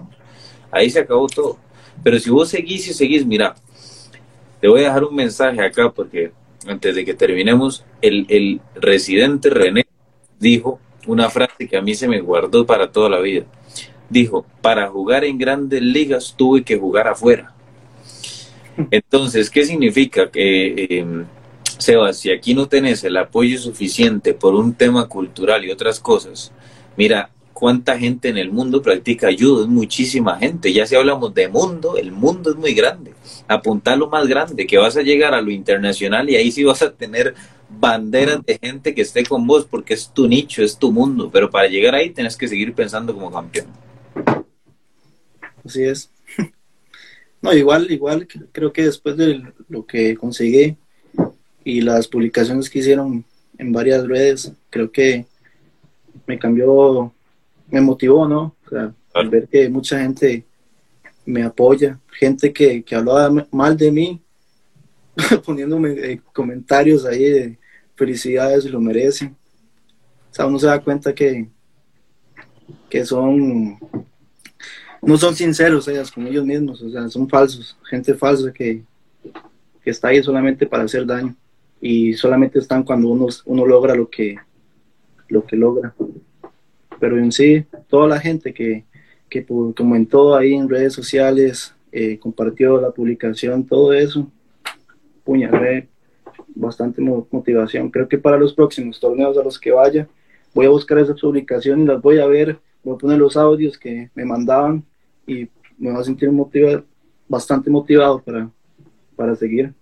ahí 0.71 0.89
se 0.89 0.99
acabó 0.99 1.27
todo. 1.27 1.57
Pero 2.01 2.17
si 2.19 2.29
vos 2.29 2.47
seguís 2.47 2.87
y 2.87 2.93
seguís, 2.93 3.25
mira, 3.25 3.53
te 4.61 4.69
voy 4.69 4.81
a 4.81 4.85
dejar 4.85 5.03
un 5.03 5.13
mensaje 5.13 5.61
acá 5.61 5.91
porque 5.91 6.31
antes 6.65 6.95
de 6.95 7.03
que 7.03 7.13
terminemos, 7.13 7.83
el, 8.01 8.25
el 8.29 8.61
residente 8.75 9.49
René 9.49 9.85
dijo 10.39 10.79
una 11.05 11.29
frase 11.29 11.67
que 11.67 11.75
a 11.75 11.81
mí 11.81 11.95
se 11.95 12.07
me 12.07 12.21
guardó 12.21 12.65
para 12.65 12.89
toda 12.89 13.09
la 13.09 13.19
vida. 13.19 13.45
Dijo, 14.11 14.45
para 14.61 14.89
jugar 14.89 15.23
en 15.23 15.37
grandes 15.37 15.81
ligas 15.81 16.35
tuve 16.37 16.63
que 16.63 16.77
jugar 16.77 17.07
afuera. 17.07 17.53
Entonces, 18.91 19.49
¿qué 19.49 19.65
significa? 19.65 20.29
Que, 20.29 20.85
eh, 20.89 21.05
Sebas, 21.77 22.17
si 22.17 22.29
aquí 22.29 22.53
no 22.53 22.67
tenés 22.67 23.05
el 23.05 23.15
apoyo 23.15 23.57
suficiente 23.57 24.33
por 24.33 24.53
un 24.53 24.73
tema 24.73 25.07
cultural 25.07 25.63
y 25.63 25.71
otras 25.71 26.01
cosas, 26.01 26.51
mira, 26.97 27.29
cuánta 27.53 27.97
gente 27.97 28.27
en 28.27 28.37
el 28.37 28.51
mundo 28.51 28.81
practica 28.81 29.27
ayuda, 29.27 29.61
es 29.61 29.69
muchísima 29.69 30.37
gente. 30.37 30.73
Ya 30.73 30.85
si 30.85 30.95
hablamos 30.95 31.33
de 31.33 31.47
mundo, 31.47 31.95
el 31.95 32.11
mundo 32.11 32.51
es 32.51 32.57
muy 32.57 32.73
grande. 32.73 33.13
Apuntar 33.47 33.97
lo 33.97 34.09
más 34.09 34.27
grande, 34.27 34.67
que 34.67 34.77
vas 34.77 34.97
a 34.97 35.03
llegar 35.03 35.33
a 35.33 35.41
lo 35.41 35.51
internacional 35.51 36.29
y 36.29 36.35
ahí 36.35 36.51
sí 36.51 36.65
vas 36.65 36.81
a 36.81 36.91
tener 36.91 37.33
banderas 37.69 38.45
de 38.45 38.59
gente 38.61 38.93
que 38.93 39.03
esté 39.03 39.23
con 39.23 39.47
vos 39.47 39.65
porque 39.69 39.93
es 39.93 40.09
tu 40.09 40.27
nicho, 40.27 40.61
es 40.61 40.77
tu 40.77 40.91
mundo. 40.91 41.29
Pero 41.31 41.49
para 41.49 41.67
llegar 41.67 41.95
ahí 41.95 42.09
tienes 42.09 42.35
que 42.35 42.47
seguir 42.47 42.73
pensando 42.73 43.13
como 43.13 43.31
campeón. 43.31 43.67
Así 45.65 45.83
es. 45.83 46.09
No, 47.41 47.53
igual, 47.53 47.89
igual, 47.89 48.27
creo 48.51 48.71
que 48.71 48.83
después 48.83 49.17
de 49.17 49.41
lo 49.67 49.85
que 49.85 50.15
conseguí 50.15 50.77
y 51.63 51.81
las 51.81 52.07
publicaciones 52.07 52.69
que 52.69 52.79
hicieron 52.79 53.25
en 53.57 53.71
varias 53.71 54.05
redes, 54.07 54.51
creo 54.69 54.91
que 54.91 55.25
me 56.27 56.37
cambió 56.37 57.11
me 57.71 57.81
motivó, 57.81 58.27
¿no? 58.27 58.55
O 58.65 58.69
sea, 58.69 58.93
al 59.13 59.29
ver 59.29 59.47
que 59.47 59.69
mucha 59.69 59.99
gente 59.99 60.45
me 61.25 61.43
apoya, 61.43 61.99
gente 62.11 62.51
que, 62.51 62.83
que 62.83 62.95
hablaba 62.95 63.47
mal 63.51 63.77
de 63.77 63.91
mí, 63.91 64.21
poniéndome 65.45 65.91
eh, 65.91 66.21
comentarios 66.33 67.05
ahí 67.05 67.23
de 67.23 67.57
felicidades, 67.95 68.65
lo 68.65 68.79
merecen. 68.79 69.35
O 70.29 70.33
sea, 70.33 70.45
uno 70.45 70.59
se 70.59 70.67
da 70.67 70.81
cuenta 70.81 71.15
que, 71.15 71.47
que 72.89 73.05
son, 73.05 73.79
no 75.01 75.17
son 75.17 75.35
sinceros 75.35 75.87
ellas 75.87 76.11
con 76.11 76.27
ellos 76.27 76.45
mismos, 76.45 76.81
o 76.81 76.89
sea, 76.89 77.07
son 77.09 77.27
falsos, 77.27 77.77
gente 77.89 78.13
falsa 78.13 78.51
que, 78.53 78.83
que 79.83 79.89
está 79.89 80.09
ahí 80.09 80.21
solamente 80.21 80.65
para 80.65 80.83
hacer 80.83 81.05
daño 81.05 81.35
y 81.79 82.13
solamente 82.13 82.59
están 82.59 82.83
cuando 82.83 83.09
uno, 83.09 83.27
uno 83.45 83.65
logra 83.65 83.95
lo 83.95 84.09
que, 84.09 84.37
lo 85.27 85.45
que 85.45 85.55
logra 85.55 85.93
pero 87.01 87.17
en 87.17 87.31
sí, 87.31 87.65
toda 87.89 88.07
la 88.07 88.19
gente 88.19 88.53
que, 88.53 88.85
que 89.27 89.43
comentó 89.43 90.35
ahí 90.35 90.53
en 90.53 90.69
redes 90.69 90.93
sociales, 90.93 91.73
eh, 91.91 92.19
compartió 92.19 92.79
la 92.79 92.91
publicación, 92.91 93.65
todo 93.65 93.91
eso, 93.91 94.31
puñalé 95.25 95.89
bastante 96.53 97.01
motivación. 97.01 97.89
Creo 97.89 98.07
que 98.07 98.19
para 98.19 98.37
los 98.37 98.53
próximos 98.53 98.99
torneos 98.99 99.35
a 99.35 99.43
los 99.43 99.59
que 99.59 99.71
vaya, 99.71 100.07
voy 100.53 100.67
a 100.67 100.69
buscar 100.69 100.99
esa 100.99 101.15
publicación 101.15 101.81
y 101.81 101.85
las 101.85 101.99
voy 101.99 102.19
a 102.19 102.27
ver, 102.27 102.59
voy 102.83 102.93
a 102.93 102.97
poner 102.99 103.17
los 103.17 103.35
audios 103.35 103.79
que 103.79 104.11
me 104.13 104.23
mandaban 104.23 104.85
y 105.27 105.47
me 105.77 105.91
voy 105.91 106.01
a 106.01 106.03
sentir 106.03 106.31
motivado, 106.31 106.85
bastante 107.27 107.69
motivado 107.69 108.21
para, 108.21 108.49
para 109.15 109.35
seguir, 109.35 109.73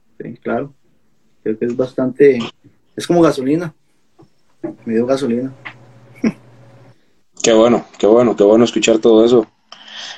claro. 0.41 0.73
Creo 1.43 1.57
que 1.57 1.65
es 1.65 1.75
bastante, 1.75 2.39
es 2.95 3.07
como 3.07 3.21
gasolina, 3.21 3.73
me 4.85 4.93
dio 4.93 5.05
gasolina. 5.05 5.53
Qué 7.41 7.53
bueno, 7.53 7.85
qué 7.97 8.05
bueno, 8.05 8.35
qué 8.35 8.43
bueno 8.43 8.65
escuchar 8.65 8.99
todo 8.99 9.23
eso. 9.23 9.47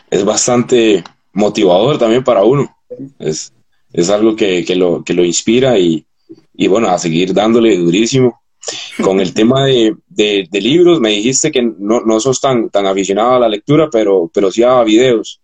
Es 0.10 0.26
bastante 0.26 1.04
motivador 1.34 2.00
también 2.00 2.24
para 2.24 2.44
uno. 2.44 2.76
Es, 3.20 3.54
es 3.94 4.10
algo 4.10 4.36
que, 4.36 4.66
que, 4.66 4.76
lo, 4.76 5.04
que 5.04 5.14
lo 5.14 5.24
inspira 5.24 5.78
y, 5.78 6.06
y, 6.54 6.68
bueno, 6.68 6.90
a 6.90 6.98
seguir 6.98 7.34
dándole 7.34 7.78
durísimo. 7.78 8.41
Con 9.04 9.20
el 9.20 9.34
tema 9.34 9.66
de, 9.66 9.96
de, 10.08 10.62
libros, 10.62 11.00
me 11.00 11.10
dijiste 11.10 11.52
que 11.52 11.62
no, 11.62 12.02
no, 12.02 12.20
sos 12.20 12.40
tan, 12.40 12.70
tan 12.70 12.86
aficionado 12.86 13.34
a 13.34 13.40
la 13.40 13.50
lectura, 13.50 13.90
pero, 13.92 14.30
pero 14.34 14.52
sí 14.52 14.64
a 14.64 14.84
videos. 14.84 15.42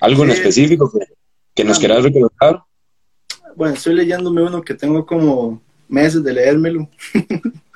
¿Algo 0.00 0.24
en 0.24 0.30
específico 0.30 0.90
que, 0.90 1.06
que 1.54 1.64
nos 1.64 1.76
ah, 1.76 1.80
quieras 1.80 2.02
recordar? 2.02 2.62
Bueno, 3.54 3.74
estoy 3.74 3.94
leyéndome 3.94 4.42
uno 4.42 4.62
que 4.62 4.74
tengo 4.74 5.06
como 5.06 5.62
meses 5.88 6.22
de 6.24 6.32
leérmelo. 6.32 6.88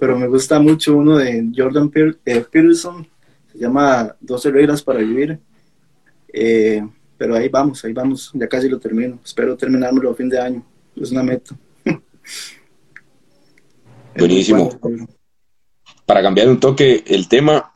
pero 0.00 0.18
me 0.18 0.26
gusta 0.26 0.58
mucho 0.58 0.96
uno 0.96 1.18
de 1.18 1.52
Jordan 1.54 1.92
eh, 1.94 2.40
Peterson, 2.50 3.06
se 3.52 3.58
llama 3.58 4.16
12 4.20 4.50
reglas 4.50 4.82
para 4.82 5.00
vivir. 5.00 5.38
Eh, 6.32 6.82
pero 7.18 7.36
ahí 7.36 7.50
vamos, 7.50 7.84
ahí 7.84 7.92
vamos, 7.92 8.30
ya 8.32 8.48
casi 8.48 8.66
lo 8.66 8.80
termino. 8.80 9.18
Espero 9.22 9.58
terminármelo 9.58 10.10
a 10.10 10.14
fin 10.14 10.30
de 10.30 10.40
año, 10.40 10.64
es 10.96 11.10
una 11.10 11.22
meta. 11.22 11.54
Buenísimo. 14.16 14.70
Para 16.06 16.22
cambiar 16.22 16.48
un 16.48 16.60
toque 16.60 17.04
el 17.06 17.28
tema, 17.28 17.74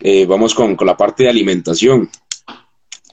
eh, 0.00 0.26
vamos 0.26 0.54
con, 0.54 0.76
la 0.80 0.96
parte 0.96 1.24
de 1.24 1.30
alimentación. 1.30 2.10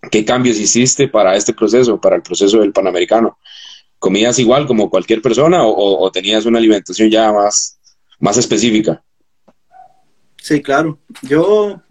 ¿Qué 0.09 0.25
cambios 0.25 0.57
hiciste 0.57 1.07
para 1.07 1.35
este 1.35 1.53
proceso, 1.53 1.99
para 2.01 2.15
el 2.15 2.21
proceso 2.21 2.59
del 2.59 2.73
Panamericano? 2.73 3.37
¿Comías 3.99 4.39
igual 4.39 4.65
como 4.65 4.89
cualquier 4.89 5.21
persona 5.21 5.59
o 5.63 6.11
tenías 6.11 6.45
una 6.45 6.57
alimentación 6.57 7.09
ya 7.09 7.31
más, 7.31 7.79
más 8.21 8.37
específica. 8.37 9.03
Sí, 10.37 10.61
claro. 10.61 10.97
Yo 11.23 11.81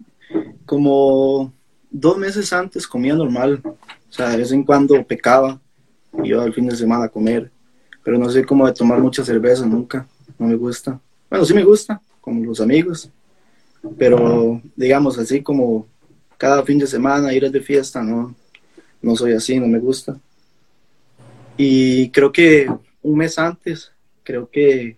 como 0.65 1.53
dos 1.91 2.17
meses 2.17 2.51
antes 2.53 2.87
comía 2.87 3.13
normal, 3.13 3.61
O 3.63 4.13
sea, 4.13 4.29
de 4.29 4.37
vez 4.37 4.51
en 4.51 4.63
cuando 4.63 5.05
pecaba 5.05 5.61
iba 6.23 6.43
al 6.43 6.53
fin 6.53 6.67
de 6.67 6.75
semana 6.75 7.05
a 7.05 7.09
comer, 7.09 7.51
pero 8.03 8.17
no 8.17 8.29
sé 8.29 8.45
cómo 8.45 8.65
de 8.65 8.73
tomar 8.73 8.99
mucha 8.99 9.23
cerveza 9.23 9.65
nunca, 9.65 10.07
no 10.41 10.47
me 10.47 10.55
gusta. 10.55 10.99
Bueno, 11.29 11.45
sí 11.45 11.53
me 11.53 11.63
gusta, 11.63 12.01
como 12.19 12.43
los 12.43 12.59
amigos, 12.59 13.09
pero 13.97 14.59
digamos 14.75 15.17
así 15.19 15.43
como 15.43 15.87
cada 16.35 16.63
fin 16.63 16.79
de 16.79 16.87
semana 16.87 17.31
ir 17.31 17.49
de 17.49 17.61
fiesta, 17.61 18.01
no, 18.01 18.35
no 19.03 19.15
soy 19.15 19.33
así, 19.33 19.59
no 19.59 19.67
me 19.67 19.77
gusta. 19.77 20.19
Y 21.57 22.09
creo 22.09 22.31
que 22.31 22.67
un 23.03 23.17
mes 23.17 23.37
antes, 23.37 23.91
creo 24.23 24.49
que 24.49 24.97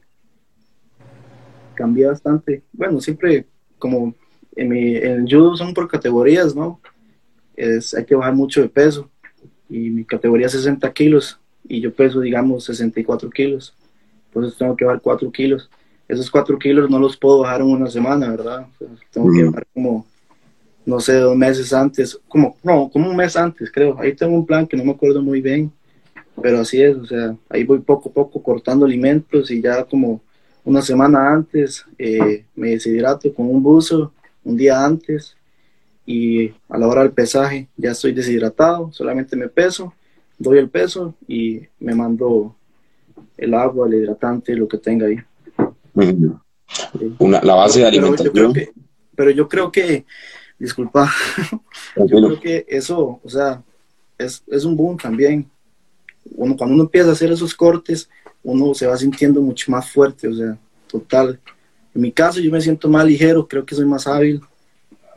cambié 1.76 2.06
bastante. 2.06 2.64
Bueno, 2.72 3.02
siempre 3.02 3.46
como 3.78 4.16
en, 4.56 4.72
el 4.72 5.26
judo 5.30 5.58
son 5.58 5.74
por 5.74 5.90
categorías, 5.90 6.56
¿no? 6.56 6.80
Es, 7.58 7.94
hay 7.94 8.06
que 8.06 8.16
bajar 8.16 8.34
mucho 8.34 8.62
de 8.62 8.70
peso. 8.70 9.10
Y 9.70 9.90
mi 9.90 10.06
categoría 10.06 10.48
es 10.48 10.54
60 10.54 10.94
kilos 10.94 11.38
y 11.68 11.82
yo 11.82 11.94
peso, 11.94 12.22
digamos, 12.22 12.64
64 12.64 13.30
kilos. 13.30 13.76
Entonces 14.34 14.58
tengo 14.58 14.76
que 14.76 14.86
bajar 14.86 15.02
4 15.02 15.32
kilos. 15.32 15.70
Esos 16.08 16.30
4 16.32 16.58
kilos 16.58 16.90
no 16.90 16.98
los 17.00 17.16
puedo 17.16 17.40
bajar 17.40 17.62
en 17.62 17.68
una 17.68 17.90
semana, 17.90 18.30
¿verdad? 18.32 18.66
tengo 19.12 19.32
que 19.32 19.44
bajar 19.44 19.68
como, 19.74 20.06
no 20.86 21.00
sé, 21.00 21.16
dos 21.16 21.36
meses 21.36 21.72
antes, 21.72 22.20
como, 22.28 22.58
no, 22.64 22.90
como 22.90 23.10
un 23.10 23.16
mes 23.16 23.36
antes, 23.36 23.72
creo. 23.72 23.98
Ahí 24.00 24.14
tengo 24.14 24.36
un 24.36 24.46
plan 24.46 24.68
que 24.68 24.76
no 24.76 24.84
me 24.84 24.92
acuerdo 24.92 25.22
muy 25.22 25.40
bien, 25.40 25.72
pero 26.42 26.60
así 26.60 26.82
es, 26.82 26.98
o 26.98 27.06
sea, 27.06 27.36
ahí 27.50 27.64
voy 27.64 27.80
poco 27.80 28.10
a 28.10 28.14
poco 28.14 28.42
cortando 28.42 28.86
alimentos 28.86 29.52
y 29.52 29.62
ya 29.62 29.84
como 29.84 30.22
una 30.66 30.82
semana 30.82 31.32
antes 31.32 31.86
eh, 31.98 32.46
me 32.56 32.72
deshidrato 32.72 33.34
con 33.34 33.48
un 33.48 33.62
buzo, 33.62 34.12
un 34.44 34.58
día 34.58 34.84
antes, 34.84 35.36
y 36.06 36.50
a 36.70 36.78
la 36.78 36.88
hora 36.88 37.04
del 37.04 37.12
pesaje 37.12 37.68
ya 37.78 37.92
estoy 37.92 38.14
deshidratado, 38.14 38.92
solamente 38.92 39.36
me 39.36 39.48
peso, 39.48 39.94
doy 40.38 40.58
el 40.58 40.70
peso 40.70 41.16
y 41.28 41.62
me 41.80 41.96
mando 41.96 42.56
el 43.38 43.54
agua, 43.54 43.88
el 43.88 43.96
hidratante, 43.96 44.56
lo 44.56 44.68
que 44.68 44.78
tenga 44.78 45.08
ahí. 45.08 45.18
Una, 47.20 47.42
la 47.42 47.56
base 47.56 47.80
de 47.80 47.88
alimentación. 47.88 48.54
Pero 49.16 49.32
yo 49.32 49.48
creo 49.48 49.72
que, 49.72 50.06
disculpa, 50.58 51.12
yo 51.96 52.06
creo 52.06 52.40
que 52.40 52.66
eso, 52.68 53.20
o 53.24 53.30
sea, 53.30 53.62
es, 54.18 54.44
es 54.48 54.66
un 54.66 54.76
boom 54.76 54.98
también. 54.98 55.50
Uno, 56.36 56.56
cuando 56.56 56.74
uno 56.74 56.84
empieza 56.84 57.10
a 57.10 57.14
hacer 57.14 57.32
esos 57.32 57.54
cortes, 57.54 58.10
uno 58.44 58.74
se 58.74 58.88
va 58.88 58.98
sintiendo 58.98 59.42
mucho 59.42 59.72
más 59.72 59.90
fuerte, 59.90 60.28
o 60.28 60.34
sea, 60.34 60.58
total. 60.88 61.40
En 61.94 62.02
mi 62.02 62.12
caso 62.12 62.40
yo 62.40 62.52
me 62.52 62.62
siento 62.62 62.90
más 62.90 63.06
ligero, 63.06 63.48
creo 63.48 63.66
que 63.66 63.76
soy 63.76 63.86
más 63.86 64.08
hábil, 64.08 64.42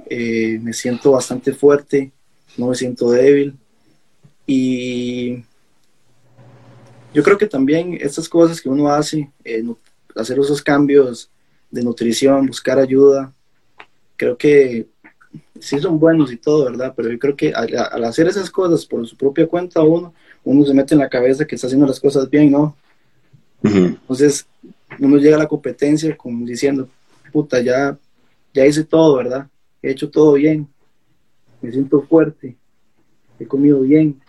eh, 0.08 0.58
me 0.62 0.72
siento 0.72 1.12
bastante 1.12 1.52
fuerte, 1.52 2.12
no 2.56 2.68
me 2.68 2.74
siento 2.74 3.10
débil. 3.10 3.56
Y 4.46 5.42
yo 7.16 7.22
creo 7.22 7.38
que 7.38 7.46
también 7.46 7.96
estas 7.98 8.28
cosas 8.28 8.60
que 8.60 8.68
uno 8.68 8.88
hace, 8.88 9.30
eh, 9.42 9.64
hacer 10.14 10.38
esos 10.38 10.60
cambios 10.60 11.30
de 11.70 11.82
nutrición, 11.82 12.46
buscar 12.46 12.78
ayuda, 12.78 13.32
creo 14.16 14.36
que 14.36 14.86
sí 15.58 15.78
son 15.78 15.98
buenos 15.98 16.30
y 16.30 16.36
todo, 16.36 16.66
¿verdad? 16.66 16.92
Pero 16.94 17.10
yo 17.10 17.18
creo 17.18 17.34
que 17.34 17.54
al, 17.54 18.04
hacer 18.04 18.28
esas 18.28 18.50
cosas 18.50 18.84
por 18.84 19.06
su 19.06 19.16
propia 19.16 19.46
cuenta 19.46 19.80
uno, 19.80 20.12
uno 20.44 20.66
se 20.66 20.74
mete 20.74 20.92
en 20.92 21.00
la 21.00 21.08
cabeza 21.08 21.46
que 21.46 21.54
está 21.54 21.68
haciendo 21.68 21.86
las 21.86 21.98
cosas 21.98 22.28
bien, 22.28 22.50
¿no? 22.50 22.76
Entonces, 23.62 24.46
uno 24.98 25.16
llega 25.16 25.36
a 25.36 25.38
la 25.38 25.48
competencia 25.48 26.14
como 26.18 26.44
diciendo, 26.44 26.86
puta, 27.32 27.62
ya, 27.62 27.96
ya 28.52 28.66
hice 28.66 28.84
todo, 28.84 29.16
¿verdad? 29.16 29.48
He 29.80 29.90
hecho 29.90 30.10
todo 30.10 30.34
bien, 30.34 30.68
me 31.62 31.72
siento 31.72 32.02
fuerte, 32.02 32.58
he 33.40 33.46
comido 33.46 33.80
bien, 33.80 34.20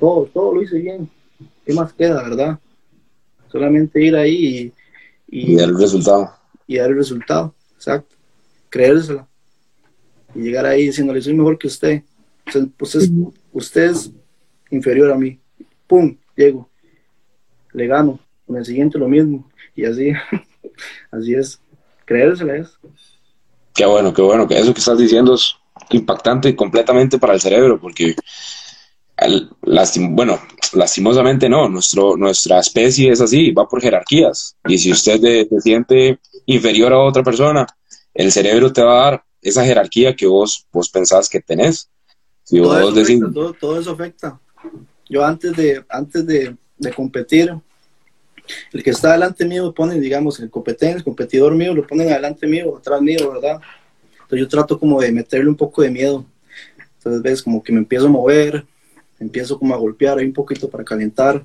todo, 0.00 0.24
todo 0.32 0.54
lo 0.54 0.62
hice 0.62 0.78
bien. 0.78 1.17
¿Qué 1.68 1.74
más 1.74 1.92
queda, 1.92 2.22
verdad? 2.22 2.58
Solamente 3.52 4.02
ir 4.02 4.16
ahí 4.16 4.72
y, 5.26 5.52
y, 5.52 5.54
dar 5.54 5.68
el 5.68 5.78
resultado. 5.78 6.32
Y 6.66 6.78
dar 6.78 6.88
el 6.88 6.96
resultado, 6.96 7.54
exacto. 7.74 8.16
Creérsela. 8.70 9.28
Y 10.34 10.44
llegar 10.44 10.64
ahí 10.64 10.86
diciéndole, 10.86 11.20
soy 11.20 11.34
mejor 11.34 11.58
que 11.58 11.66
usted. 11.66 12.02
Pues 12.74 12.96
usted 13.52 13.90
es 13.90 14.10
inferior 14.70 15.12
a 15.12 15.16
mí. 15.16 15.38
¡Pum! 15.86 16.16
Llego. 16.34 16.70
Le 17.74 17.86
gano. 17.86 18.18
Con 18.46 18.56
el 18.56 18.64
siguiente 18.64 18.98
lo 18.98 19.06
mismo. 19.06 19.46
Y 19.76 19.84
así, 19.84 20.12
así 21.10 21.34
es. 21.34 21.60
Creérsela 22.06 22.56
es. 22.56 22.78
Qué 23.74 23.84
bueno, 23.84 24.14
qué 24.14 24.22
bueno. 24.22 24.48
Que 24.48 24.58
eso 24.58 24.72
que 24.72 24.80
estás 24.80 24.96
diciendo 24.96 25.34
es 25.34 25.54
impactante 25.90 26.56
completamente 26.56 27.18
para 27.18 27.34
el 27.34 27.42
cerebro, 27.42 27.78
porque 27.78 28.16
bueno, 30.10 30.38
lastimosamente 30.74 31.48
no, 31.48 31.68
Nuestro, 31.68 32.16
nuestra 32.16 32.60
especie 32.60 33.10
es 33.10 33.20
así, 33.20 33.50
va 33.52 33.68
por 33.68 33.80
jerarquías. 33.80 34.56
Y 34.66 34.78
si 34.78 34.92
usted 34.92 35.20
se 35.20 35.60
siente 35.60 36.18
inferior 36.46 36.92
a 36.92 37.00
otra 37.00 37.22
persona, 37.22 37.66
el 38.14 38.32
cerebro 38.32 38.72
te 38.72 38.82
va 38.82 39.00
a 39.00 39.10
dar 39.10 39.24
esa 39.42 39.64
jerarquía 39.64 40.14
que 40.14 40.26
vos, 40.26 40.66
vos 40.72 40.88
pensás 40.88 41.28
que 41.28 41.40
tenés. 41.40 41.88
todo, 42.50 43.00
eso 43.00 43.54
todo, 43.60 43.80
eso 43.80 43.92
afecta. 43.92 44.40
Yo 45.08 45.24
antes 45.24 45.56
de, 45.56 45.84
antes 45.88 46.26
de, 46.26 46.56
competir, 46.94 47.54
el 48.72 48.82
que 48.82 48.90
está 48.90 49.12
delante 49.12 49.44
mío 49.44 49.64
lo 49.64 49.74
ponen, 49.74 50.00
digamos, 50.00 50.40
el 50.40 50.50
competente, 50.50 50.98
el 50.98 51.04
competidor 51.04 51.54
mío 51.54 51.74
lo 51.74 51.86
ponen 51.86 52.10
adelante 52.10 52.46
mío, 52.46 52.76
atrás 52.76 53.00
mío, 53.00 53.32
¿verdad? 53.32 53.60
Entonces 54.12 54.40
yo 54.40 54.48
trato 54.48 54.78
como 54.78 55.00
de 55.00 55.12
meterle 55.12 55.48
un 55.48 55.56
poco 55.56 55.82
de 55.82 55.90
miedo. 55.90 56.24
Entonces 56.96 57.22
ves 57.22 57.42
como 57.42 57.62
que 57.62 57.72
me 57.72 57.78
empiezo 57.78 58.06
a 58.06 58.10
mover, 58.10 58.66
empiezo 59.20 59.58
como 59.58 59.74
a 59.74 59.78
golpear 59.78 60.18
ahí 60.18 60.26
un 60.26 60.32
poquito 60.32 60.68
para 60.68 60.84
calentar, 60.84 61.44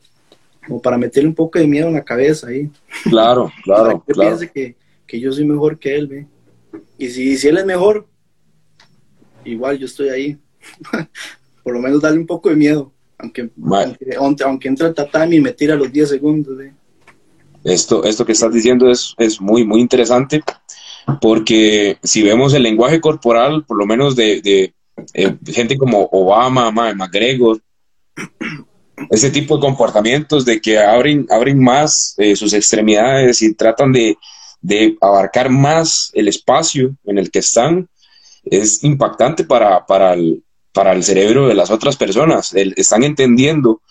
como 0.66 0.82
para 0.82 0.98
meterle 0.98 1.30
un 1.30 1.36
poco 1.36 1.60
de 1.60 1.68
miedo 1.68 1.88
en 1.88 1.96
la 1.96 2.04
cabeza 2.04 2.48
ahí. 2.48 2.70
Claro, 3.04 3.52
claro. 3.64 4.04
que 4.06 4.14
piense 4.14 4.52
que, 4.52 4.76
que, 5.06 5.20
yo 5.20 5.32
soy 5.32 5.46
mejor 5.46 5.78
que 5.78 5.96
él, 5.96 6.08
¿ve? 6.08 6.28
Y 6.98 7.10
si, 7.10 7.38
si 7.38 7.48
él 7.48 7.58
es 7.58 7.66
mejor, 7.66 8.08
igual 9.46 9.78
yo 9.78 9.86
estoy 9.86 10.10
ahí. 10.10 10.38
Por 11.64 11.74
lo 11.74 11.80
menos 11.80 12.02
darle 12.02 12.20
un 12.20 12.28
poco 12.28 12.50
de 12.50 12.56
miedo, 12.56 12.92
aunque, 13.18 13.50
aunque, 14.18 14.44
aunque, 14.44 14.68
entre 14.68 14.88
el 14.88 14.94
tatami 14.94 15.38
y 15.38 15.42
me 15.42 15.54
tira 15.54 15.76
los 15.76 15.92
10 15.92 16.10
segundos. 16.10 16.58
¿ve? 16.58 16.74
Esto, 17.64 18.04
esto 18.04 18.26
que 18.26 18.34
estás 18.34 18.54
diciendo 18.54 18.90
es, 18.90 19.16
es 19.18 19.40
muy, 19.40 19.66
muy 19.66 19.80
interesante, 19.80 20.44
porque 21.22 21.98
si 22.04 22.22
vemos 22.22 22.54
el 22.54 22.64
lenguaje 22.64 23.00
corporal, 23.00 23.64
por 23.66 23.78
lo 23.78 23.86
menos 23.86 24.18
de, 24.18 24.42
de 24.42 24.74
eh, 25.14 25.36
gente 25.46 25.78
como 25.78 26.10
Obama, 26.12 26.72
McGregor, 26.72 27.62
ese 29.10 29.30
tipo 29.32 29.56
de 29.56 29.62
comportamientos 29.62 30.46
de 30.46 30.62
que 30.62 30.80
abren, 30.80 31.26
abren 31.30 31.62
más 31.62 32.16
eh, 32.18 32.36
sus 32.36 32.54
extremidades 32.54 33.42
y 33.42 33.54
tratan 33.54 33.92
de, 33.92 34.18
de, 34.62 34.98
abarcar 35.02 35.50
más 35.50 36.12
el 36.14 36.28
espacio 36.28 36.96
en 37.06 37.18
el 37.18 37.32
que 37.32 37.40
están, 37.40 37.90
es 38.46 38.84
impactante 38.84 39.44
para, 39.44 39.86
para, 39.86 40.14
el, 40.14 40.44
para 40.72 40.94
el 40.94 41.04
cerebro 41.04 41.48
de 41.48 41.56
las 41.56 41.72
otras 41.72 41.96
personas. 41.98 42.54
están 42.54 43.04
entendiendo, 43.04 43.82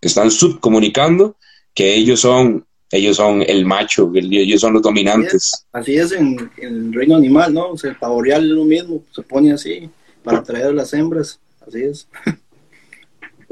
están 0.00 0.30
subcomunicando 0.30 1.36
que 1.74 1.94
ellos 1.94 2.20
son 2.20 2.66
ellos 2.94 3.16
son 3.16 3.42
el 3.42 3.66
macho, 3.66 4.10
ellos 4.14 4.60
son 4.60 4.74
los 4.74 4.82
dominantes. 4.82 5.66
Así 5.72 5.96
es, 5.96 6.12
en, 6.12 6.50
el 6.58 6.92
reino 6.92 7.16
animal, 7.16 7.52
¿no? 7.52 7.70
O 7.70 7.78
sea, 7.78 7.90
el 7.90 7.96
pavoreal 7.96 8.44
es 8.44 8.50
lo 8.50 8.64
mismo, 8.64 9.02
se 9.10 9.22
pone 9.22 9.52
así 9.52 9.90
para 10.24 10.38
atraer 10.38 10.66
a 10.66 10.72
las 10.72 10.92
hembras, 10.94 11.38
así 11.64 11.82
es. 11.82 12.08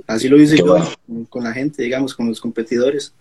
así 0.06 0.28
lo 0.28 0.40
hice 0.40 0.56
yo 0.56 0.78
con 1.28 1.44
la 1.44 1.52
gente, 1.52 1.82
digamos, 1.82 2.14
con 2.14 2.26
los 2.26 2.40
competidores. 2.40 3.12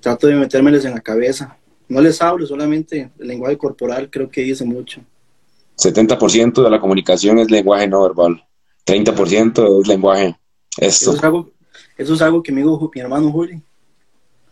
Trato 0.00 0.28
de 0.28 0.36
metérmeles 0.36 0.84
en 0.84 0.92
la 0.92 1.00
cabeza. 1.00 1.58
No 1.88 2.00
les 2.00 2.22
hablo, 2.22 2.46
solamente 2.46 3.10
el 3.18 3.28
lenguaje 3.28 3.58
corporal 3.58 4.08
creo 4.08 4.30
que 4.30 4.42
dice 4.42 4.64
mucho. 4.64 5.00
70% 5.76 6.62
de 6.62 6.70
la 6.70 6.80
comunicación 6.80 7.38
es 7.38 7.50
lenguaje 7.50 7.86
no 7.86 8.02
verbal, 8.02 8.44
30% 8.86 9.80
es 9.80 9.88
lenguaje 9.88 10.36
esto. 10.78 11.10
Eso 11.10 11.16
es 11.16 11.24
algo, 11.24 11.50
eso 11.96 12.14
es 12.14 12.22
algo 12.22 12.42
que 12.42 12.52
me 12.52 12.60
dijo 12.60 12.90
mi 12.94 13.00
hermano 13.00 13.30
Juli. 13.30 13.60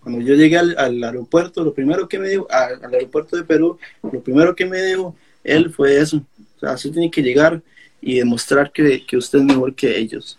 Cuando 0.01 0.20
yo 0.20 0.35
llegué 0.35 0.57
al, 0.57 1.03
aeropuerto, 1.03 1.64
lo 1.64 1.74
primero 1.74 2.09
que 2.09 2.18
me 2.18 2.29
dijo, 2.29 2.47
al 2.49 2.95
aeropuerto 2.95 3.37
de 3.37 3.43
Perú, 3.43 3.77
lo 4.03 4.20
primero 4.20 4.55
que 4.55 4.64
me 4.64 4.81
dijo 4.81 5.16
él 5.43 5.72
fue 5.72 5.99
eso. 5.99 6.22
O 6.57 6.61
sea, 6.61 6.70
así 6.70 6.91
tiene 6.91 7.11
que 7.11 7.22
llegar 7.22 7.61
y 8.01 8.19
demostrar 8.19 8.73
que, 8.73 9.05
que 9.05 9.17
usted 9.17 9.39
es 9.41 9.45
mejor 9.45 9.75
que 9.75 9.99
ellos, 9.99 10.39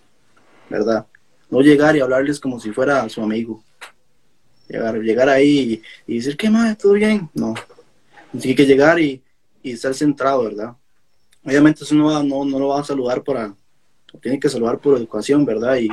¿verdad? 0.70 1.05
No 1.49 1.62
llegar 1.62 1.95
y 1.95 1.99
hablarles 1.99 2.39
como 2.39 2.60
si 2.60 2.72
fuera 2.72 3.08
su 3.10 3.22
amigo. 3.22 3.64
Llegar, 4.68 4.99
llegar 4.99 5.30
ahí 5.30 5.82
y, 6.05 6.18
decir, 6.18 6.36
¿qué 6.36 6.49
más? 6.49 6.78
¿Todo 6.78 6.93
bien? 6.93 7.30
No. 7.34 7.53
Tiene 8.38 8.55
que 8.55 8.66
llegar 8.66 8.99
y, 8.99 9.22
y 9.64 9.72
estar 9.72 9.93
centrado, 9.93 10.43
¿verdad? 10.43 10.76
Obviamente 11.43 11.86
eso 11.86 11.95
no, 11.95 12.22
no, 12.24 12.43
no 12.43 12.60
lo 12.60 12.68
va 12.68 12.82
a 12.82 12.84
saludar 12.84 13.24
para, 13.24 13.55
tiene 14.22 14.39
que 14.39 14.49
saludar 14.49 14.80
por 14.80 14.97
educación, 14.97 15.45
¿verdad? 15.45 15.78
Y 15.78 15.89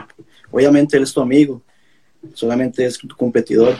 obviamente 0.50 0.96
él 0.96 1.04
es 1.04 1.12
tu 1.12 1.20
amigo, 1.20 1.62
solamente 2.32 2.84
es 2.84 2.98
tu 2.98 3.16
competidor, 3.16 3.76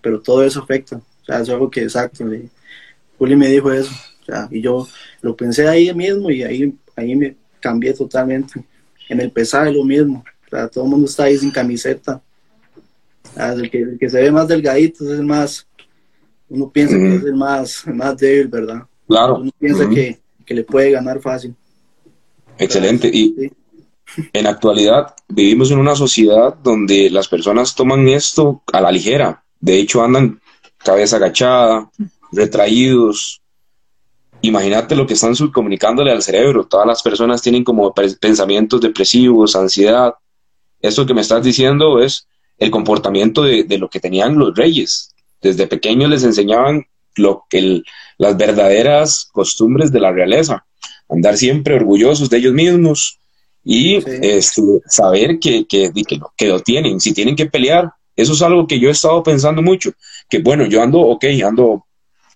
pero 0.00 0.20
todo 0.20 0.44
eso 0.44 0.60
afecta. 0.60 0.96
O 0.96 1.24
sea, 1.24 1.40
es 1.40 1.48
algo 1.48 1.70
que 1.70 1.82
exacto. 1.82 2.24
Juli 3.18 3.36
me 3.36 3.48
dijo 3.48 3.72
eso. 3.72 3.92
O 4.22 4.24
sea, 4.24 4.48
y 4.50 4.60
yo 4.60 4.86
lo 5.20 5.34
pensé 5.36 5.66
ahí 5.66 5.92
mismo 5.94 6.30
y 6.30 6.42
ahí 6.42 6.74
ahí 6.98 7.14
me 7.14 7.36
cambié 7.60 7.92
totalmente. 7.92 8.64
en 9.08 9.20
el 9.20 9.30
pesaje 9.30 9.72
lo 9.72 9.84
mismo. 9.84 10.24
todo 10.72 10.84
el 10.84 10.90
mundo 10.90 11.06
está 11.06 11.24
ahí 11.24 11.38
sin 11.38 11.50
camiseta. 11.50 12.20
el, 13.36 13.70
que, 13.70 13.78
el 13.78 13.98
que 13.98 14.10
se 14.10 14.20
ve 14.20 14.30
más 14.30 14.48
delgadito 14.48 15.04
es 15.04 15.18
el 15.18 15.26
más, 15.26 15.66
uno 16.48 16.70
piensa 16.70 16.96
que 16.96 17.16
es 17.16 17.24
el 17.24 17.34
más, 17.34 17.86
más 17.86 18.16
débil, 18.16 18.48
¿verdad? 18.48 18.82
Claro. 19.06 19.36
Uno 19.36 19.50
piensa 19.58 19.88
que, 19.88 20.18
que, 20.44 20.54
le 20.54 20.64
puede 20.64 20.90
ganar 20.90 21.20
fácil. 21.20 21.54
Excelente. 22.58 23.08
Y 23.12 23.50
en 24.32 24.46
actualidad 24.46 25.14
vivimos 25.28 25.70
en 25.70 25.78
una 25.78 25.94
sociedad 25.94 26.54
donde 26.62 27.10
las 27.10 27.28
personas 27.28 27.74
toman 27.74 28.08
esto 28.08 28.62
a 28.72 28.80
la 28.80 28.90
ligera. 28.90 29.42
De 29.60 29.78
hecho, 29.78 30.02
andan 30.02 30.40
cabeza 30.78 31.16
agachada, 31.16 31.90
retraídos. 32.32 33.40
Imagínate 34.42 34.94
lo 34.94 35.06
que 35.06 35.14
están 35.14 35.34
subcomunicándole 35.34 36.12
al 36.12 36.22
cerebro. 36.22 36.66
Todas 36.66 36.86
las 36.86 37.02
personas 37.02 37.42
tienen 37.42 37.64
como 37.64 37.92
pensamientos 38.20 38.80
depresivos, 38.80 39.56
ansiedad. 39.56 40.14
Eso 40.80 41.06
que 41.06 41.14
me 41.14 41.22
estás 41.22 41.42
diciendo 41.42 42.00
es 42.00 42.26
el 42.58 42.70
comportamiento 42.70 43.42
de, 43.42 43.78
lo 43.78 43.88
que 43.88 44.00
tenían 44.00 44.38
los 44.38 44.56
reyes. 44.56 45.14
Desde 45.40 45.66
pequeños 45.66 46.10
les 46.10 46.24
enseñaban 46.24 46.86
lo 47.16 47.44
que 47.50 47.82
las 48.16 48.36
verdaderas 48.36 49.28
costumbres 49.32 49.90
de 49.90 50.00
la 50.00 50.12
realeza. 50.12 50.64
Andar 51.08 51.36
siempre 51.36 51.74
orgullosos 51.74 52.30
de 52.30 52.38
ellos 52.38 52.52
mismos 52.52 53.18
y 53.64 53.96
este, 53.96 54.80
saber 54.86 55.38
que, 55.40 55.66
que, 55.66 55.92
que, 55.92 56.20
que 56.36 56.48
lo 56.48 56.60
tienen. 56.60 57.00
Si 57.00 57.12
tienen 57.12 57.34
que 57.34 57.46
pelear, 57.46 57.90
eso 58.18 58.32
es 58.32 58.42
algo 58.42 58.66
que 58.66 58.80
yo 58.80 58.88
he 58.88 58.92
estado 58.92 59.22
pensando 59.22 59.62
mucho, 59.62 59.92
que 60.28 60.40
bueno, 60.40 60.66
yo 60.66 60.82
ando, 60.82 60.98
ok, 61.00 61.24
ando, 61.44 61.86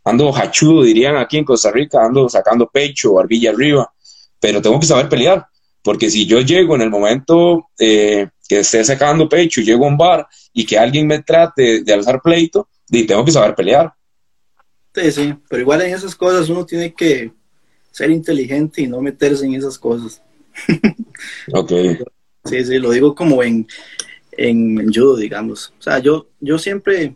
ando 0.05 0.35
hachudo, 0.35 0.83
dirían 0.83 1.17
aquí 1.17 1.39
en 1.39 1.45
Costa 1.45 1.71
Rica, 1.71 2.05
ando 2.05 2.29
sacando 2.29 2.69
pecho, 2.69 3.15
barbilla 3.15 3.51
arriba, 3.51 3.93
pero 4.41 4.61
tengo 4.61 4.79
que 4.81 4.87
saber 4.87 5.09
pelear, 5.09 5.47
porque 5.83 6.11
si 6.11 6.27
yo 6.27 6.41
llego 6.41 6.75
en 6.75 6.83
el 6.83 6.91
momento 6.91 7.69
eh, 7.79 8.29
que 8.49 8.61
esté 8.61 8.85
sacando 8.85 9.29
pecho 9.29 9.61
y 9.61 9.65
llego 9.65 9.85
a 9.85 9.89
un 9.89 9.97
bar 9.97 10.27
y 10.53 10.67
que 10.67 10.79
alguien 10.79 11.07
me 11.07 11.23
trate 11.23 11.83
de 11.83 11.93
alzar 11.93 12.21
pleito, 12.21 12.69
tengo 12.89 13.25
que 13.25 13.33
saber 13.33 13.55
pelear. 13.55 13.93
Sí, 14.95 15.11
sí, 15.11 15.35
pero 15.49 15.63
igual 15.63 15.83
en 15.83 15.95
esas 15.95 16.15
cosas 16.15 16.49
uno 16.51 16.67
tiene 16.67 16.93
que 16.93 17.33
ser 17.91 18.11
inteligente 18.11 18.83
y 18.83 18.87
no 18.87 19.01
meterse 19.01 19.47
en 19.47 19.55
esas 19.55 19.79
cosas. 19.79 20.23
ok. 21.53 21.73
Sí, 22.45 22.65
sí, 22.65 22.79
lo 22.79 22.91
digo 22.91 23.15
como 23.15 23.43
en, 23.43 23.67
en, 24.33 24.93
judo, 24.93 25.17
digamos. 25.17 25.73
O 25.79 25.83
sea, 25.83 25.99
yo, 25.99 26.29
yo 26.41 26.59
siempre, 26.59 27.15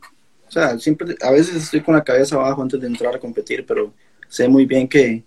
o 0.48 0.50
sea, 0.50 0.78
siempre, 0.78 1.16
a 1.20 1.30
veces 1.30 1.56
estoy 1.56 1.80
con 1.80 1.94
la 1.94 2.04
cabeza 2.04 2.36
abajo 2.36 2.62
antes 2.62 2.80
de 2.80 2.86
entrar 2.86 3.14
a 3.14 3.20
competir, 3.20 3.64
pero 3.66 3.92
sé 4.28 4.48
muy 4.48 4.64
bien 4.64 4.88
que, 4.88 5.24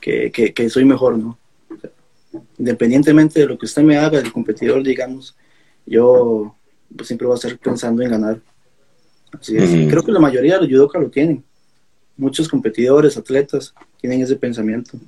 que, 0.00 0.30
que, 0.30 0.70
soy 0.70 0.84
mejor, 0.84 1.18
¿no? 1.18 1.38
independientemente 2.58 3.40
de 3.40 3.46
lo 3.46 3.58
que 3.58 3.66
usted 3.66 3.82
me 3.82 3.96
haga, 3.96 4.18
el 4.18 4.32
competidor, 4.32 4.82
digamos, 4.82 5.34
yo 5.84 6.54
pues, 6.94 7.08
siempre 7.08 7.26
voy 7.26 7.34
a 7.34 7.36
estar 7.36 7.58
pensando 7.58 8.02
en 8.02 8.10
ganar. 8.10 8.40
Así 9.32 9.56
es. 9.56 9.70
Creo 9.90 10.02
que 10.02 10.12
la 10.12 10.20
mayoría 10.20 10.54
de 10.54 10.60
los 10.60 10.70
judokas 10.70 11.02
lo 11.02 11.10
tienen. 11.10 11.44
Muchos 12.16 12.48
competidores, 12.48 13.16
atletas, 13.16 13.74
tienen 14.00 14.22
ese 14.22 14.36
pensamiento. 14.36 14.98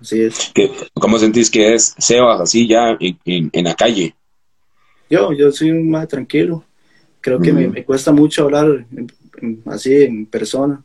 Así 0.00 0.22
es. 0.22 0.52
¿Cómo 0.94 1.18
sentís 1.18 1.50
que 1.50 1.74
es 1.74 1.94
Sebas 1.98 2.40
así 2.40 2.66
ya 2.66 2.96
en, 2.98 3.50
en 3.52 3.64
la 3.64 3.74
calle? 3.74 4.14
Yo, 5.08 5.32
yo 5.32 5.52
soy 5.52 5.72
más 5.72 6.08
tranquilo. 6.08 6.64
Creo 7.22 7.40
que 7.40 7.52
me, 7.52 7.84
cuesta 7.84 8.12
mucho 8.12 8.42
hablar 8.42 8.84
así 9.66 9.94
en 9.94 10.26
persona. 10.26 10.82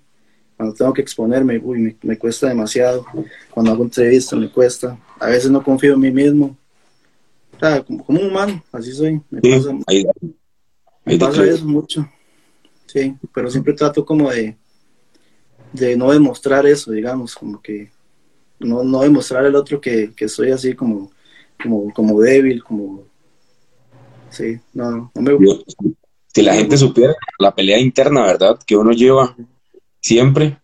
Cuando 0.55 0.73
tengo 0.73 0.93
que 0.93 1.01
exponerme, 1.01 1.57
uy, 1.57 1.97
me, 2.01 2.17
cuesta 2.17 2.47
demasiado. 2.47 3.05
Cuando 3.51 3.71
hago 3.71 3.83
entrevistas 3.83 4.39
me 4.39 4.49
cuesta. 4.49 4.97
A 5.19 5.27
veces 5.27 5.51
no 5.51 5.63
confío 5.63 5.95
en 5.95 5.99
mí 5.99 6.11
mismo. 6.11 6.55
O 7.55 7.59
sea, 7.59 7.83
como, 7.83 8.05
un 8.07 8.17
humano, 8.17 8.63
así 8.71 8.93
soy. 8.93 9.19
Me 9.29 9.41
pasa, 9.41 9.73
me 11.03 11.17
pasa 11.17 11.43
eso 11.43 11.65
mucho. 11.65 12.09
Sí, 12.85 13.15
pero 13.33 13.51
siempre 13.51 13.73
trato 13.73 14.05
como 14.05 14.29
de, 14.29 14.55
de 15.73 15.97
no 15.97 16.11
demostrar 16.11 16.65
eso, 16.65 16.91
digamos, 16.91 17.35
como 17.35 17.61
que 17.61 17.89
no, 18.59 18.83
no 18.83 19.01
demostrar 19.01 19.43
al 19.43 19.55
otro 19.55 19.81
que, 19.81 20.13
que 20.15 20.29
soy 20.29 20.51
así 20.51 20.73
como, 20.73 21.11
como, 21.61 21.93
como 21.93 22.21
débil, 22.21 22.63
como 22.63 23.03
Sí, 24.29 24.59
no, 24.73 25.11
no 25.15 25.21
me 25.21 25.31
Si 26.37 26.43
la 26.43 26.53
gente 26.53 26.77
supiera 26.77 27.15
la 27.39 27.55
pelea 27.55 27.79
interna, 27.79 28.21
¿verdad? 28.21 28.59
Que 28.63 28.77
uno 28.77 28.91
lleva 28.91 29.35
siempre. 29.99 30.59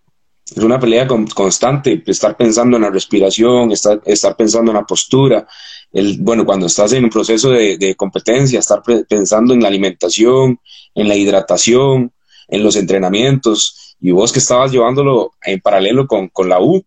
Es 0.55 0.61
una 0.61 0.79
pelea 0.79 1.07
constante, 1.07 2.03
estar 2.05 2.37
pensando 2.37 2.77
en 2.77 2.83
la 2.83 2.91
respiración, 2.91 3.71
estar, 3.71 3.99
estar 4.05 4.35
pensando 4.35 4.69
en 4.69 4.77
la 4.77 4.85
postura. 4.85 5.47
El, 5.91 6.19
bueno, 6.19 6.45
cuando 6.45 6.67
estás 6.67 6.93
en 6.93 7.05
un 7.05 7.09
proceso 7.09 7.49
de, 7.49 7.95
competencia, 7.97 8.59
estar 8.59 8.83
pensando 9.09 9.55
en 9.55 9.63
la 9.63 9.67
alimentación, 9.69 10.59
en 10.93 11.07
la 11.07 11.15
hidratación, 11.15 12.13
en 12.49 12.63
los 12.63 12.75
entrenamientos. 12.75 13.95
Y 13.99 14.11
vos 14.11 14.31
que 14.31 14.37
estabas 14.37 14.71
llevándolo 14.71 15.31
en 15.41 15.59
paralelo 15.59 16.05
con, 16.05 16.27
con 16.27 16.49
la 16.49 16.61
U, 16.61 16.85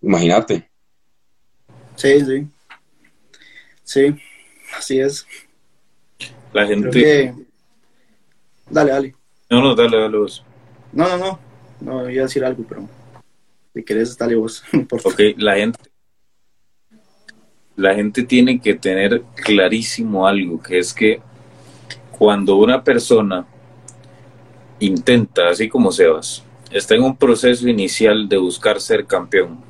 imagínate. 0.00 0.70
Sí, 1.96 2.20
sí. 2.20 2.46
Sí, 3.82 4.14
así 4.76 5.00
es. 5.00 5.26
La 6.52 6.68
gente. 6.68 7.47
Dale, 8.70 8.90
dale. 8.90 9.14
No, 9.50 9.62
no, 9.62 9.74
dale, 9.74 9.96
dale 9.96 10.18
vos. 10.18 10.44
No, 10.92 11.08
no, 11.08 11.18
no. 11.18 11.38
No, 11.80 12.10
iba 12.10 12.22
a 12.22 12.26
decir 12.26 12.44
algo, 12.44 12.64
pero 12.68 12.88
si 13.74 13.82
querés, 13.82 14.16
dale 14.16 14.34
vos. 14.34 14.62
Por 14.88 15.00
ok, 15.00 15.20
la 15.36 15.56
gente. 15.56 15.78
La 17.76 17.94
gente 17.94 18.24
tiene 18.24 18.60
que 18.60 18.74
tener 18.74 19.22
clarísimo 19.36 20.26
algo, 20.26 20.60
que 20.60 20.78
es 20.78 20.92
que 20.92 21.20
cuando 22.10 22.56
una 22.56 22.82
persona 22.82 23.46
intenta, 24.80 25.50
así 25.50 25.68
como 25.68 25.92
Sebas, 25.92 26.42
está 26.72 26.96
en 26.96 27.04
un 27.04 27.16
proceso 27.16 27.68
inicial 27.68 28.28
de 28.28 28.36
buscar 28.36 28.80
ser 28.80 29.06
campeón, 29.06 29.60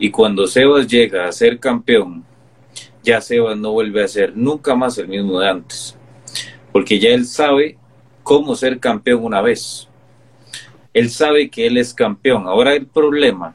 y 0.00 0.10
cuando 0.10 0.48
Sebas 0.48 0.88
llega 0.88 1.28
a 1.28 1.32
ser 1.32 1.60
campeón, 1.60 2.24
ya 3.04 3.20
Sebas 3.20 3.56
no 3.56 3.70
vuelve 3.70 4.02
a 4.02 4.08
ser 4.08 4.36
nunca 4.36 4.74
más 4.74 4.98
el 4.98 5.06
mismo 5.06 5.38
de 5.38 5.48
antes 5.48 5.98
porque 6.72 6.98
ya 6.98 7.10
él 7.10 7.26
sabe 7.26 7.77
cómo 8.28 8.54
ser 8.54 8.78
campeón 8.78 9.24
una 9.24 9.40
vez. 9.40 9.88
Él 10.92 11.08
sabe 11.08 11.48
que 11.48 11.66
él 11.66 11.78
es 11.78 11.94
campeón. 11.94 12.46
Ahora 12.46 12.74
el 12.74 12.86
problema 12.86 13.54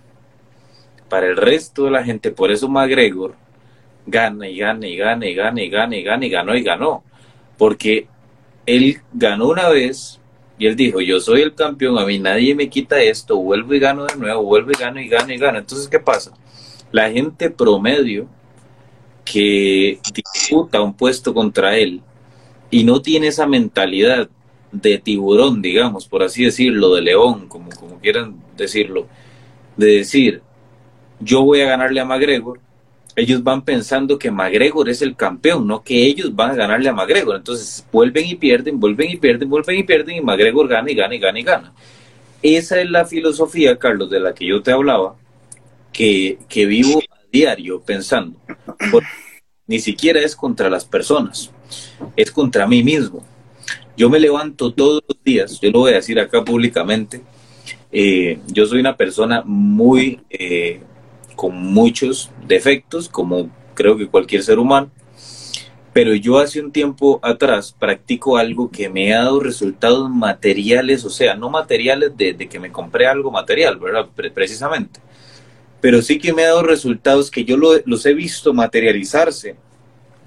para 1.08 1.28
el 1.28 1.38
resto 1.38 1.86
de 1.86 1.92
la 1.92 2.04
gente, 2.04 2.32
por 2.32 2.52
eso 2.52 2.68
McGregor 2.68 3.36
gana 4.08 4.50
y 4.50 4.58
gana 4.58 4.88
y 4.88 4.98
gana 4.98 5.28
y 5.28 5.36
gana 5.36 5.62
y 5.62 5.70
gana 5.70 5.96
y 5.96 6.02
gana 6.02 6.26
y 6.26 6.30
ganó 6.30 6.56
y 6.56 6.64
ganó. 6.64 7.04
Porque 7.56 8.08
él 8.66 8.98
ganó 9.14 9.50
una 9.50 9.70
vez 9.70 10.20
y 10.58 10.66
él 10.66 10.76
dijo, 10.76 11.02
yo 11.02 11.20
soy 11.20 11.44
el 11.44 11.54
campeón, 11.54 12.00
a 12.00 12.06
mí 12.08 12.18
nadie 12.18 12.56
me 12.56 12.68
quita 12.68 13.00
esto, 13.00 13.38
vuelvo 13.38 13.76
y 13.76 13.80
gano 13.80 14.06
de 14.06 14.16
nuevo, 14.16 14.42
vuelvo 14.42 14.72
y 14.72 14.80
gano 14.80 15.00
y 15.00 15.08
gano 15.08 15.32
y 15.32 15.38
gano. 15.38 15.60
Entonces, 15.60 15.88
¿qué 15.88 16.00
pasa? 16.00 16.32
La 16.92 17.12
gente 17.12 17.52
promedio 17.52 18.28
que 19.24 20.00
disputa 20.12 20.82
un 20.82 20.96
puesto 20.96 21.32
contra 21.32 21.78
él 21.78 22.02
y 22.72 22.84
no 22.84 23.04
tiene 23.04 23.28
esa 23.28 23.46
mentalidad 23.46 24.30
de 24.74 24.98
tiburón, 24.98 25.62
digamos, 25.62 26.08
por 26.08 26.24
así 26.24 26.44
decirlo, 26.44 26.94
de 26.96 27.02
león, 27.02 27.48
como, 27.48 27.70
como 27.70 28.00
quieran 28.00 28.36
decirlo, 28.58 29.08
de 29.78 29.88
decir, 29.98 30.42
yo 31.20 31.44
voy 31.44 31.62
a 31.62 31.68
ganarle 31.68 32.02
a 32.02 32.06
McGregor, 32.06 32.60
ellos 33.16 33.44
van 33.44 33.62
pensando 33.62 34.18
que 34.18 34.32
McGregor 34.32 34.90
es 34.90 35.02
el 35.02 35.16
campeón, 35.16 35.68
no 35.68 35.84
que 35.84 36.06
ellos 36.06 36.36
van 36.36 36.52
a 36.52 36.56
ganarle 36.56 36.90
a 36.90 36.94
McGregor. 36.94 37.36
Entonces 37.36 37.86
vuelven 37.92 38.26
y 38.26 38.36
pierden, 38.36 38.80
vuelven 38.80 39.12
y 39.12 39.18
pierden, 39.18 39.50
vuelven 39.50 39.78
y 39.78 39.84
pierden 39.84 40.18
y 40.18 40.22
McGregor 40.22 40.68
gana 40.68 40.92
y 40.92 40.96
gana 40.96 41.14
y 41.14 41.20
gana 41.20 41.40
y 41.40 41.44
gana. 41.44 41.74
Esa 42.42 42.82
es 42.82 42.90
la 42.90 43.06
filosofía, 43.06 43.78
Carlos, 43.78 44.10
de 44.10 44.20
la 44.20 44.34
que 44.34 44.48
yo 44.48 44.64
te 44.64 44.72
hablaba, 44.72 45.16
que, 45.92 46.40
que 46.50 46.66
vivo 46.66 47.00
a 47.12 47.18
diario 47.32 47.82
pensando. 47.82 48.38
ni 49.68 49.80
siquiera 49.80 50.20
es 50.20 50.36
contra 50.36 50.70
las 50.70 50.84
personas 50.84 51.52
es 52.16 52.32
contra 52.32 52.68
mí 52.68 52.84
mismo. 52.84 53.24
Yo 53.96 54.10
me 54.10 54.20
levanto 54.20 54.74
todos 54.74 55.04
los 55.08 55.24
días, 55.24 55.60
yo 55.62 55.70
lo 55.70 55.80
voy 55.80 55.92
a 55.92 55.96
decir 55.96 56.20
acá 56.20 56.44
públicamente, 56.44 57.22
eh, 57.92 58.40
yo 58.48 58.66
soy 58.66 58.80
una 58.80 58.98
persona 58.98 59.44
muy, 59.46 60.20
eh, 60.32 60.82
con 61.36 61.56
muchos 61.56 62.32
defectos, 62.48 63.08
como 63.08 63.52
creo 63.76 63.96
que 63.96 64.08
cualquier 64.08 64.42
ser 64.42 64.58
humano, 64.58 64.90
pero 65.94 66.16
yo 66.16 66.40
hace 66.40 66.60
un 66.60 66.72
tiempo 66.72 67.20
atrás 67.22 67.76
practico 67.78 68.38
algo 68.38 68.72
que 68.72 68.90
me 68.90 69.14
ha 69.14 69.20
dado 69.20 69.40
resultados 69.40 70.10
materiales, 70.10 71.06
o 71.06 71.12
sea, 71.12 71.36
no 71.36 71.52
materiales 71.52 72.18
de, 72.18 72.36
que 72.36 72.60
me 72.60 72.72
compré 72.72 73.06
algo 73.06 73.30
material, 73.30 73.78
¿verdad? 73.78 74.08
precisamente, 74.34 75.00
pero 75.82 76.02
sí 76.02 76.18
que 76.18 76.34
me 76.34 76.44
ha 76.44 76.48
dado 76.48 76.64
resultados 76.64 77.30
que 77.30 77.46
yo 77.46 77.58
los 77.58 78.06
he 78.08 78.14
visto 78.16 78.56
materializarse 78.56 79.56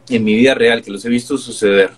en 0.09 0.23
mi 0.23 0.37
vida 0.37 0.55
real, 0.55 0.83
que 0.83 0.93
los 0.93 1.05
he 1.05 1.09
visto 1.09 1.37
suceder, 1.37 1.91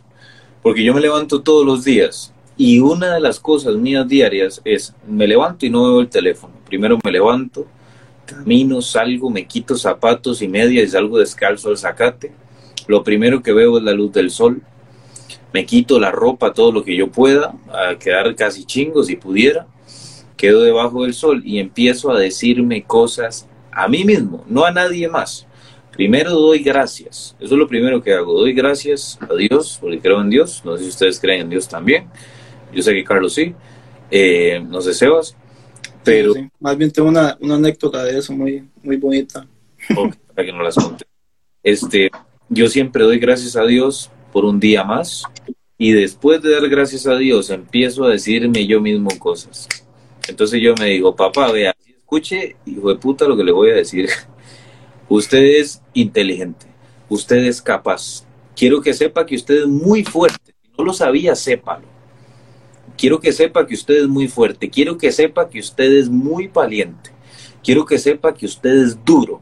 porque 0.69 0.85
yo 0.85 0.93
me 0.93 1.01
levanto 1.01 1.41
todos 1.41 1.65
los 1.65 1.83
días 1.83 2.31
y 2.59 2.79
una 2.79 3.15
de 3.15 3.21
las 3.21 3.41
cosas 3.41 3.77
mías 3.77 4.07
diarias 4.07 4.61
es, 4.67 4.95
me 5.09 5.27
levanto 5.27 5.65
y 5.65 5.71
no 5.71 5.85
veo 5.85 6.01
el 6.01 6.11
teléfono. 6.11 6.53
Primero 6.67 6.99
me 7.03 7.11
levanto, 7.11 7.65
camino, 8.27 8.83
salgo, 8.83 9.31
me 9.31 9.47
quito 9.47 9.77
zapatos 9.77 10.43
y 10.43 10.49
medias 10.49 10.85
y 10.85 10.91
salgo 10.91 11.17
descalzo 11.17 11.71
al 11.71 11.79
zacate. 11.79 12.33
Lo 12.87 13.03
primero 13.03 13.43
que 13.43 13.55
veo 13.55 13.79
es 13.79 13.83
la 13.83 13.93
luz 13.93 14.13
del 14.13 14.31
sol. 14.31 14.61
Me 15.55 15.65
quito 15.65 15.99
la 15.99 16.11
ropa, 16.11 16.53
todo 16.53 16.71
lo 16.71 16.85
que 16.85 16.95
yo 16.95 17.11
pueda, 17.11 17.55
a 17.73 17.99
quedar 17.99 18.35
casi 18.35 18.67
chingo 18.67 19.03
si 19.03 19.17
pudiera. 19.17 19.67
Quedo 20.37 20.61
debajo 20.61 21.05
del 21.05 21.15
sol 21.15 21.41
y 21.47 21.61
empiezo 21.61 22.11
a 22.11 22.21
decirme 22.21 22.83
cosas 22.83 23.49
a 23.73 23.89
mí 23.89 24.05
mismo, 24.05 24.45
no 24.47 24.67
a 24.67 24.71
nadie 24.71 25.09
más. 25.09 25.47
Primero 25.99 26.31
doy 26.31 26.61
gracias. 26.61 27.35
Eso 27.41 27.55
es 27.55 27.59
lo 27.59 27.67
primero 27.67 28.01
que 28.01 28.13
hago. 28.13 28.33
Doy 28.39 28.53
gracias 28.53 29.19
a 29.21 29.35
Dios, 29.35 29.79
porque 29.81 29.99
creo 29.99 30.21
en 30.21 30.31
Dios. 30.31 30.63
No 30.65 30.77
sé 30.77 30.85
si 30.85 30.91
ustedes 30.91 31.19
creen 31.19 31.41
en 31.41 31.51
Dios 31.51 31.67
también. 31.67 32.07
Yo 32.73 32.85
sé 32.85 32.95
que 32.95 33.03
Carlos 33.03 33.35
sí. 33.35 33.53
Eh, 34.09 34.65
no 34.65 34.81
sé, 34.81 34.95
Sebas. 34.95 35.37
Pero... 36.05 36.35
Más 36.61 36.79
bien 36.79 36.93
tengo 36.93 37.09
una, 37.09 37.37
anécdota 37.43 38.05
de 38.05 38.17
eso 38.17 38.33
muy, 38.33 38.63
muy 38.81 38.97
bonita. 38.97 39.45
para 40.37 40.47
que 40.47 40.53
no 40.53 40.63
las 40.63 40.77
conté. 40.77 41.05
Este, 41.65 42.13
yo 42.49 42.69
siempre 42.69 43.03
doy 43.03 43.19
gracias 43.19 43.57
a 43.57 43.65
Dios 43.65 44.09
por 44.33 44.45
un 44.45 44.61
día 44.61 44.85
más. 44.85 45.25
Y 45.79 45.91
después 45.91 46.41
de 46.43 46.53
dar 46.53 46.69
gracias 46.69 47.09
a 47.09 47.17
Dios, 47.17 47.51
empiezo 47.51 48.05
a 48.05 48.11
decirme 48.11 48.69
yo 48.69 48.81
mismo 48.81 49.11
cosas. 49.19 49.67
Entonces 50.29 50.61
yo 50.63 50.77
me 50.79 50.91
digo, 50.91 51.17
papá, 51.17 51.51
vea, 51.51 51.75
escuche, 51.85 52.55
hijo 52.67 52.89
de 52.89 53.01
puta, 53.01 53.27
lo 53.27 53.37
que 53.37 53.43
le 53.43 53.51
voy 53.51 53.71
a 53.71 53.75
decir. 53.75 54.09
Usted 55.11 55.43
es 55.43 55.83
inteligente, 55.95 56.67
usted 57.09 57.39
es 57.39 57.63
capaz. 57.63 58.25
Quiero 58.55 58.83
que 58.83 58.93
sepa 58.93 59.25
que 59.25 59.37
usted 59.37 59.63
es 59.63 59.67
muy 59.67 60.05
fuerte. 60.05 60.55
Si 60.63 60.71
no 60.77 60.85
lo 60.85 60.93
sabía, 60.93 61.35
sépalo. 61.35 61.87
Quiero 62.95 63.19
que 63.19 63.33
sepa 63.33 63.67
que 63.67 63.75
usted 63.75 64.03
es 64.03 64.09
muy 64.09 64.29
fuerte. 64.29 64.69
Quiero 64.69 64.99
que 64.99 65.11
sepa 65.11 65.49
que 65.49 65.61
usted 65.61 65.93
es 65.93 66.11
muy 66.11 66.49
valiente. 66.49 67.11
Quiero 67.65 67.87
que 67.87 67.99
sepa 67.99 68.35
que 68.35 68.45
usted 68.45 68.83
es 68.83 69.03
duro. 69.03 69.41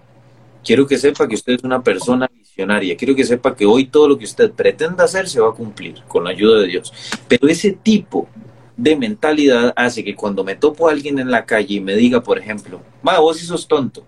Quiero 0.65 0.87
que 0.87 0.99
sepa 0.99 1.27
que 1.27 1.35
usted 1.35 1.55
es 1.55 1.65
una 1.65 1.83
persona 1.83 2.31
visionaria. 2.33 2.97
Quiero 2.97 3.17
que 3.17 3.25
sepa 3.25 3.57
que 3.57 3.67
hoy 3.67 3.87
todo 3.87 4.09
lo 4.09 4.19
que 4.19 4.25
usted 4.25 4.53
pretenda 4.53 5.03
hacer 5.03 5.29
se 5.29 5.41
va 5.41 5.49
a 5.49 5.55
cumplir 5.55 6.01
con 6.07 6.23
la 6.23 6.31
ayuda 6.31 6.61
de 6.61 6.69
Dios. 6.69 6.93
Pero 7.27 7.49
ese 7.49 7.73
tipo 7.73 8.29
de 8.77 8.95
mentalidad 8.95 9.73
hace 9.75 10.05
que 10.05 10.15
cuando 10.15 10.45
me 10.45 10.55
topo 10.55 10.89
a 10.89 10.93
alguien 10.93 11.19
en 11.19 11.31
la 11.33 11.45
calle 11.45 11.75
y 11.75 11.81
me 11.81 11.97
diga, 11.97 12.23
por 12.23 12.39
ejemplo, 12.39 12.81
va, 13.07 13.19
vos 13.19 13.39
sos 13.39 13.67
tonto 13.67 14.07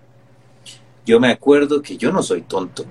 yo 1.08 1.18
me 1.18 1.30
acuerdo 1.30 1.80
que 1.80 1.96
yo 1.96 2.12
no 2.12 2.22
soy 2.22 2.42
tonto. 2.42 2.84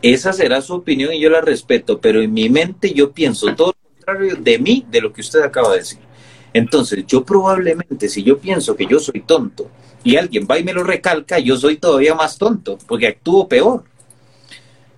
Esa 0.00 0.32
será 0.32 0.62
su 0.62 0.72
opinión 0.72 1.12
y 1.12 1.20
yo 1.20 1.28
la 1.28 1.42
respeto, 1.42 2.00
pero 2.00 2.22
en 2.22 2.32
mi 2.32 2.48
mente 2.48 2.94
yo 2.94 3.12
pienso 3.12 3.54
todo 3.54 3.74
lo 3.82 3.90
contrario 3.90 4.36
de 4.36 4.58
mí, 4.58 4.86
de 4.90 5.02
lo 5.02 5.12
que 5.12 5.20
usted 5.20 5.42
acaba 5.42 5.72
de 5.72 5.80
decir. 5.80 5.98
Entonces, 6.54 7.04
yo 7.06 7.24
probablemente, 7.24 8.08
si 8.08 8.22
yo 8.22 8.38
pienso 8.38 8.74
que 8.74 8.86
yo 8.86 8.98
soy 9.00 9.20
tonto 9.20 9.68
y 10.02 10.16
alguien 10.16 10.48
va 10.50 10.58
y 10.58 10.64
me 10.64 10.72
lo 10.72 10.82
recalca, 10.82 11.38
yo 11.38 11.58
soy 11.58 11.76
todavía 11.76 12.14
más 12.14 12.38
tonto, 12.38 12.78
porque 12.86 13.08
actúo 13.08 13.46
peor. 13.46 13.84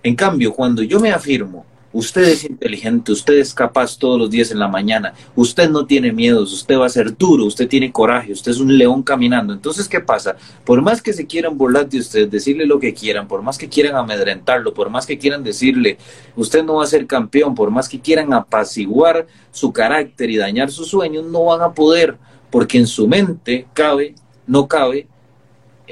En 0.01 0.15
cambio, 0.15 0.53
cuando 0.53 0.83
yo 0.83 0.97
me 1.01 1.11
afirmo 1.11 1.65
Usted 1.93 2.23
es 2.23 2.45
inteligente, 2.45 3.11
usted 3.11 3.33
es 3.33 3.53
capaz 3.53 3.97
todos 3.97 4.17
los 4.17 4.29
días 4.29 4.51
en 4.51 4.59
la 4.59 4.69
mañana, 4.69 5.13
usted 5.35 5.69
no 5.69 5.85
tiene 5.85 6.13
miedos, 6.13 6.53
usted 6.53 6.77
va 6.77 6.85
a 6.85 6.89
ser 6.89 7.17
duro, 7.17 7.45
usted 7.45 7.67
tiene 7.67 7.91
coraje, 7.91 8.31
usted 8.31 8.51
es 8.51 8.59
un 8.59 8.77
león 8.77 9.03
caminando. 9.03 9.51
Entonces, 9.51 9.89
¿qué 9.89 9.99
pasa? 9.99 10.37
Por 10.63 10.81
más 10.81 11.01
que 11.01 11.11
se 11.11 11.27
quieran 11.27 11.57
burlar 11.57 11.89
de 11.89 11.99
usted, 11.99 12.29
decirle 12.29 12.65
lo 12.65 12.79
que 12.79 12.93
quieran, 12.93 13.27
por 13.27 13.41
más 13.41 13.57
que 13.57 13.67
quieran 13.67 13.95
amedrentarlo, 13.95 14.73
por 14.73 14.89
más 14.89 15.05
que 15.05 15.17
quieran 15.17 15.43
decirle, 15.43 15.97
usted 16.37 16.63
no 16.63 16.75
va 16.75 16.83
a 16.83 16.87
ser 16.87 17.05
campeón, 17.07 17.55
por 17.55 17.71
más 17.71 17.89
que 17.89 17.99
quieran 17.99 18.33
apaciguar 18.33 19.27
su 19.51 19.73
carácter 19.73 20.29
y 20.29 20.37
dañar 20.37 20.71
sus 20.71 20.87
sueños, 20.87 21.25
no 21.25 21.45
van 21.45 21.61
a 21.61 21.73
poder, 21.73 22.17
porque 22.49 22.77
en 22.77 22.87
su 22.87 23.07
mente 23.07 23.67
cabe, 23.73 24.15
no 24.47 24.67
cabe 24.67 25.07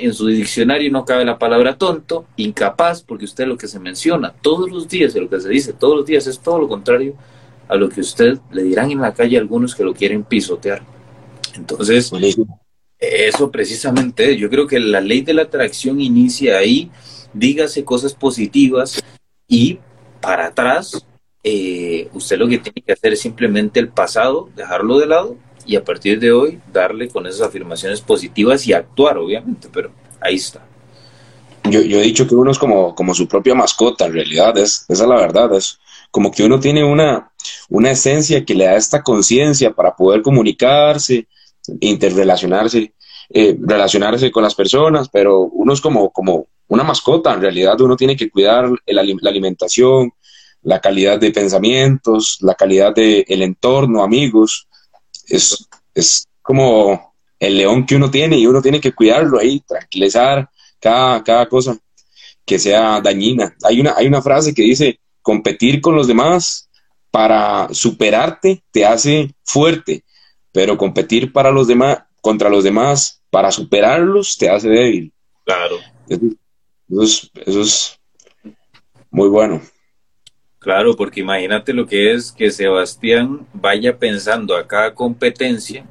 en 0.01 0.13
su 0.13 0.27
diccionario 0.27 0.91
no 0.91 1.05
cabe 1.05 1.25
la 1.25 1.37
palabra 1.37 1.77
tonto, 1.77 2.25
incapaz, 2.37 3.01
porque 3.03 3.25
usted 3.25 3.47
lo 3.47 3.57
que 3.57 3.67
se 3.67 3.79
menciona 3.79 4.33
todos 4.41 4.71
los 4.71 4.87
días, 4.87 5.15
y 5.15 5.19
lo 5.19 5.29
que 5.29 5.39
se 5.39 5.49
dice 5.49 5.73
todos 5.73 5.97
los 5.97 6.05
días 6.05 6.27
es 6.27 6.39
todo 6.39 6.59
lo 6.59 6.67
contrario 6.67 7.15
a 7.67 7.75
lo 7.75 7.89
que 7.89 8.01
usted 8.01 8.39
le 8.51 8.63
dirán 8.63 8.91
en 8.91 9.01
la 9.01 9.13
calle 9.13 9.37
a 9.37 9.41
algunos 9.41 9.75
que 9.75 9.83
lo 9.83 9.93
quieren 9.93 10.23
pisotear. 10.23 10.81
Entonces, 11.55 12.11
eso 12.99 13.51
precisamente, 13.51 14.37
yo 14.37 14.49
creo 14.49 14.67
que 14.67 14.79
la 14.79 15.01
ley 15.01 15.21
de 15.21 15.33
la 15.33 15.43
atracción 15.43 16.01
inicia 16.01 16.57
ahí, 16.57 16.91
dígase 17.33 17.85
cosas 17.85 18.13
positivas 18.13 19.03
y 19.47 19.79
para 20.19 20.47
atrás, 20.47 21.05
eh, 21.43 22.09
usted 22.13 22.37
lo 22.37 22.47
que 22.47 22.57
tiene 22.57 22.81
que 22.85 22.91
hacer 22.91 23.13
es 23.13 23.21
simplemente 23.21 23.79
el 23.79 23.89
pasado, 23.89 24.49
dejarlo 24.55 24.97
de 24.99 25.07
lado 25.07 25.37
y 25.69 25.75
a 25.75 25.83
partir 25.83 26.19
de 26.19 26.31
hoy 26.31 26.59
darle 26.73 27.09
con 27.09 27.27
esas 27.27 27.41
afirmaciones 27.41 28.01
positivas 28.01 28.65
y 28.65 28.73
actuar, 28.73 29.19
obviamente, 29.19 29.67
pero 29.71 29.91
ahí 30.19 30.37
está. 30.37 30.65
Yo, 31.65 31.81
yo 31.81 31.99
he 31.99 32.03
dicho 32.03 32.27
que 32.27 32.33
uno 32.33 32.49
es 32.49 32.57
como, 32.57 32.95
como 32.95 33.13
su 33.13 33.27
propia 33.27 33.53
mascota, 33.53 34.07
en 34.07 34.13
realidad, 34.13 34.57
es, 34.57 34.85
esa 34.89 35.03
es 35.03 35.09
la 35.09 35.15
verdad, 35.15 35.53
es 35.53 35.77
como 36.09 36.31
que 36.31 36.43
uno 36.43 36.59
tiene 36.59 36.83
una, 36.83 37.31
una 37.69 37.91
esencia 37.91 38.43
que 38.43 38.55
le 38.55 38.65
da 38.65 38.77
esta 38.77 39.03
conciencia 39.03 39.71
para 39.71 39.95
poder 39.95 40.23
comunicarse, 40.23 41.27
interrelacionarse, 41.81 42.95
eh, 43.29 43.55
relacionarse 43.61 44.31
con 44.31 44.41
las 44.41 44.55
personas, 44.55 45.07
pero 45.07 45.41
uno 45.41 45.73
es 45.73 45.81
como, 45.81 46.09
como 46.09 46.47
una 46.67 46.83
mascota, 46.83 47.31
en 47.31 47.41
realidad 47.41 47.79
uno 47.79 47.95
tiene 47.95 48.15
que 48.15 48.31
cuidar 48.31 48.71
la 48.87 49.01
alimentación, 49.29 50.13
la 50.63 50.81
calidad 50.81 51.19
de 51.19 51.29
pensamientos, 51.29 52.39
la 52.41 52.55
calidad 52.55 52.95
del 52.95 53.23
el 53.27 53.43
entorno, 53.43 54.01
amigos, 54.01 54.65
es, 55.29 55.67
es 55.93 56.27
como 56.41 57.13
el 57.39 57.57
león 57.57 57.85
que 57.85 57.95
uno 57.95 58.11
tiene 58.11 58.37
y 58.37 58.47
uno 58.47 58.61
tiene 58.61 58.81
que 58.81 58.91
cuidarlo 58.91 59.39
ahí, 59.39 59.61
tranquilizar 59.61 60.49
cada, 60.79 61.23
cada 61.23 61.47
cosa 61.47 61.77
que 62.45 62.59
sea 62.59 62.99
dañina. 63.01 63.55
Hay 63.63 63.79
una, 63.79 63.93
hay 63.95 64.07
una 64.07 64.21
frase 64.21 64.53
que 64.53 64.63
dice, 64.63 64.99
competir 65.21 65.81
con 65.81 65.95
los 65.95 66.07
demás 66.07 66.69
para 67.11 67.73
superarte 67.73 68.63
te 68.71 68.85
hace 68.85 69.33
fuerte, 69.43 70.03
pero 70.51 70.77
competir 70.77 71.31
para 71.31 71.51
los 71.51 71.67
demás, 71.67 71.99
contra 72.21 72.49
los 72.49 72.63
demás 72.63 73.21
para 73.29 73.51
superarlos 73.51 74.37
te 74.37 74.49
hace 74.49 74.69
débil. 74.69 75.13
Claro. 75.45 75.77
eso 76.07 77.61
es 77.61 77.99
muy 79.11 79.29
bueno. 79.29 79.61
Claro, 80.59 80.95
porque 80.97 81.21
imagínate 81.21 81.73
lo 81.73 81.87
que 81.87 82.13
es 82.13 82.33
que 82.33 82.51
Sebastián 82.51 83.47
vaya 83.53 83.97
pensando 83.97 84.57
a 84.57 84.67
cada 84.67 84.93
competencia 84.93 85.85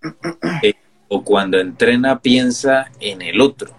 eh, 0.62 0.74
o 1.08 1.24
cuando 1.24 1.58
entrena 1.58 2.20
piensa 2.20 2.90
en 3.00 3.20
el 3.20 3.40
otro. 3.40 3.72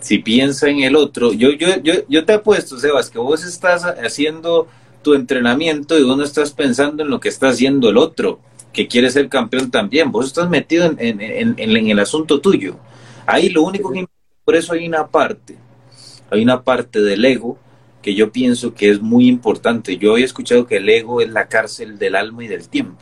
Si 0.00 0.18
piensa 0.18 0.68
en 0.68 0.80
el 0.80 0.96
otro, 0.96 1.34
yo, 1.34 1.50
yo, 1.50 1.76
yo, 1.82 1.92
yo 2.08 2.24
te 2.24 2.32
apuesto, 2.32 2.78
Sebas, 2.78 3.10
que 3.10 3.18
vos 3.18 3.44
estás 3.44 3.84
haciendo 3.84 4.66
tu 5.02 5.12
entrenamiento 5.12 5.98
y 5.98 6.04
vos 6.04 6.16
no 6.16 6.24
estás 6.24 6.52
pensando 6.52 7.02
en 7.02 7.10
lo 7.10 7.20
que 7.20 7.28
está 7.28 7.48
haciendo 7.48 7.90
el 7.90 7.98
otro, 7.98 8.40
que 8.72 8.88
quiere 8.88 9.10
ser 9.10 9.28
campeón 9.28 9.70
también. 9.70 10.10
Vos 10.10 10.26
estás 10.26 10.48
metido 10.48 10.86
en, 10.86 10.96
en, 10.98 11.20
en, 11.20 11.54
en 11.58 11.88
el 11.90 11.98
asunto 11.98 12.40
tuyo. 12.40 12.76
Ahí 13.26 13.50
lo 13.50 13.62
único 13.62 13.92
que... 13.92 14.06
Por 14.42 14.56
eso 14.56 14.72
hay 14.72 14.88
una 14.88 15.06
parte, 15.06 15.56
hay 16.30 16.42
una 16.42 16.62
parte 16.62 17.02
del 17.02 17.22
ego 17.26 17.58
que 18.02 18.14
yo 18.14 18.32
pienso 18.32 18.74
que 18.74 18.90
es 18.90 19.00
muy 19.00 19.28
importante. 19.28 19.96
Yo 19.96 20.16
he 20.16 20.22
escuchado 20.22 20.66
que 20.66 20.78
el 20.78 20.88
ego 20.88 21.20
es 21.20 21.30
la 21.30 21.48
cárcel 21.48 21.98
del 21.98 22.16
alma 22.16 22.44
y 22.44 22.48
del 22.48 22.68
tiempo. 22.68 22.98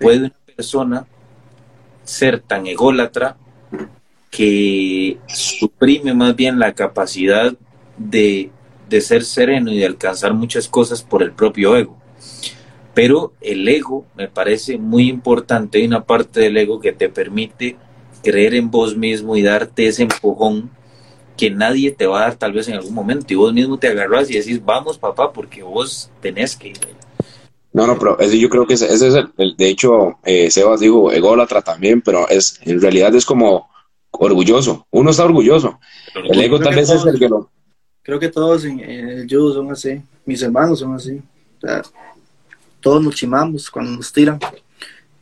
Puede 0.00 0.18
una 0.18 0.34
persona 0.56 1.06
ser 2.02 2.40
tan 2.40 2.66
ególatra 2.66 3.36
que 4.30 5.18
suprime 5.28 6.14
más 6.14 6.34
bien 6.34 6.58
la 6.58 6.74
capacidad 6.74 7.54
de, 7.96 8.50
de 8.88 9.00
ser 9.00 9.24
sereno 9.24 9.70
y 9.70 9.78
de 9.78 9.86
alcanzar 9.86 10.34
muchas 10.34 10.68
cosas 10.68 11.02
por 11.02 11.22
el 11.22 11.32
propio 11.32 11.76
ego. 11.76 11.96
Pero 12.94 13.32
el 13.40 13.68
ego 13.68 14.06
me 14.16 14.28
parece 14.28 14.78
muy 14.78 15.08
importante. 15.08 15.78
Hay 15.78 15.86
una 15.86 16.04
parte 16.04 16.40
del 16.40 16.56
ego 16.56 16.80
que 16.80 16.92
te 16.92 17.08
permite 17.08 17.76
creer 18.22 18.54
en 18.54 18.70
vos 18.70 18.96
mismo 18.96 19.36
y 19.36 19.42
darte 19.42 19.86
ese 19.86 20.02
empujón 20.02 20.70
que 21.36 21.50
nadie 21.50 21.90
te 21.90 22.06
va 22.06 22.18
a 22.18 22.22
dar 22.22 22.36
tal 22.36 22.52
vez 22.52 22.68
en 22.68 22.74
algún 22.74 22.94
momento 22.94 23.32
y 23.32 23.36
vos 23.36 23.52
mismo 23.52 23.78
te 23.78 23.88
agarras 23.88 24.30
y 24.30 24.34
decís, 24.34 24.64
vamos 24.64 24.98
papá, 24.98 25.32
porque 25.32 25.62
vos 25.62 26.10
tenés 26.20 26.54
que 26.56 26.68
ir. 26.68 26.78
No, 27.72 27.88
no, 27.88 27.98
pero 27.98 28.18
ese, 28.20 28.38
yo 28.38 28.48
creo 28.48 28.66
que 28.66 28.74
ese, 28.74 28.92
es 28.92 29.02
el, 29.02 29.56
de 29.56 29.68
hecho, 29.68 30.18
eh, 30.24 30.48
Sebas 30.50 30.78
digo, 30.78 31.10
ególatra 31.10 31.60
también, 31.60 32.00
pero 32.02 32.28
es, 32.28 32.60
en 32.62 32.80
realidad 32.80 33.12
es 33.16 33.24
como 33.24 33.68
orgulloso, 34.12 34.86
uno 34.92 35.10
está 35.10 35.24
orgulloso, 35.24 35.80
el 36.14 36.40
ego 36.40 36.60
tal 36.60 36.76
vez 36.76 36.88
es 36.90 37.04
el 37.04 37.18
que 37.18 37.28
lo... 37.28 37.50
Creo 38.02 38.20
que 38.20 38.28
todos 38.28 38.64
en, 38.64 38.78
el 38.78 39.28
judo 39.28 39.54
son 39.54 39.72
así, 39.72 40.00
mis 40.24 40.40
hermanos 40.42 40.78
son 40.78 40.94
así, 40.94 41.20
todos 42.80 43.02
nos 43.02 43.16
chimamos 43.16 43.68
cuando 43.68 43.90
nos 43.96 44.12
tiran, 44.12 44.38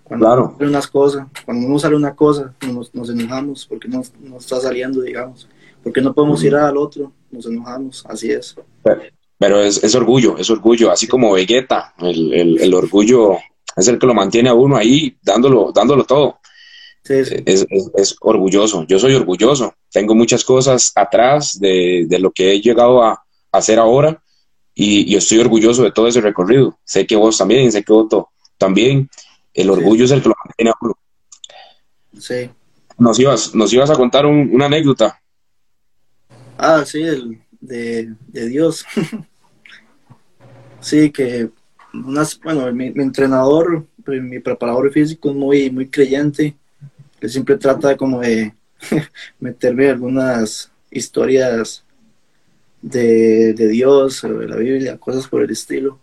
cuando 0.05 0.27
claro. 0.27 0.55
sale 0.59 0.69
unas 0.69 0.87
cosas, 0.87 1.27
cuando 1.47 1.67
no 1.67 1.79
sale 1.79 1.97
una 1.97 2.15
cosa, 2.15 2.53
nos, 2.71 2.95
nos 2.95 3.09
enojamos 3.09 3.65
porque 3.65 3.89
no, 3.89 4.03
no 4.21 4.37
está 4.37 4.61
saliendo, 4.61 5.01
digamos 5.01 5.49
porque 5.83 6.01
no 6.01 6.15
podemos 6.15 6.43
ir 6.45 6.55
al 6.55 6.77
otro, 6.77 7.13
nos 7.31 7.47
enojamos, 7.47 8.05
así 8.09 8.31
es. 8.31 8.55
Pero, 9.39 9.61
es, 9.61 9.95
orgullo, 9.95 10.37
es 10.39 10.49
orgullo, 10.51 10.91
así 10.91 11.09
como 11.09 11.33
Vegeta, 11.33 11.95
el, 11.99 12.75
orgullo 12.75 13.39
es 13.77 13.89
el 13.89 13.99
que 13.99 14.07
lo 14.07 14.15
mantiene 14.15 14.49
a 14.49 14.55
uno 14.55 14.77
ahí 14.77 15.17
dándolo, 15.23 15.73
dándolo 15.75 16.05
todo. 16.05 16.39
Es, 17.05 18.17
orgulloso. 18.21 18.85
Yo 18.87 18.99
soy 18.99 19.15
orgulloso. 19.15 19.75
Tengo 19.91 20.15
muchas 20.15 20.45
cosas 20.45 20.93
atrás 20.95 21.59
de, 21.59 22.07
lo 22.21 22.31
que 22.31 22.53
he 22.53 22.61
llegado 22.61 23.03
a, 23.03 23.25
hacer 23.51 23.79
ahora 23.79 24.23
y, 24.75 25.15
estoy 25.17 25.41
orgulloso 25.41 25.83
de 25.83 25.93
todo 25.93 26.07
ese 26.07 26.21
recorrido. 26.21 26.79
Sé 26.85 27.07
que 27.07 27.17
vos 27.17 27.37
también, 27.37 27.73
sé 27.73 27.83
que 27.83 27.93
Otto 27.93 28.31
también. 28.57 29.09
El 29.53 29.71
orgullo 29.71 30.05
es 30.05 30.11
el 30.13 30.23
que 30.23 30.29
lo 30.29 30.37
mantiene 30.45 30.71
a 30.71 30.75
uno. 30.81 30.95
Sí. 32.19 32.49
Nos 32.99 33.19
ibas, 33.19 33.55
nos 33.55 33.73
ibas 33.73 33.91
a 33.91 33.97
contar 33.97 34.25
una 34.27 34.67
anécdota. 34.67 35.22
Ah, 36.65 36.85
sí, 36.87 37.03
el, 37.03 37.41
de, 37.61 38.15
Dios. 38.49 38.85
sí, 40.81 41.11
que 41.11 41.51
bueno, 41.93 42.73
mi, 42.73 42.87
entrenador, 42.87 43.85
pues, 44.05 44.23
mi 44.23 44.39
preparador 44.39 44.93
físico 44.93 45.31
es 45.31 45.35
muy, 45.35 45.71
muy 45.73 45.89
creyente. 45.89 46.55
Él 47.21 47.31
siempre 47.31 47.59
trata 47.59 47.97
como 47.97 48.21
de 48.21 48.55
meterme 49.41 49.89
algunas 49.89 50.71
historias 50.89 51.83
de, 52.81 53.55
de 53.55 53.67
Dios 53.67 54.23
de 54.23 54.47
la 54.47 54.57
Biblia, 54.57 54.99
cosas 54.99 55.27
por 55.27 55.43
el 55.43 55.51
estilo. 55.51 55.99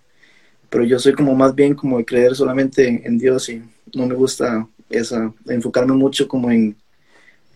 Pero 0.70 0.84
yo 0.84 1.00
soy 1.00 1.14
como 1.14 1.36
más 1.36 1.56
bien 1.56 1.74
como 1.74 2.00
de 2.00 2.06
creer 2.06 2.36
solamente 2.36 3.02
en, 3.08 3.18
Dios 3.18 3.48
y 3.48 3.64
no 3.96 4.08
me 4.08 4.16
gusta 4.16 4.68
esa, 4.90 5.34
enfocarme 5.48 5.94
mucho 5.94 6.28
como 6.28 6.52
en, 6.52 6.76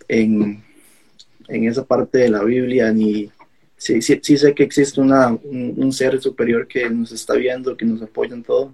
en, 0.08 0.64
en 1.48 1.68
esa 1.68 1.84
parte 1.84 2.20
de 2.20 2.30
la 2.30 2.44
Biblia 2.44 2.92
ni 2.92 3.30
sí, 3.84 4.02
sí, 4.02 4.20
sí 4.22 4.38
sé 4.38 4.54
que 4.54 4.64
existe 4.64 5.02
una, 5.02 5.38
un, 5.44 5.92
ser 5.92 6.20
superior 6.22 6.68
que 6.68 6.90
nos 6.90 7.12
está 7.12 7.34
viendo, 7.36 7.76
que 7.76 7.86
nos 7.86 8.02
apoya 8.02 8.34
en 8.34 8.44
todo. 8.44 8.74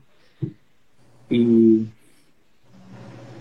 Y 1.29 1.87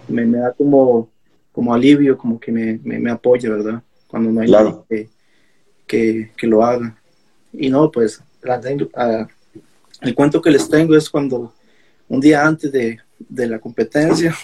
me, 0.08 0.24
me 0.24 0.38
da 0.38 0.52
como, 0.52 1.10
como 1.52 1.74
alivio, 1.74 2.16
como 2.16 2.40
que 2.40 2.50
me, 2.50 2.80
me, 2.82 3.10
apoya, 3.10 3.50
¿verdad? 3.50 3.82
Cuando 4.06 4.30
no 4.30 4.40
hay 4.40 4.50
nadie 4.50 5.08
que, 5.86 6.30
que, 6.36 6.46
lo 6.46 6.64
haga. 6.64 6.96
Y 7.52 7.68
no, 7.68 7.90
pues 7.90 8.22
el 10.00 10.14
cuento 10.14 10.40
que 10.40 10.50
les 10.50 10.68
tengo 10.68 10.96
es 10.96 11.10
cuando 11.10 11.52
un 12.08 12.20
día 12.20 12.46
antes 12.46 12.72
de, 12.72 12.98
de 13.18 13.46
la 13.46 13.58
competencia, 13.58 14.34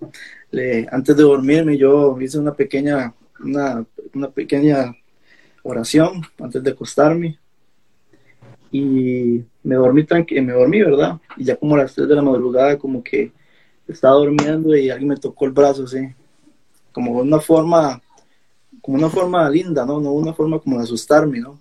le, 0.50 0.88
antes 0.90 1.16
de 1.16 1.22
dormirme, 1.22 1.76
yo 1.76 2.20
hice 2.20 2.38
una 2.38 2.54
pequeña, 2.54 3.14
una, 3.42 3.84
una 4.14 4.30
pequeña 4.30 4.94
oración 5.62 6.22
antes 6.38 6.62
de 6.62 6.70
acostarme 6.70 7.38
y 8.70 9.44
me 9.62 9.74
dormí 9.76 10.04
tranquilo, 10.04 10.42
me 10.42 10.52
dormí, 10.52 10.82
¿verdad? 10.82 11.20
Y 11.36 11.44
ya 11.44 11.56
como 11.56 11.74
a 11.74 11.78
las 11.78 11.94
3 11.94 12.08
de 12.08 12.14
la 12.14 12.22
madrugada 12.22 12.78
como 12.78 13.02
que 13.02 13.32
estaba 13.86 14.14
durmiendo 14.16 14.74
y 14.76 14.90
alguien 14.90 15.10
me 15.10 15.16
tocó 15.16 15.44
el 15.44 15.52
brazo 15.52 15.84
así, 15.84 16.08
como 16.92 17.12
una 17.12 17.40
forma, 17.40 18.00
como 18.80 18.96
una 18.96 19.10
forma 19.10 19.48
linda, 19.50 19.84
¿no? 19.84 20.00
No 20.00 20.12
una 20.12 20.32
forma 20.32 20.58
como 20.58 20.78
de 20.78 20.84
asustarme, 20.84 21.40
¿no? 21.40 21.58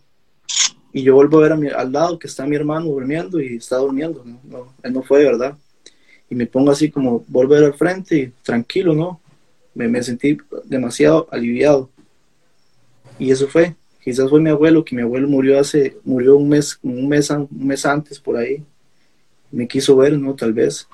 Y 0.93 1.03
yo 1.03 1.15
vuelvo 1.15 1.37
a 1.37 1.41
ver 1.41 1.51
a 1.53 1.55
mi, 1.55 1.67
al 1.67 1.91
lado 1.91 2.19
que 2.19 2.27
está 2.27 2.45
mi 2.45 2.55
hermano 2.55 2.87
durmiendo 2.87 3.39
y 3.39 3.55
está 3.55 3.77
durmiendo, 3.77 4.23
¿no? 4.25 4.39
no 4.43 4.73
él 4.83 4.93
no 4.93 5.03
fue, 5.03 5.23
¿verdad? 5.23 5.57
Y 6.29 6.35
me 6.35 6.47
pongo 6.47 6.71
así 6.71 6.89
como 6.89 7.23
volver 7.27 7.63
al 7.63 7.73
frente 7.73 8.17
y 8.17 8.27
tranquilo, 8.41 8.93
¿no? 8.93 9.20
Me, 9.73 9.87
me 9.87 10.03
sentí 10.03 10.37
demasiado 10.65 11.27
aliviado. 11.31 11.89
Y 13.17 13.31
eso 13.31 13.47
fue, 13.47 13.75
quizás 14.03 14.29
fue 14.29 14.41
mi 14.41 14.49
abuelo, 14.49 14.83
que 14.83 14.95
mi 14.95 15.01
abuelo 15.01 15.27
murió 15.27 15.59
hace, 15.59 15.97
murió 16.03 16.37
un 16.37 16.49
mes, 16.49 16.79
un 16.81 17.07
mes, 17.07 17.29
un 17.29 17.47
mes 17.51 17.85
antes 17.85 18.19
por 18.19 18.37
ahí. 18.37 18.63
Me 19.51 19.67
quiso 19.67 19.95
ver, 19.95 20.17
¿no? 20.17 20.35
Tal 20.35 20.53
vez. 20.53 20.87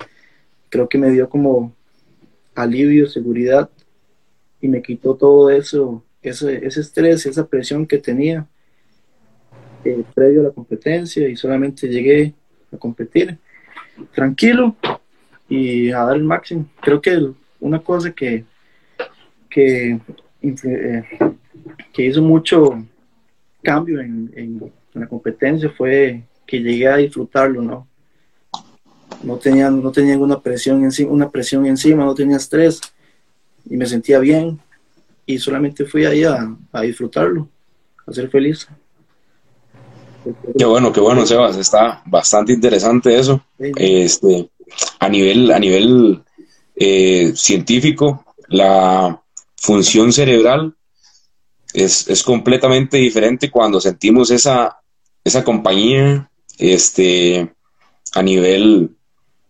Creo 0.69 0.89
que 0.89 0.97
me 0.97 1.11
dio 1.11 1.30
como 1.30 1.73
alivio, 2.55 3.07
seguridad 3.07 3.69
y 4.59 4.67
me 4.67 4.82
quitó 4.82 5.15
todo 5.15 5.49
eso, 5.49 6.03
ese, 6.21 6.65
ese 6.65 6.82
estrés, 6.82 7.25
esa 7.25 7.47
presión 7.47 7.86
que 7.86 7.99
tenía 7.99 8.47
eh, 9.86 10.03
previo 10.13 10.41
a 10.41 10.45
la 10.45 10.51
competencia 10.51 11.28
y 11.28 11.36
solamente 11.36 11.88
llegué 11.88 12.34
a 12.73 12.78
competir 12.78 13.38
tranquilo 14.13 14.75
y 15.47 15.91
a 15.91 16.03
dar 16.03 16.17
el 16.17 16.23
máximo. 16.23 16.67
Creo 16.82 17.01
que 17.01 17.32
una 17.59 17.80
cosa 17.80 18.11
que, 18.11 18.43
que, 19.49 19.99
eh, 20.41 21.03
que 21.93 22.05
hizo 22.05 22.21
mucho 22.21 22.83
cambio 23.61 23.99
en, 24.01 24.31
en, 24.35 24.71
la 24.93 25.07
competencia 25.07 25.69
fue 25.69 26.23
que 26.45 26.59
llegué 26.59 26.87
a 26.87 26.97
disfrutarlo, 26.97 27.61
¿no? 27.61 27.87
No 29.23 29.37
tenía, 29.37 29.69
no 29.69 29.91
tenía 29.91 30.13
ninguna 30.13 30.39
presión 30.39 30.83
encima, 30.83 31.11
una 31.11 31.29
presión 31.29 31.65
encima, 31.65 32.03
no 32.03 32.15
tenía 32.15 32.37
estrés 32.37 32.81
y 33.69 33.77
me 33.77 33.85
sentía 33.85 34.19
bien 34.19 34.59
y 35.25 35.37
solamente 35.37 35.85
fui 35.85 36.05
ahí 36.05 36.23
a, 36.23 36.55
a 36.71 36.81
disfrutarlo, 36.81 37.47
a 38.05 38.13
ser 38.13 38.29
feliz. 38.29 38.67
Qué 40.57 40.65
bueno, 40.65 40.91
qué 40.91 40.99
bueno, 40.99 41.25
Sebas, 41.25 41.57
está 41.57 42.01
bastante 42.05 42.53
interesante 42.53 43.17
eso. 43.17 43.41
Este, 43.59 44.49
a 44.99 45.09
nivel, 45.09 45.51
a 45.51 45.59
nivel 45.59 46.21
eh, 46.75 47.31
científico, 47.35 48.25
la 48.47 49.21
función 49.58 50.14
cerebral 50.14 50.76
es, 51.74 52.24
completamente 52.24 52.97
diferente 52.97 53.51
cuando 53.51 53.82
sentimos 53.82 54.32
esa, 54.32 54.78
esa 55.24 55.43
compañía 55.43 56.30
este, 56.58 57.53
a 58.14 58.22
nivel 58.22 58.91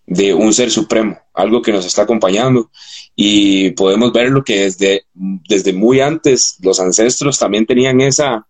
de 0.05 0.33
un 0.33 0.53
ser 0.53 0.71
supremo, 0.71 1.19
algo 1.33 1.61
que 1.61 1.71
nos 1.71 1.85
está 1.85 2.03
acompañando 2.03 2.71
y 3.15 3.71
podemos 3.71 4.13
ver 4.13 4.29
lo 4.29 4.43
que 4.43 4.61
desde, 4.61 5.05
desde 5.13 5.73
muy 5.73 5.99
antes 5.99 6.55
los 6.61 6.79
ancestros 6.79 7.37
también 7.37 7.65
tenían 7.65 7.99
esa, 7.99 8.47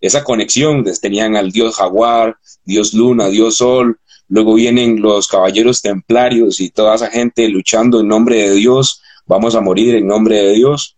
esa 0.00 0.22
conexión, 0.22 0.84
tenían 1.00 1.34
al 1.36 1.50
dios 1.50 1.76
jaguar, 1.76 2.36
dios 2.64 2.92
luna, 2.92 3.28
dios 3.28 3.56
sol, 3.56 3.98
luego 4.28 4.54
vienen 4.54 5.00
los 5.00 5.28
caballeros 5.28 5.80
templarios 5.80 6.60
y 6.60 6.70
toda 6.70 6.94
esa 6.94 7.10
gente 7.10 7.48
luchando 7.48 8.00
en 8.00 8.08
nombre 8.08 8.48
de 8.48 8.54
Dios, 8.54 9.02
vamos 9.26 9.54
a 9.54 9.62
morir 9.62 9.94
en 9.94 10.06
nombre 10.06 10.36
de 10.36 10.52
Dios. 10.52 10.97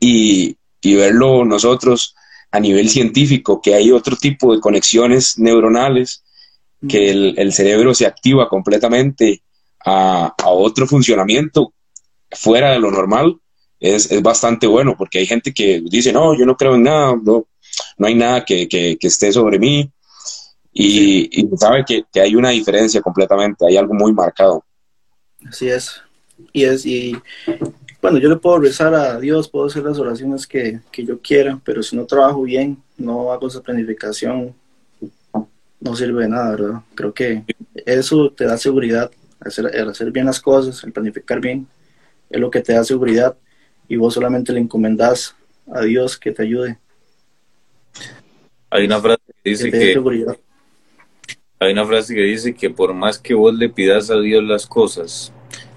Y, 0.00 0.56
y 0.80 0.94
verlo 0.94 1.44
nosotros 1.44 2.14
a 2.50 2.60
nivel 2.60 2.88
científico, 2.90 3.60
que 3.62 3.74
hay 3.74 3.90
otro 3.90 4.16
tipo 4.16 4.54
de 4.54 4.60
conexiones 4.60 5.38
neuronales, 5.38 6.22
que 6.86 7.10
el, 7.10 7.52
cerebro 7.52 7.94
se 7.94 8.06
activa 8.06 8.48
completamente 8.48 9.42
a, 9.84 10.34
otro 10.44 10.86
funcionamiento 10.86 11.72
fuera 12.30 12.72
de 12.72 12.80
lo 12.80 12.90
normal, 12.90 13.38
es, 13.80 14.20
bastante 14.22 14.66
bueno, 14.66 14.96
porque 14.98 15.18
hay 15.18 15.26
gente 15.26 15.54
que 15.54 15.82
dice, 15.84 16.12
no, 16.12 16.36
yo 16.36 16.44
no 16.44 16.56
creo 16.56 16.74
en 16.74 16.82
nada, 16.82 17.14
no, 17.22 17.46
no 17.96 18.06
hay 18.06 18.14
nada 18.14 18.44
que, 18.44 18.98
esté 19.00 19.32
sobre 19.32 19.58
mí, 19.58 19.90
y, 20.74 21.48
sabe 21.56 21.84
que, 21.86 22.04
que, 22.12 22.20
hay 22.20 22.34
una 22.34 22.50
diferencia 22.50 23.00
completamente, 23.00 23.66
hay 23.66 23.76
algo 23.76 23.94
muy 23.94 24.12
marcado. 24.12 24.64
Así 25.48 25.68
es. 25.68 26.02
Y 26.52 26.64
es, 26.64 26.84
y 26.84 27.16
bueno, 28.02 28.18
yo 28.18 28.28
le 28.28 28.36
puedo 28.36 28.58
rezar 28.58 28.92
a 28.94 29.20
Dios, 29.20 29.48
puedo 29.48 29.66
hacer 29.66 29.84
las 29.84 29.96
oraciones 29.96 30.44
que, 30.44 30.80
yo 30.92 31.20
quiera, 31.20 31.60
pero 31.64 31.84
si 31.84 31.94
no 31.94 32.04
trabajo 32.04 32.42
bien, 32.42 32.82
no 32.98 33.30
hago 33.30 33.46
esa 33.46 33.62
planificación, 33.62 34.52
no 35.80 35.96
sirve 35.96 36.24
de 36.24 36.28
nada, 36.28 36.50
¿verdad? 36.50 36.80
Creo 36.96 37.14
que 37.14 37.44
eso 37.86 38.32
te 38.32 38.44
da 38.44 38.58
seguridad, 38.58 39.08
hacer, 39.38 39.70
el 39.72 39.88
hacer 39.88 40.10
bien 40.10 40.26
las 40.26 40.40
cosas, 40.40 40.82
el 40.82 40.92
planificar 40.92 41.40
bien, 41.40 41.68
es 42.28 42.40
lo 42.40 42.50
que 42.50 42.60
te 42.60 42.72
da 42.72 42.82
seguridad 42.82 43.36
y 43.86 43.94
vos 43.94 44.14
solamente 44.14 44.52
le 44.52 44.58
encomendás 44.58 45.36
a 45.72 45.82
Dios 45.82 46.18
que 46.18 46.32
te 46.32 46.42
ayude. 46.42 46.78
Hay 48.68 48.84
una 48.84 49.00
frase 49.00 49.22
que 49.44 49.50
dice 49.50 49.70
que, 49.70 50.26
hay 51.60 51.72
una 51.72 51.86
frase 51.86 52.14
que 52.16 52.22
dice 52.22 52.52
que 52.52 52.68
por 52.68 52.94
más 52.94 53.16
que 53.20 53.34
vos 53.34 53.54
le 53.54 53.68
pidas 53.68 54.10
a 54.10 54.18
Dios 54.18 54.42
las 54.42 54.66
cosas, 54.66 55.32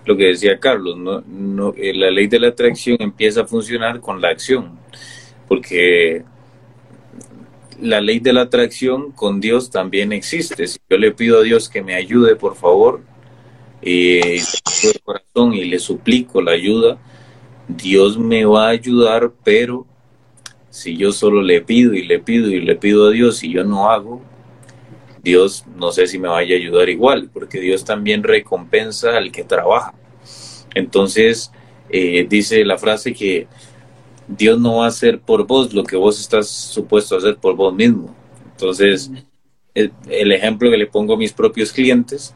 lo 0.06 0.16
que 0.16 0.26
decía 0.26 0.60
Carlos, 0.60 0.98
no, 0.98 1.22
no, 1.22 1.74
eh, 1.78 1.94
la 1.94 2.12
ley 2.12 2.28
de 2.28 2.40
la 2.40 2.50
atracción 2.50 2.98
empieza 3.00 3.42
a 3.42 3.48
funcionar 3.48 4.00
con 4.00 4.22
la 4.22 4.30
acción, 4.30 4.78
porque 5.48 6.24
la 7.82 8.02
ley 8.02 8.20
de 8.20 8.34
la 8.34 8.42
atracción 8.42 9.12
con 9.12 9.42
Dios 9.42 9.70
también 9.70 10.14
existe. 10.14 10.68
Si 10.68 10.80
yo 10.90 10.98
le 10.98 11.12
pido 11.12 11.40
a 11.40 11.44
Dios 11.44 11.70
que 11.70 11.82
me 11.82 11.96
ayude, 11.96 12.36
por 12.36 12.56
favor, 12.56 13.02
corazón 15.04 15.54
y 15.54 15.66
le 15.66 15.80
suplico 15.80 16.42
la 16.42 16.52
ayuda, 16.52 16.98
Dios 17.68 18.18
me 18.18 18.46
va 18.46 18.68
a 18.68 18.70
ayudar, 18.70 19.32
pero 19.44 19.86
si 20.70 20.98
yo 20.98 21.12
solo 21.12 21.42
le 21.42 21.62
pido 21.62 21.94
y 21.94 22.04
le 22.04 22.20
pido 22.20 22.50
y 22.50 22.62
le 22.62 22.76
pido 22.76 23.08
a 23.08 23.12
Dios 23.12 23.44
y 23.44 23.52
yo 23.52 23.64
no 23.64 23.90
hago, 23.90 24.22
Dios 25.26 25.66
no 25.76 25.92
sé 25.92 26.06
si 26.06 26.20
me 26.20 26.28
vaya 26.28 26.56
a 26.56 26.60
ayudar 26.60 26.88
igual, 26.88 27.32
porque 27.34 27.60
Dios 27.60 27.84
también 27.84 28.22
recompensa 28.22 29.18
al 29.18 29.32
que 29.32 29.44
trabaja. 29.44 29.96
Entonces, 30.76 31.52
eh, 31.90 32.28
dice 32.30 32.64
la 32.64 32.78
frase 32.78 33.12
que 33.14 33.48
Dios 34.28 34.60
no 34.60 34.78
va 34.78 34.86
a 34.86 34.90
hacer 34.90 35.20
por 35.20 35.48
vos 35.48 35.74
lo 35.74 35.84
que 35.84 35.98
vos 35.98 36.20
estás 36.20 36.48
supuesto 36.48 37.16
a 37.16 37.18
hacer 37.18 37.38
por 37.38 37.56
vos 37.56 37.74
mismo. 37.74 38.16
Entonces, 38.52 39.10
el, 39.74 40.32
ejemplo 40.32 40.70
que 40.70 40.78
le 40.78 40.86
pongo 40.86 41.16
a 41.16 41.18
mis 41.18 41.34
propios 41.34 41.74
clientes, 41.74 42.36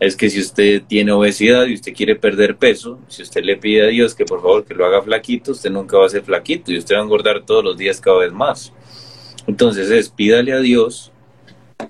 es 0.00 0.16
que 0.16 0.30
si 0.30 0.40
usted 0.40 0.82
tiene 0.88 1.12
obesidad 1.12 1.66
y 1.66 1.74
usted 1.74 1.92
quiere 1.92 2.16
perder 2.16 2.56
peso, 2.56 2.98
si 3.08 3.22
usted 3.22 3.44
le 3.44 3.58
pide 3.58 3.82
a 3.82 3.88
Dios 3.88 4.14
que 4.14 4.24
por 4.24 4.40
favor 4.40 4.64
que 4.64 4.74
lo 4.74 4.86
haga 4.86 5.02
flaquito, 5.02 5.52
usted 5.52 5.70
nunca 5.70 5.98
va 5.98 6.06
a 6.06 6.08
ser 6.08 6.22
flaquito 6.22 6.72
y 6.72 6.78
usted 6.78 6.96
va 6.96 7.00
a 7.00 7.04
engordar 7.04 7.44
todos 7.44 7.62
los 7.62 7.76
días 7.76 8.00
cada 8.00 8.18
vez 8.18 8.32
más. 8.32 8.72
Entonces 9.46 9.90
es 9.90 10.08
pídale 10.08 10.52
a 10.54 10.60
Dios, 10.60 11.11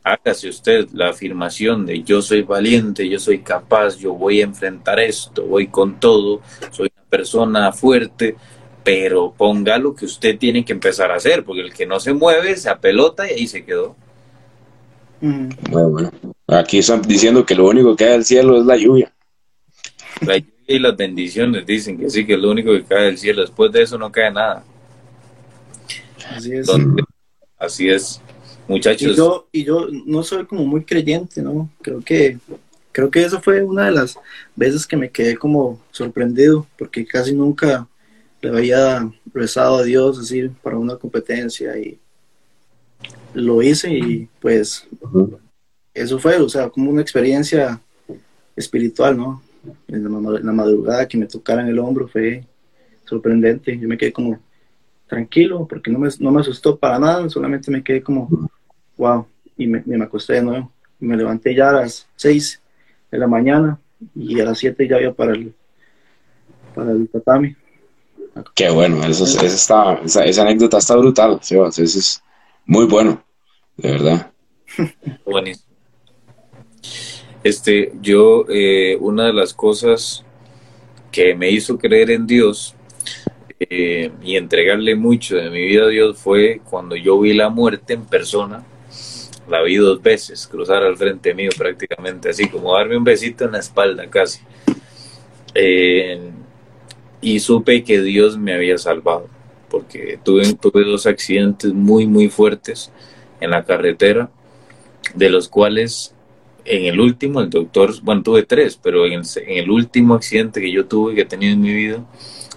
hágase 0.03 0.49
usted 0.49 0.89
la 0.93 1.11
afirmación 1.11 1.87
de 1.87 2.03
yo 2.03 2.22
soy 2.22 2.43
valiente, 2.43 3.09
yo 3.09 3.18
soy 3.18 3.41
capaz, 3.41 3.97
yo 3.97 4.14
voy 4.14 4.41
a 4.41 4.45
enfrentar 4.45 5.01
esto, 5.01 5.45
voy 5.45 5.68
con 5.68 6.01
todo, 6.01 6.41
soy 6.70 6.91
una 6.95 7.05
persona 7.09 7.72
fuerte, 7.72 8.37
pero 8.85 9.33
ponga 9.37 9.78
lo 9.78 9.95
que 9.95 10.07
usted 10.07 10.39
tiene 10.39 10.64
que 10.64 10.72
empezar 10.72 11.11
a 11.11 11.16
hacer, 11.16 11.45
porque 11.45 11.62
el 11.62 11.72
que 11.72 11.87
no 11.87 12.01
se 12.01 12.12
mueve 12.12 12.57
se 12.57 12.68
apelota 12.68 13.30
y 13.30 13.35
ahí 13.35 13.47
se 13.47 13.64
quedó. 13.64 13.97
Bueno, 15.20 16.11
aquí 16.49 16.78
están 16.78 17.03
diciendo 17.03 17.47
que 17.47 17.55
lo 17.55 17.68
único 17.68 17.95
que 17.95 18.05
cae 18.05 18.12
del 18.14 18.24
cielo 18.24 18.59
es 18.59 18.66
la 18.66 18.76
lluvia. 18.76 19.12
La 20.20 20.37
lluvia 20.37 20.53
y 20.66 20.78
las 20.80 20.97
bendiciones 20.97 21.64
dicen 21.64 21.97
que 21.97 22.11
sí, 22.11 22.26
que 22.26 22.35
es 22.35 22.41
lo 22.41 22.51
único 22.51 22.72
que 22.72 22.83
cae 22.83 23.05
del 23.05 23.18
cielo. 23.18 23.43
Después 23.43 23.70
de 23.70 23.83
eso 23.83 23.99
no 23.99 24.11
cae 24.11 24.33
nada. 24.33 24.64
Así 26.28 26.53
es. 26.55 26.68
así 27.59 27.89
es. 27.89 28.20
Muchachos. 28.69 29.13
Y 29.13 29.15
yo, 29.17 29.49
y 29.53 29.65
yo 29.65 29.87
no 30.07 30.23
soy 30.23 30.47
como 30.47 30.65
muy 30.65 30.85
creyente, 30.85 31.43
¿no? 31.43 31.71
Creo 31.83 32.01
que, 32.01 32.39
creo 32.93 33.11
que 33.11 33.25
eso 33.25 33.41
fue 33.41 33.63
una 33.63 33.87
de 33.87 33.93
las 33.93 34.19
veces 34.55 34.87
que 34.87 34.97
me 34.97 35.11
quedé 35.11 35.37
como 35.37 35.81
sorprendido, 35.91 36.67
porque 36.79 37.05
casi 37.05 37.35
nunca 37.35 37.87
le 38.41 38.49
había 38.51 39.11
rezado 39.33 39.79
a 39.79 39.83
Dios, 39.83 40.19
decir, 40.19 40.51
para 40.63 40.77
una 40.77 40.97
competencia 40.97 41.77
y 41.79 41.99
lo 43.35 43.63
hice 43.63 43.93
y 43.93 44.29
pues 44.41 44.87
eso 45.95 46.19
fue, 46.19 46.37
o 46.37 46.49
sea, 46.49 46.69
como 46.69 46.91
una 46.91 47.03
experiencia 47.03 47.81
espiritual, 48.57 49.17
¿no? 49.17 49.43
En 49.89 50.05
la, 50.05 50.53
madrugada 50.53 51.07
que 51.07 51.17
me 51.17 51.27
tocaran 51.27 51.69
el 51.69 51.79
hombro 51.79 52.09
fue 52.09 52.45
sorprendente. 53.05 53.79
Yo 53.79 53.89
me 53.89 53.97
quedé 53.97 54.13
como 54.13 54.41
tranquilo 55.13 55.67
porque 55.69 55.91
no 55.91 55.99
me, 55.99 56.09
no 56.21 56.31
me 56.31 56.41
asustó 56.41 56.79
para 56.79 56.99
nada, 56.99 57.29
solamente 57.29 57.71
me 57.71 57.85
quedé 57.85 58.03
como, 58.03 58.31
wow, 58.97 59.27
y 59.59 59.67
me, 59.67 59.83
me 59.85 60.03
acosté 60.03 60.35
de 60.35 60.43
nuevo. 60.43 60.73
Y 60.99 61.05
me 61.05 61.19
levanté 61.19 61.55
ya 61.55 61.69
a 61.69 61.73
las 61.73 62.09
6 62.17 62.63
de 63.11 63.19
la 63.19 63.27
mañana 63.27 63.79
y 64.15 64.41
a 64.41 64.45
las 64.47 64.59
7 64.59 64.89
ya 64.89 64.99
iba 64.99 65.13
para 65.13 65.33
el, 65.33 65.55
para 66.75 66.93
el 66.93 67.07
tatami. 67.11 67.55
Qué 68.55 68.71
bueno, 68.71 69.05
eso, 69.05 69.25
está, 69.25 70.01
esa, 70.03 70.43
anécdota 70.43 70.79
está 70.79 70.97
brutal, 70.97 71.39
Eso 71.43 71.69
es 71.69 72.23
muy 72.65 72.87
bueno, 72.87 73.23
de 73.77 73.91
verdad. 73.91 74.31
Buenísimo. 75.27 75.67
Este, 77.45 77.93
yo, 78.01 78.47
eh, 78.49 78.97
una 78.99 79.27
de 79.27 79.35
las 79.35 79.53
cosas 79.53 80.25
que 81.11 81.35
me 81.35 81.51
hizo 81.51 81.77
creer 81.77 82.13
en 82.13 82.27
Dios 82.27 82.75
eh, 83.71 84.11
y 84.23 84.37
entregarle 84.37 84.95
mucho 84.95 85.37
de 85.37 85.51
mi 85.51 85.67
vida 85.67 85.85
a 85.85 85.89
Dios 85.89 86.19
fue 86.19 86.61
cuando 86.69 86.97
yo 86.97 87.21
vi 87.21 87.33
la 87.35 87.49
muerte 87.49 87.95
en 87.95 88.05
persona. 88.05 88.65
La 89.49 89.63
vi 89.63 89.77
dos 89.77 90.01
veces, 90.01 90.47
cruzar 90.47 90.83
al 90.85 90.97
frente 90.97 91.35
mío 91.35 91.51
prácticamente, 91.57 92.31
así 92.31 92.49
como 92.49 92.77
darme 92.77 92.97
un 92.97 93.05
besito 93.05 93.45
en 93.45 93.53
la 93.53 93.59
espalda 93.59 94.09
casi. 94.09 94.41
Eh, 95.55 96.31
y 97.21 97.41
supe 97.41 97.85
que 97.85 98.01
Dios 98.01 98.39
me 98.39 98.55
había 98.55 98.79
salvado 98.79 99.29
porque 99.73 100.19
tuve, 100.23 100.53
tuve 100.55 100.85
dos 100.85 101.07
accidentes 101.07 101.73
muy, 101.73 102.07
muy 102.07 102.29
fuertes 102.29 102.93
en 103.41 103.51
la 103.51 103.65
carretera, 103.65 104.31
de 105.15 105.31
los 105.31 105.49
cuales 105.49 106.15
en 106.65 106.85
el 106.85 107.01
último, 107.01 107.41
el 107.41 107.49
doctor, 107.49 107.95
bueno, 108.03 108.23
tuve 108.23 108.45
tres, 108.45 108.79
pero 108.81 109.07
en 109.07 109.23
el, 109.47 109.71
último 109.71 110.15
accidente 110.15 110.61
que 110.61 110.71
yo 110.71 110.85
tuve, 110.85 111.15
que 111.15 111.23
he 111.23 111.25
tenido 111.25 111.55
en 111.55 111.61
mi 111.61 111.73
vida, 111.73 112.05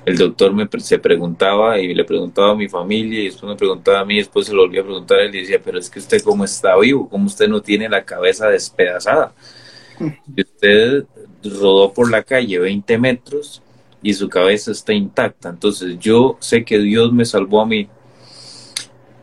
el 0.05 0.17
doctor 0.17 0.53
me 0.53 0.67
se 0.79 0.99
preguntaba 0.99 1.79
y 1.79 1.93
le 1.93 2.03
preguntaba 2.03 2.51
a 2.51 2.55
mi 2.55 2.69
familia 2.69 3.21
y 3.21 3.25
después 3.25 3.49
me 3.49 3.55
preguntaba 3.55 4.01
a 4.01 4.05
mí, 4.05 4.17
después 4.17 4.45
se 4.45 4.53
lo 4.53 4.61
volvía 4.61 4.81
a 4.81 4.83
preguntar 4.83 5.19
a 5.19 5.23
él 5.23 5.35
y 5.35 5.41
decía, 5.41 5.59
pero 5.63 5.79
es 5.79 5.89
que 5.89 5.99
usted 5.99 6.21
cómo 6.21 6.45
está 6.45 6.77
vivo, 6.77 7.09
cómo 7.09 7.25
usted 7.25 7.47
no 7.47 7.61
tiene 7.61 7.89
la 7.89 8.05
cabeza 8.05 8.47
despedazada. 8.47 9.33
Y 9.99 10.41
usted 10.41 11.05
rodó 11.43 11.91
por 11.91 12.11
la 12.11 12.21
calle 12.21 12.59
20 12.59 12.97
metros 12.99 13.63
y 14.03 14.13
su 14.13 14.29
cabeza 14.29 14.71
está 14.71 14.93
intacta. 14.93 15.49
Entonces 15.49 15.97
yo 15.99 16.37
sé 16.39 16.63
que 16.63 16.77
Dios 16.77 17.11
me 17.11 17.25
salvó 17.25 17.61
a 17.61 17.65
mí 17.65 17.87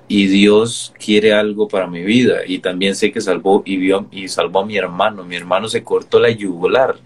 y 0.08 0.26
Dios 0.26 0.92
quiere 0.98 1.32
algo 1.32 1.68
para 1.68 1.86
mi 1.86 2.02
vida 2.02 2.40
y 2.46 2.58
también 2.58 2.96
sé 2.96 3.12
que 3.12 3.20
salvó 3.20 3.62
y, 3.64 3.76
vio, 3.76 4.08
y 4.10 4.26
salvó 4.26 4.60
a 4.60 4.66
mi 4.66 4.76
hermano. 4.76 5.24
Mi 5.24 5.36
hermano 5.36 5.68
se 5.68 5.84
cortó 5.84 6.18
la 6.18 6.30
yugular, 6.30 6.96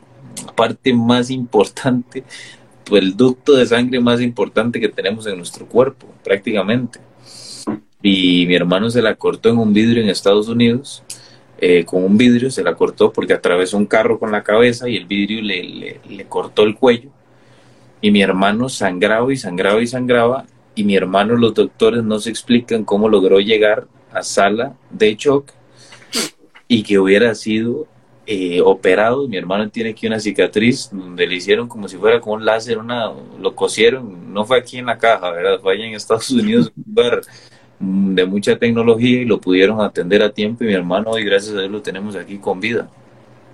parte 0.55 0.95
más 0.95 1.31
importante, 1.31 2.25
el 2.91 3.17
ducto 3.17 3.55
de 3.55 3.67
sangre 3.67 4.01
más 4.01 4.21
importante 4.21 4.81
que 4.81 4.89
tenemos 4.89 5.27
en 5.27 5.37
nuestro 5.37 5.67
cuerpo, 5.67 6.07
prácticamente. 6.23 7.01
Y 8.03 8.47
mi 8.47 8.55
hermano 8.55 8.91
se 8.91 9.03
la 9.03 9.15
cortó 9.15 9.49
en 9.49 9.59
un 9.59 9.73
vidrio 9.73 10.03
en 10.03 10.09
Estados 10.09 10.49
Unidos. 10.49 11.03
Eh, 11.59 11.85
con 11.85 12.05
un 12.05 12.17
vidrio 12.19 12.51
se 12.51 12.63
la 12.63 12.75
cortó 12.75 13.13
porque 13.13 13.33
atravesó 13.33 13.79
un 13.79 13.87
carro 13.87 14.19
con 14.19 14.31
la 14.31 14.43
cabeza 14.43 14.89
y 14.89 14.97
el 14.97 15.07
vidrio 15.07 15.41
le, 15.43 16.01
le 16.07 16.25
cortó 16.27 16.65
el 16.65 16.77
cuello 16.77 17.11
y 18.01 18.11
mi 18.11 18.23
hermano 18.23 18.69
sangraba 18.69 19.33
y 19.33 19.37
sangraba 19.37 19.83
y 19.83 19.87
sangraba 19.87 20.45
y 20.75 20.85
mi 20.85 20.95
hermano 20.95 21.37
los 21.37 21.55
doctores 21.55 22.05
no 22.05 22.19
se 22.19 22.31
explican 22.31 22.85
cómo 22.85 23.09
logró 23.09 23.41
llegar 23.41 23.87
a 24.13 24.23
sala 24.23 24.77
de 24.91 25.17
shock 25.17 25.51
y 26.69 26.83
que 26.83 26.99
hubiera 26.99 27.35
sido 27.35 27.87
eh, 28.27 28.61
operado. 28.61 29.29
Mi 29.29 29.37
hermano 29.37 29.69
tiene 29.71 29.91
aquí 29.91 30.07
una 30.07 30.21
cicatriz 30.21 30.91
donde 30.93 31.27
le 31.27 31.37
hicieron 31.37 31.69
como 31.69 31.89
si 31.89 31.97
fuera 31.97 32.21
con 32.21 32.35
un 32.35 32.45
láser, 32.45 32.79
una, 32.79 33.13
lo 33.41 33.55
cosieron, 33.55 34.33
no 34.33 34.45
fue 34.45 34.59
aquí 34.59 34.79
en 34.79 34.87
la 34.87 34.99
caja, 34.99 35.31
¿verdad? 35.31 35.61
Fue 35.61 35.75
allá 35.75 35.87
en 35.87 35.95
Estados 35.95 36.31
Unidos, 36.33 36.73
un 36.77 36.85
lugar 36.87 37.23
de 37.79 38.25
mucha 38.25 38.59
tecnología 38.59 39.21
y 39.21 39.25
lo 39.25 39.41
pudieron 39.41 39.81
atender 39.81 40.23
a 40.23 40.33
tiempo 40.33 40.65
y 40.65 40.69
mi 40.69 40.73
hermano 40.73 41.11
hoy 41.11 41.25
gracias 41.25 41.55
a 41.55 41.61
Dios 41.61 41.71
lo 41.71 41.83
tenemos 41.83 42.17
aquí 42.17 42.39
con 42.39 42.61
vida. 42.61 42.89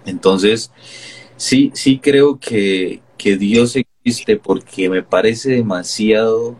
Entonces, 0.07 0.71
sí, 1.37 1.71
sí 1.75 1.99
creo 1.99 2.39
que, 2.39 3.01
que 3.17 3.37
Dios 3.37 3.77
porque 4.43 4.89
me 4.89 5.03
parece 5.03 5.53
demasiado 5.53 6.57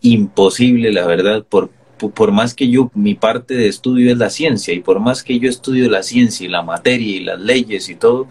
imposible, 0.00 0.92
la 0.92 1.06
verdad, 1.06 1.44
por, 1.44 1.70
por 1.98 2.32
más 2.32 2.54
que 2.54 2.68
yo, 2.68 2.90
mi 2.94 3.14
parte 3.14 3.54
de 3.54 3.68
estudio 3.68 4.12
es 4.12 4.18
la 4.18 4.30
ciencia, 4.30 4.74
y 4.74 4.80
por 4.80 5.00
más 5.00 5.22
que 5.22 5.38
yo 5.38 5.48
estudio 5.48 5.88
la 5.90 6.02
ciencia 6.02 6.46
y 6.46 6.48
la 6.48 6.62
materia 6.62 7.16
y 7.16 7.20
las 7.20 7.40
leyes 7.40 7.88
y 7.88 7.94
todo, 7.94 8.28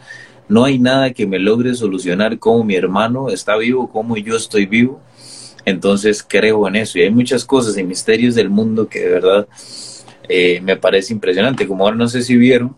no 0.47 0.63
hay 0.63 0.78
nada 0.78 1.13
que 1.13 1.26
me 1.26 1.39
logre 1.39 1.74
solucionar 1.74 2.38
cómo 2.38 2.63
mi 2.63 2.76
hermano 2.76 3.30
está 3.30 3.57
vivo, 3.57 3.89
cómo 3.91 4.16
yo 4.18 4.36
estoy 4.36 4.66
vivo. 4.66 5.01
Entonces 5.66 6.24
creo 6.24 6.68
en 6.68 6.76
eso. 6.76 6.99
Y 6.99 7.01
hay 7.01 7.09
muchas 7.09 7.43
cosas 7.45 7.78
y 7.78 7.84
misterios 7.84 8.36
del 8.36 8.49
mundo 8.49 8.88
que 8.88 8.99
de 8.99 9.09
verdad 9.09 9.47
eh, 10.30 10.61
me 10.61 10.78
parece 10.78 11.13
impresionante. 11.13 11.68
Como 11.68 11.84
ahora 11.84 11.97
no 11.97 12.07
sé 12.07 12.22
si 12.22 12.38
vieron 12.38 12.76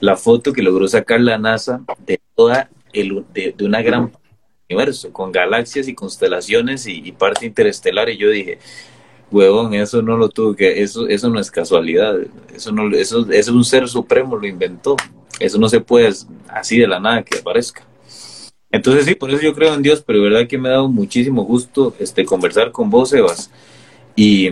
la 0.00 0.16
foto 0.16 0.52
que 0.52 0.62
logró 0.62 0.88
sacar 0.88 1.20
la 1.20 1.38
NASA 1.38 1.80
de 2.04 2.20
toda 2.34 2.68
el, 2.92 3.24
de, 3.32 3.54
de 3.56 3.64
una 3.64 3.80
gran 3.82 4.10
universo, 4.68 5.12
con 5.12 5.30
galaxias 5.30 5.88
y 5.88 5.94
constelaciones 5.94 6.86
y, 6.86 7.12
parte 7.12 7.46
interestelar. 7.46 8.08
Y 8.10 8.16
yo 8.16 8.30
dije, 8.30 8.58
huevón, 9.34 9.74
eso 9.74 10.00
no 10.02 10.16
lo 10.16 10.28
tuvo 10.28 10.54
que, 10.54 10.82
eso, 10.82 11.08
eso 11.08 11.28
no 11.28 11.40
es 11.40 11.50
casualidad, 11.50 12.16
eso 12.54 12.72
no, 12.72 12.94
eso, 12.94 13.30
es 13.30 13.48
un 13.48 13.64
ser 13.64 13.88
supremo 13.88 14.36
lo 14.36 14.46
inventó. 14.46 14.96
Eso 15.40 15.58
no 15.58 15.68
se 15.68 15.80
puede 15.80 16.12
así 16.48 16.78
de 16.78 16.86
la 16.86 17.00
nada 17.00 17.22
que 17.22 17.38
aparezca. 17.38 17.84
Entonces 18.70 19.04
sí, 19.04 19.14
por 19.14 19.30
eso 19.30 19.42
yo 19.42 19.54
creo 19.54 19.74
en 19.74 19.82
Dios, 19.82 20.02
pero 20.04 20.22
verdad 20.22 20.46
que 20.46 20.58
me 20.58 20.68
ha 20.68 20.72
dado 20.72 20.88
muchísimo 20.88 21.44
gusto 21.44 21.94
este, 21.98 22.24
conversar 22.24 22.72
con 22.72 22.90
vos, 22.90 23.10
Sebas. 23.10 23.50
Y, 24.16 24.48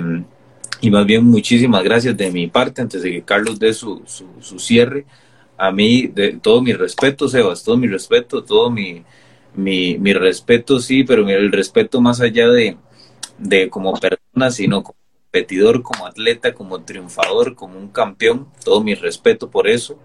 y 0.80 0.90
más 0.90 1.06
bien 1.06 1.24
muchísimas 1.24 1.82
gracias 1.82 2.16
de 2.16 2.30
mi 2.30 2.46
parte, 2.46 2.82
antes 2.82 3.02
de 3.02 3.10
que 3.10 3.22
Carlos 3.22 3.58
dé 3.58 3.72
su, 3.72 4.02
su, 4.06 4.26
su 4.40 4.58
cierre. 4.58 5.06
A 5.56 5.70
mí, 5.70 6.08
de 6.08 6.32
todo 6.34 6.62
mi 6.62 6.72
respeto, 6.72 7.28
Sebas, 7.28 7.62
todo 7.62 7.76
mi 7.76 7.86
respeto, 7.86 8.42
todo 8.42 8.70
mi, 8.70 9.04
mi, 9.54 9.98
mi 9.98 10.12
respeto 10.12 10.80
sí, 10.80 11.04
pero 11.04 11.28
el 11.28 11.52
respeto 11.52 12.00
más 12.00 12.20
allá 12.20 12.48
de, 12.48 12.76
de 13.42 13.68
como 13.68 13.92
persona, 13.94 14.50
sino 14.50 14.82
como 14.82 14.96
competidor, 15.24 15.82
como 15.82 16.06
atleta, 16.06 16.54
como 16.54 16.82
triunfador, 16.82 17.54
como 17.54 17.78
un 17.78 17.88
campeón, 17.88 18.48
todo 18.64 18.82
mi 18.82 18.94
respeto 18.94 19.50
por 19.50 19.68
eso. 19.68 19.98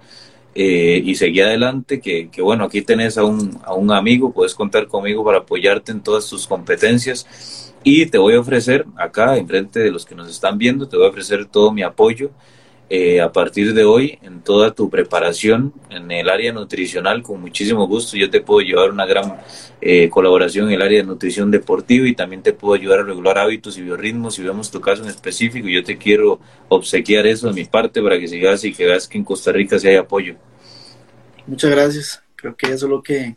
Eh, 0.55 1.01
y 1.05 1.15
seguí 1.15 1.41
adelante, 1.41 1.99
que, 2.01 2.29
que, 2.29 2.41
bueno, 2.41 2.63
aquí 2.65 2.81
tenés 2.81 3.17
a 3.17 3.23
un, 3.23 3.59
a 3.63 3.73
un 3.75 3.91
amigo, 3.91 4.33
puedes 4.33 4.55
contar 4.55 4.87
conmigo 4.87 5.23
para 5.23 5.39
apoyarte 5.39 5.91
en 5.91 6.01
todas 6.01 6.27
tus 6.27 6.47
competencias. 6.47 7.73
Y 7.83 8.07
te 8.07 8.17
voy 8.17 8.33
a 8.35 8.39
ofrecer 8.39 8.85
acá, 8.97 9.37
enfrente 9.37 9.79
de 9.79 9.91
los 9.91 10.05
que 10.05 10.15
nos 10.15 10.29
están 10.29 10.57
viendo, 10.57 10.87
te 10.87 10.97
voy 10.97 11.05
a 11.05 11.09
ofrecer 11.09 11.45
todo 11.45 11.71
mi 11.71 11.83
apoyo 11.83 12.31
eh, 12.89 13.19
a 13.19 13.33
partir 13.33 13.73
de 13.73 13.83
hoy 13.83 14.17
en 14.21 14.41
toda 14.41 14.73
tu 14.73 14.89
preparación 14.89 15.73
en 15.89 16.09
el 16.09 16.29
área 16.29 16.53
nutricional. 16.53 17.21
Con 17.21 17.41
muchísimo 17.41 17.85
gusto 17.85 18.15
yo 18.15 18.29
te 18.29 18.39
puedo 18.39 18.61
llevar 18.61 18.91
una 18.91 19.05
gran 19.05 19.35
eh, 19.81 20.09
colaboración 20.09 20.67
en 20.67 20.75
el 20.75 20.81
área 20.81 20.99
de 20.99 21.05
nutrición 21.05 21.51
deportiva 21.51 22.07
y 22.07 22.15
también 22.15 22.43
te 22.43 22.53
puedo 22.53 22.75
ayudar 22.75 22.99
a 22.99 23.03
regular 23.03 23.37
hábitos 23.39 23.77
y 23.77 23.81
biorritmos. 23.81 24.35
Si 24.35 24.43
vemos 24.43 24.71
tu 24.71 24.79
caso 24.79 25.03
en 25.03 25.09
específico, 25.09 25.67
yo 25.67 25.83
te 25.83 25.97
quiero 25.97 26.39
obsequiar 26.69 27.27
eso 27.27 27.47
de 27.47 27.53
mi 27.53 27.65
parte 27.65 28.01
para 28.01 28.17
que 28.17 28.27
sigas 28.27 28.63
y 28.63 28.73
que 28.73 28.85
veas 28.85 29.07
que 29.07 29.17
en 29.17 29.25
Costa 29.25 29.51
Rica 29.51 29.77
sí 29.77 29.89
hay 29.89 29.97
apoyo. 29.97 30.35
Muchas 31.45 31.71
gracias. 31.71 32.23
Creo 32.37 32.55
que 32.55 32.67
eso 32.67 32.85
es 32.85 32.89
lo 32.89 33.03
que, 33.03 33.35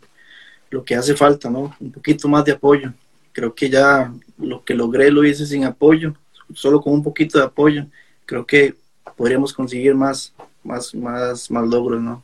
lo 0.70 0.84
que 0.84 0.94
hace 0.94 1.16
falta, 1.16 1.50
¿no? 1.50 1.74
Un 1.80 1.90
poquito 1.90 2.28
más 2.28 2.44
de 2.44 2.52
apoyo. 2.52 2.92
Creo 3.32 3.52
que 3.52 3.68
ya 3.68 4.12
lo 4.38 4.64
que 4.64 4.74
logré 4.74 5.10
lo 5.10 5.24
hice 5.24 5.44
sin 5.44 5.64
apoyo, 5.64 6.14
solo 6.54 6.80
con 6.80 6.92
un 6.92 7.02
poquito 7.02 7.38
de 7.38 7.44
apoyo. 7.44 7.86
Creo 8.26 8.46
que 8.46 8.74
podríamos 9.16 9.52
conseguir 9.52 9.94
más, 9.94 10.34
más, 10.62 10.94
más, 10.94 11.50
más 11.50 11.68
logros, 11.68 12.00
¿no? 12.00 12.22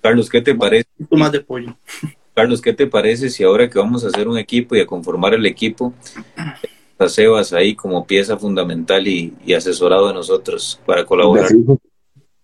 Carlos, 0.00 0.28
¿qué 0.28 0.42
te 0.42 0.54
parece? 0.54 0.88
Un 0.98 1.06
poquito 1.06 1.16
más 1.16 1.32
de 1.32 1.38
apoyo. 1.38 1.76
Carlos, 2.34 2.60
¿qué 2.60 2.72
te 2.72 2.86
parece 2.86 3.30
si 3.30 3.44
ahora 3.44 3.70
que 3.70 3.78
vamos 3.78 4.04
a 4.04 4.08
hacer 4.08 4.26
un 4.26 4.36
equipo 4.38 4.74
y 4.74 4.80
a 4.80 4.86
conformar 4.86 5.34
el 5.34 5.46
equipo, 5.46 5.94
a 6.98 7.08
Sebas 7.08 7.52
ahí 7.52 7.76
como 7.76 8.04
pieza 8.06 8.36
fundamental 8.36 9.06
y, 9.06 9.32
asesorado 9.54 10.08
de 10.08 10.14
nosotros 10.14 10.80
para 10.84 11.06
colaborar? 11.06 11.48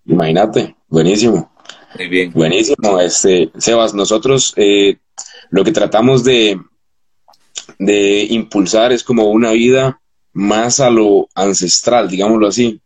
Imagínate, 0.06 0.76
buenísimo. 0.88 1.52
Muy 1.98 2.08
bien. 2.08 2.32
Buenísimo, 2.32 3.00
este, 3.00 3.50
Sebas, 3.58 3.92
nosotros 3.92 4.54
eh, 4.56 4.98
lo 5.50 5.64
que 5.64 5.72
tratamos 5.72 6.22
de, 6.22 6.60
de 7.80 8.22
impulsar 8.30 8.92
es 8.92 9.02
como 9.02 9.30
una 9.30 9.50
vida 9.50 10.00
más 10.32 10.78
a 10.78 10.88
lo 10.88 11.28
ancestral, 11.34 12.08
digámoslo 12.08 12.46
así. 12.46 12.80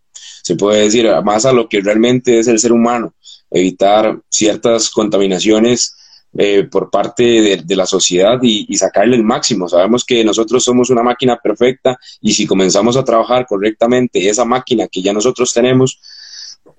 Se 0.45 0.57
puede 0.57 0.83
decir, 0.83 1.09
más 1.25 1.47
a 1.47 1.55
lo 1.55 1.71
que 1.71 1.81
realmente 1.81 2.39
es 2.39 2.49
el 2.49 2.59
ser 2.59 2.71
humano, 2.71 3.15
evitar 3.51 4.21
ciertas 4.29 4.91
contaminaciones 4.91 5.97
eh, 6.37 6.65
por 6.65 6.91
parte 6.91 7.23
de, 7.65 7.77
la 7.77 7.87
sociedad 7.87 8.39
y, 8.43 8.77
sacarle 8.77 9.17
el 9.17 9.23
máximo. 9.23 9.71
Sabemos 9.71 10.05
que 10.05 10.23
nosotros 10.23 10.63
somos 10.63 10.91
una 10.91 11.03
máquina 11.03 11.39
perfecta 11.43 11.99
y 12.21 12.35
si 12.35 12.47
comenzamos 12.47 12.99
a 12.99 13.05
trabajar 13.05 13.47
correctamente 13.47 14.29
esa 14.29 14.45
máquina 14.45 14.87
que 14.87 15.01
ya 15.01 15.15
nosotros 15.15 15.55
tenemos, 15.55 15.99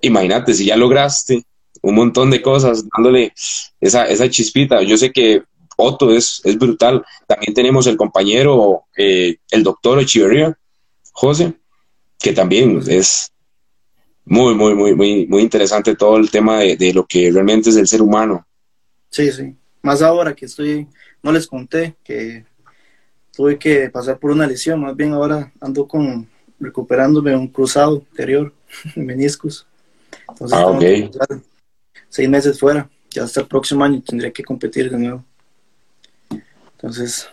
imagínate, 0.00 0.54
si 0.54 0.66
ya 0.66 0.76
lograste 0.76 1.44
un 1.82 1.96
montón 1.96 2.30
de 2.30 2.40
cosas 2.42 2.84
dándole 2.96 3.32
esa, 3.80 4.04
esa 4.04 4.30
chispita. 4.30 4.80
Yo 4.82 4.96
sé 4.96 5.10
que 5.10 5.42
Otto 5.76 6.14
es, 6.14 6.40
es 6.44 6.56
brutal. 6.56 7.04
También 7.26 7.52
tenemos 7.52 7.88
el 7.88 7.96
compañero, 7.96 8.84
eh, 8.96 9.38
el 9.50 9.64
doctor 9.64 9.98
Echeverría, 9.98 10.56
José, 11.10 11.54
que 12.18 12.32
también 12.32 12.80
es 12.86 13.32
muy, 14.26 14.54
muy, 14.54 14.74
muy, 14.74 14.94
muy, 14.94 15.26
muy 15.26 15.42
interesante 15.42 15.94
todo 15.94 16.18
el 16.18 16.30
tema 16.30 16.58
de, 16.60 16.76
de 16.76 16.92
lo 16.92 17.06
que 17.06 17.30
realmente 17.30 17.70
es 17.70 17.76
el 17.76 17.86
ser 17.86 18.02
humano 18.02 18.46
Sí, 19.16 19.32
sí. 19.32 19.54
Más 19.82 20.02
ahora 20.02 20.34
que 20.34 20.44
estoy, 20.46 20.86
no 21.22 21.32
les 21.32 21.46
conté 21.46 21.96
que 22.04 22.44
tuve 23.34 23.58
que 23.58 23.88
pasar 23.88 24.18
por 24.18 24.30
una 24.30 24.46
lesión, 24.46 24.80
más 24.80 24.94
bien 24.94 25.12
ahora 25.12 25.52
ando 25.60 25.86
con 25.86 26.28
recuperándome 26.58 27.34
un 27.34 27.48
cruzado 27.48 28.04
anterior, 28.10 28.52
meniscos. 28.96 29.66
Entonces, 30.28 30.58
ah, 30.58 30.66
okay. 30.66 31.10
seis 32.10 32.28
meses 32.28 32.58
fuera, 32.58 32.90
ya 33.10 33.24
hasta 33.24 33.40
el 33.40 33.46
próximo 33.46 33.84
año 33.84 34.02
tendría 34.02 34.30
que 34.30 34.44
competir 34.44 34.90
de 34.90 34.98
nuevo. 34.98 35.24
Entonces, 36.72 37.28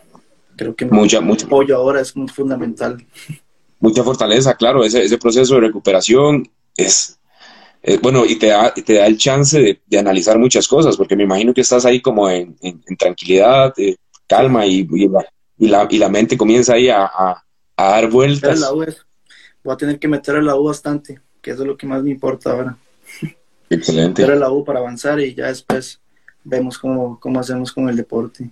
creo 0.56 0.76
que 0.76 0.86
mucha, 0.86 1.20
mucha. 1.20 1.46
apoyo 1.46 1.76
ahora 1.76 2.00
es 2.00 2.16
muy 2.16 2.30
fundamental. 2.30 3.06
Mucha 3.80 4.04
fortaleza, 4.04 4.56
claro, 4.56 4.86
ese, 4.86 5.04
ese 5.04 5.18
proceso 5.18 5.56
de 5.56 5.62
recuperación 5.62 6.50
es 6.76 7.20
eh, 7.86 8.00
bueno, 8.02 8.26
y 8.26 8.40
te 8.40 8.48
da, 8.48 8.74
te 8.74 8.94
da 8.94 9.06
el 9.06 9.18
chance 9.18 9.82
de, 9.86 10.00
analizar 10.00 10.40
muchas 10.40 10.70
cosas, 10.70 10.96
porque 10.96 11.18
me 11.18 11.24
imagino 11.24 11.54
que 11.54 11.60
estás 11.60 11.86
ahí 11.86 12.02
como 12.02 12.30
en, 12.30 12.56
tranquilidad, 12.98 13.74
eh, 13.78 13.98
calma, 14.26 14.66
y, 14.66 14.88
y, 14.90 15.10
la, 15.10 15.88
y, 15.90 15.98
la, 15.98 16.08
mente 16.08 16.38
comienza 16.38 16.76
ahí 16.76 16.88
a, 16.88 17.04
a, 17.06 17.44
dar 17.76 18.10
vueltas. 18.10 18.62
Voy 18.72 19.74
a 19.74 19.78
tener 19.78 20.00
que 20.00 20.08
meter 20.08 20.38
a 20.38 20.42
la 20.42 20.56
U 20.56 20.64
bastante, 20.64 21.20
que 21.42 21.52
eso 21.52 21.64
es 21.64 21.68
lo 21.68 21.76
que 21.76 21.86
más 21.86 22.02
me 22.02 22.12
importa 22.12 22.52
ahora. 22.52 22.78
Excelente. 23.70 24.22
Meter 24.22 24.38
a 24.38 24.40
la 24.40 24.50
U 24.50 24.64
para 24.64 24.80
avanzar 24.80 25.20
y 25.20 25.36
ya 25.36 25.48
después 25.48 26.00
vemos 26.46 26.78
cómo, 26.78 27.20
cómo 27.20 27.42
hacemos 27.42 27.74
con 27.74 27.90
el 27.90 27.98
deporte. 27.98 28.50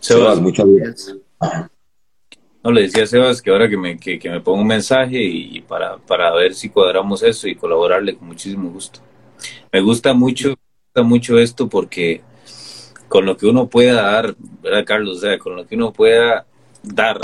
Sebas, 0.00 0.40
muchas 0.40 0.66
gracias. 0.66 1.16
No, 2.62 2.70
le 2.70 2.82
decía 2.82 3.04
a 3.04 3.06
Sebas 3.06 3.40
que 3.40 3.50
ahora 3.50 3.70
que 3.70 3.76
me, 3.78 3.98
que, 3.98 4.20
me 4.24 4.40
ponga 4.40 4.60
un 4.60 4.66
mensaje 4.66 5.22
y, 5.22 5.62
para, 5.62 5.96
para 5.96 6.30
ver 6.34 6.54
si 6.54 6.68
cuadramos 6.68 7.22
eso 7.22 7.48
y 7.48 7.54
colaborarle 7.54 8.14
con 8.16 8.28
muchísimo 8.28 8.70
gusto. 8.70 9.00
Me 9.72 9.80
gusta 9.80 10.12
mucho, 10.12 10.50
gusta 10.50 11.02
mucho 11.02 11.38
esto 11.38 11.68
porque 11.68 12.20
con 13.08 13.24
lo 13.24 13.36
que 13.36 13.46
uno 13.46 13.66
pueda 13.68 14.02
dar, 14.02 14.36
¿verdad, 14.62 14.84
Carlos? 14.84 15.18
O 15.18 15.20
sea, 15.20 15.38
con 15.38 15.56
lo 15.56 15.66
que 15.66 15.74
uno 15.74 15.92
pueda 15.92 16.46
dar, 16.82 17.18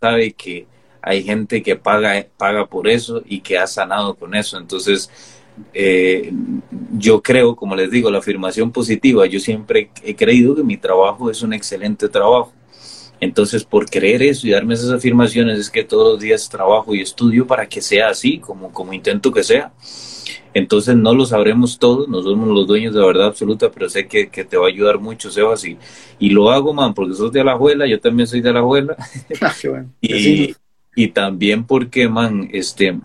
sabe 0.00 0.32
que 0.32 0.66
hay 1.02 1.22
gente 1.22 1.62
que 1.62 1.76
paga, 1.76 2.26
paga 2.38 2.66
por 2.66 2.88
eso 2.88 3.22
y 3.26 3.40
que 3.40 3.58
ha 3.58 3.66
sanado 3.66 4.14
con 4.14 4.34
eso. 4.34 4.56
Entonces, 4.56 5.10
eh, 5.74 6.32
yo 6.96 7.22
creo, 7.22 7.54
como 7.56 7.76
les 7.76 7.90
digo, 7.90 8.10
la 8.10 8.18
afirmación 8.18 8.72
positiva, 8.72 9.26
yo 9.26 9.38
siempre 9.38 9.90
he 10.02 10.16
creído 10.16 10.54
que 10.54 10.64
mi 10.64 10.78
trabajo 10.78 11.30
es 11.30 11.42
un 11.42 11.52
excelente 11.52 12.08
trabajo 12.08 12.52
entonces, 13.22 13.62
por 13.62 13.88
creer 13.88 14.20
eso 14.20 14.48
y 14.48 14.50
darme 14.50 14.74
esas 14.74 14.90
afirmaciones, 14.90 15.56
es 15.56 15.70
que 15.70 15.84
todos 15.84 16.14
los 16.14 16.20
días 16.20 16.48
trabajo 16.48 16.92
y 16.92 17.02
estudio 17.02 17.46
para 17.46 17.68
que 17.68 17.80
sea 17.80 18.08
así, 18.08 18.38
como, 18.38 18.72
como 18.72 18.92
intento 18.92 19.30
que 19.30 19.44
sea. 19.44 19.72
Entonces, 20.52 20.96
no 20.96 21.14
lo 21.14 21.24
sabremos 21.24 21.78
todos, 21.78 22.08
no 22.08 22.20
somos 22.20 22.48
los 22.48 22.66
dueños 22.66 22.92
de 22.92 22.98
la 22.98 23.06
verdad 23.06 23.26
absoluta, 23.28 23.70
pero 23.70 23.88
sé 23.88 24.08
que, 24.08 24.26
te 24.26 24.56
va 24.56 24.66
a 24.66 24.70
ayudar 24.70 24.98
mucho, 24.98 25.30
Sebas, 25.30 25.64
y, 25.64 25.78
y 26.18 26.30
lo 26.30 26.50
hago, 26.50 26.74
man, 26.74 26.94
porque 26.94 27.14
sos 27.14 27.30
de 27.30 27.44
la 27.44 27.52
abuela, 27.52 27.86
yo 27.86 28.00
también 28.00 28.26
soy 28.26 28.40
de 28.40 28.52
la 28.52 28.58
abuela. 28.58 28.96
Ah, 29.40 29.54
y, 30.00 30.56
y 30.96 31.08
también 31.08 31.64
porque, 31.64 32.08
man, 32.08 32.48
este, 32.52 32.98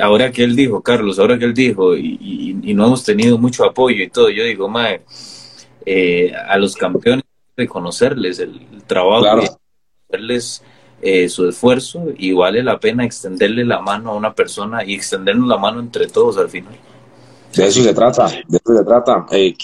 ahora 0.00 0.30
que 0.30 0.44
él 0.44 0.54
dijo, 0.54 0.80
Carlos, 0.80 1.18
ahora 1.18 1.40
que 1.40 1.46
él 1.46 1.54
dijo, 1.54 1.96
y, 1.96 2.56
y, 2.62 2.72
no 2.72 2.86
hemos 2.86 3.02
tenido 3.02 3.36
mucho 3.36 3.64
apoyo 3.64 4.00
y 4.00 4.10
todo, 4.10 4.30
yo 4.30 4.44
digo, 4.44 4.68
mae, 4.68 5.02
eh, 5.84 6.32
a 6.48 6.56
los 6.56 6.76
campeones 6.76 7.24
reconocerles 7.56 8.38
el, 8.38 8.82
trabajo, 8.86 9.24
reconocerles 9.24 10.62
eh, 11.00 11.28
su 11.28 11.48
esfuerzo 11.48 12.06
y 12.16 12.32
vale 12.32 12.62
la 12.62 12.78
pena 12.78 13.04
extenderle 13.04 13.64
la 13.64 13.80
mano 13.80 14.10
a 14.10 14.14
una 14.14 14.34
persona 14.34 14.84
y 14.84 14.94
extendernos 14.94 15.48
la 15.48 15.58
mano 15.58 15.80
entre 15.80 16.06
todos 16.06 16.38
al 16.38 16.48
final. 16.48 16.74
De 17.54 17.66
eso 17.66 17.82
se 17.82 17.92
trata, 17.92 18.28
de 18.28 18.56
eso 18.56 18.76
se 18.76 18.84
trata. 18.84 19.26
Eh, 19.30 19.54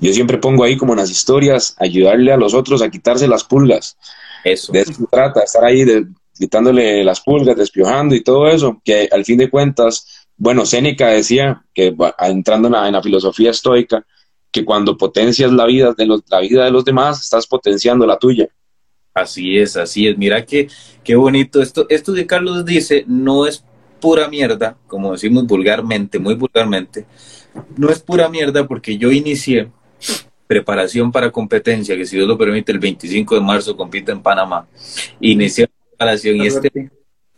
yo 0.00 0.12
siempre 0.12 0.38
pongo 0.38 0.64
ahí 0.64 0.76
como 0.76 0.92
en 0.92 1.00
las 1.00 1.10
historias, 1.10 1.76
ayudarle 1.78 2.32
a 2.32 2.36
los 2.36 2.54
otros 2.54 2.80
a 2.80 2.90
quitarse 2.90 3.28
las 3.28 3.44
pulgas. 3.44 3.98
Eso. 4.44 4.72
De 4.72 4.80
eso 4.80 4.92
se 4.92 5.06
trata, 5.06 5.42
estar 5.42 5.64
ahí 5.64 5.84
quitándole 6.32 7.04
las 7.04 7.20
pulgas, 7.20 7.56
despiojando 7.56 8.14
y 8.14 8.22
todo 8.22 8.48
eso, 8.48 8.80
que 8.84 9.08
al 9.10 9.24
fin 9.24 9.38
de 9.38 9.50
cuentas, 9.50 10.26
bueno, 10.36 10.64
Séneca 10.64 11.08
decía 11.08 11.64
que 11.74 11.94
entrando 12.20 12.68
en 12.68 12.92
la 12.92 13.02
filosofía 13.02 13.50
estoica, 13.50 14.04
que 14.54 14.64
cuando 14.64 14.96
potencias 14.96 15.50
la 15.50 15.66
vida 15.66 15.92
de 15.98 16.06
los, 16.06 16.22
la 16.28 16.38
vida 16.38 16.64
de 16.64 16.70
los 16.70 16.84
demás, 16.84 17.20
estás 17.20 17.44
potenciando 17.44 18.06
la 18.06 18.16
tuya. 18.16 18.46
Así 19.12 19.58
es, 19.58 19.76
así 19.76 20.06
es. 20.06 20.16
Mira 20.16 20.46
qué, 20.46 20.68
qué 21.02 21.16
bonito. 21.16 21.60
Esto, 21.60 21.86
esto 21.88 22.14
que 22.14 22.24
Carlos 22.24 22.64
dice 22.64 23.04
no 23.08 23.48
es 23.48 23.64
pura 24.00 24.28
mierda, 24.28 24.76
como 24.86 25.10
decimos 25.10 25.44
vulgarmente, 25.44 26.20
muy 26.20 26.36
vulgarmente. 26.36 27.04
No 27.76 27.90
es 27.90 27.98
pura 27.98 28.28
mierda 28.28 28.64
porque 28.64 28.96
yo 28.96 29.10
inicié 29.10 29.72
preparación 30.46 31.10
para 31.10 31.32
competencia, 31.32 31.96
que 31.96 32.06
si 32.06 32.14
Dios 32.14 32.28
lo 32.28 32.38
permite, 32.38 32.70
el 32.70 32.78
25 32.78 33.34
de 33.34 33.40
marzo 33.40 33.76
compito 33.76 34.12
en 34.12 34.22
Panamá. 34.22 34.68
Inicié 35.18 35.64
la 35.64 35.88
preparación 35.88 36.36
y 36.36 36.46
este 36.46 36.70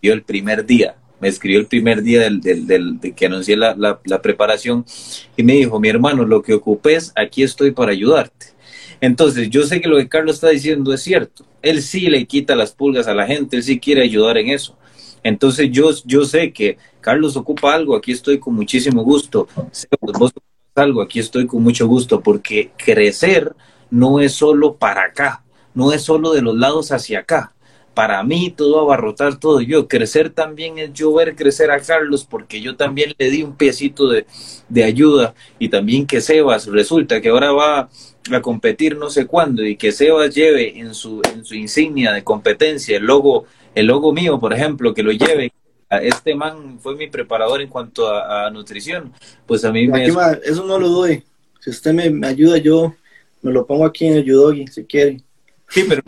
dio 0.02 0.12
el 0.12 0.22
primer 0.22 0.66
día 0.66 0.96
me 1.20 1.28
escribió 1.28 1.60
el 1.60 1.66
primer 1.66 2.02
día 2.02 2.22
del, 2.22 2.40
del, 2.40 3.00
de 3.00 3.12
que 3.12 3.26
anuncié 3.26 3.56
la, 3.56 3.74
la, 3.76 4.22
preparación 4.22 4.84
y 5.36 5.42
me 5.42 5.54
dijo, 5.54 5.80
mi 5.80 5.88
hermano, 5.88 6.24
lo 6.24 6.42
que 6.42 6.54
ocupes, 6.54 7.12
aquí 7.16 7.42
estoy 7.42 7.70
para 7.70 7.92
ayudarte. 7.92 8.46
Entonces, 9.00 9.50
yo 9.50 9.64
sé 9.64 9.80
que 9.80 9.88
lo 9.88 9.96
que 9.96 10.08
Carlos 10.08 10.36
está 10.36 10.48
diciendo 10.48 10.92
es 10.92 11.02
cierto. 11.02 11.44
Él 11.62 11.82
sí 11.82 12.08
le 12.08 12.26
quita 12.26 12.54
las 12.54 12.72
pulgas 12.72 13.06
a 13.08 13.14
la 13.14 13.26
gente, 13.26 13.56
él 13.56 13.62
sí 13.62 13.78
quiere 13.78 14.02
ayudar 14.02 14.38
en 14.38 14.50
eso. 14.50 14.76
Entonces, 15.22 15.70
yo, 15.70 15.90
yo 16.04 16.24
sé 16.24 16.52
que 16.52 16.78
Carlos 17.00 17.36
ocupa 17.36 17.74
algo, 17.74 17.96
aquí 17.96 18.12
estoy 18.12 18.38
con 18.38 18.54
muchísimo 18.54 19.02
gusto. 19.02 19.48
Vos 19.56 19.86
ocupas 20.00 20.32
algo, 20.74 21.02
aquí 21.02 21.18
estoy 21.18 21.46
con 21.46 21.62
mucho 21.62 21.86
gusto, 21.86 22.20
porque 22.20 22.70
crecer 22.76 23.54
no 23.90 24.20
es 24.20 24.32
solo 24.32 24.76
para 24.76 25.04
acá, 25.04 25.42
no 25.74 25.92
es 25.92 26.02
solo 26.02 26.32
de 26.32 26.42
los 26.42 26.56
lados 26.56 26.92
hacia 26.92 27.20
acá 27.20 27.55
para 27.97 28.22
mí 28.22 28.53
todo 28.55 28.78
abarrotar 28.78 29.40
todo 29.40 29.62
yo. 29.62 29.88
Crecer 29.88 30.28
también 30.28 30.78
es 30.78 30.92
yo 30.92 31.14
ver 31.14 31.34
crecer 31.34 31.70
a 31.70 31.80
Carlos 31.80 32.26
porque 32.28 32.61
yo 32.61 32.76
también 32.76 33.14
le 33.16 33.30
di 33.30 33.42
un 33.42 33.57
piecito 33.57 34.07
de, 34.11 34.26
ayuda 34.84 35.34
y 35.59 35.70
también 35.70 36.07
que 36.07 36.20
Sebas 36.20 36.66
resulta 36.66 37.22
que 37.22 37.30
ahora 37.30 37.53
va 37.53 37.88
a 38.30 38.42
competir 38.42 38.99
no 38.99 39.09
sé 39.09 39.26
cuándo 39.26 39.64
y 39.64 39.76
que 39.76 39.92
Sebas 39.92 40.34
lleve 40.34 40.78
en 40.78 40.94
su, 40.94 41.22
en 41.32 41.42
su 41.42 41.55
insignia 41.55 42.12
de 42.12 42.22
competencia 42.22 42.99
el 42.99 43.05
logo, 43.05 43.47
el 43.74 43.86
logo 43.86 44.12
mío, 44.12 44.38
por 44.38 44.53
ejemplo, 44.53 44.92
que 44.92 45.03
lo 45.03 45.12
lleve. 45.12 45.55
Este 45.88 46.34
man 46.34 46.78
fue 46.78 46.97
mi 46.97 47.07
preparador 47.07 47.62
en 47.62 47.70
cuanto 47.70 48.12
a, 48.12 48.51
nutrición. 48.51 49.11
Pues 49.47 49.64
a 49.64 49.72
mí 49.72 49.88
me... 49.88 50.05
eso 50.05 50.66
no 50.66 50.78
lo 50.78 50.90
doy. 50.90 51.24
Si 51.61 51.70
usted 51.70 51.94
me, 51.94 52.26
ayuda, 52.26 52.59
yo 52.59 52.94
me 53.40 53.53
lo 53.53 53.66
pongo 53.66 53.86
aquí 53.86 54.05
en 54.05 54.18
el 54.18 54.24
Yudogi, 54.24 54.66
si 54.66 54.84
quiere. 54.84 55.22
Sí, 55.70 55.84
pero 55.88 56.03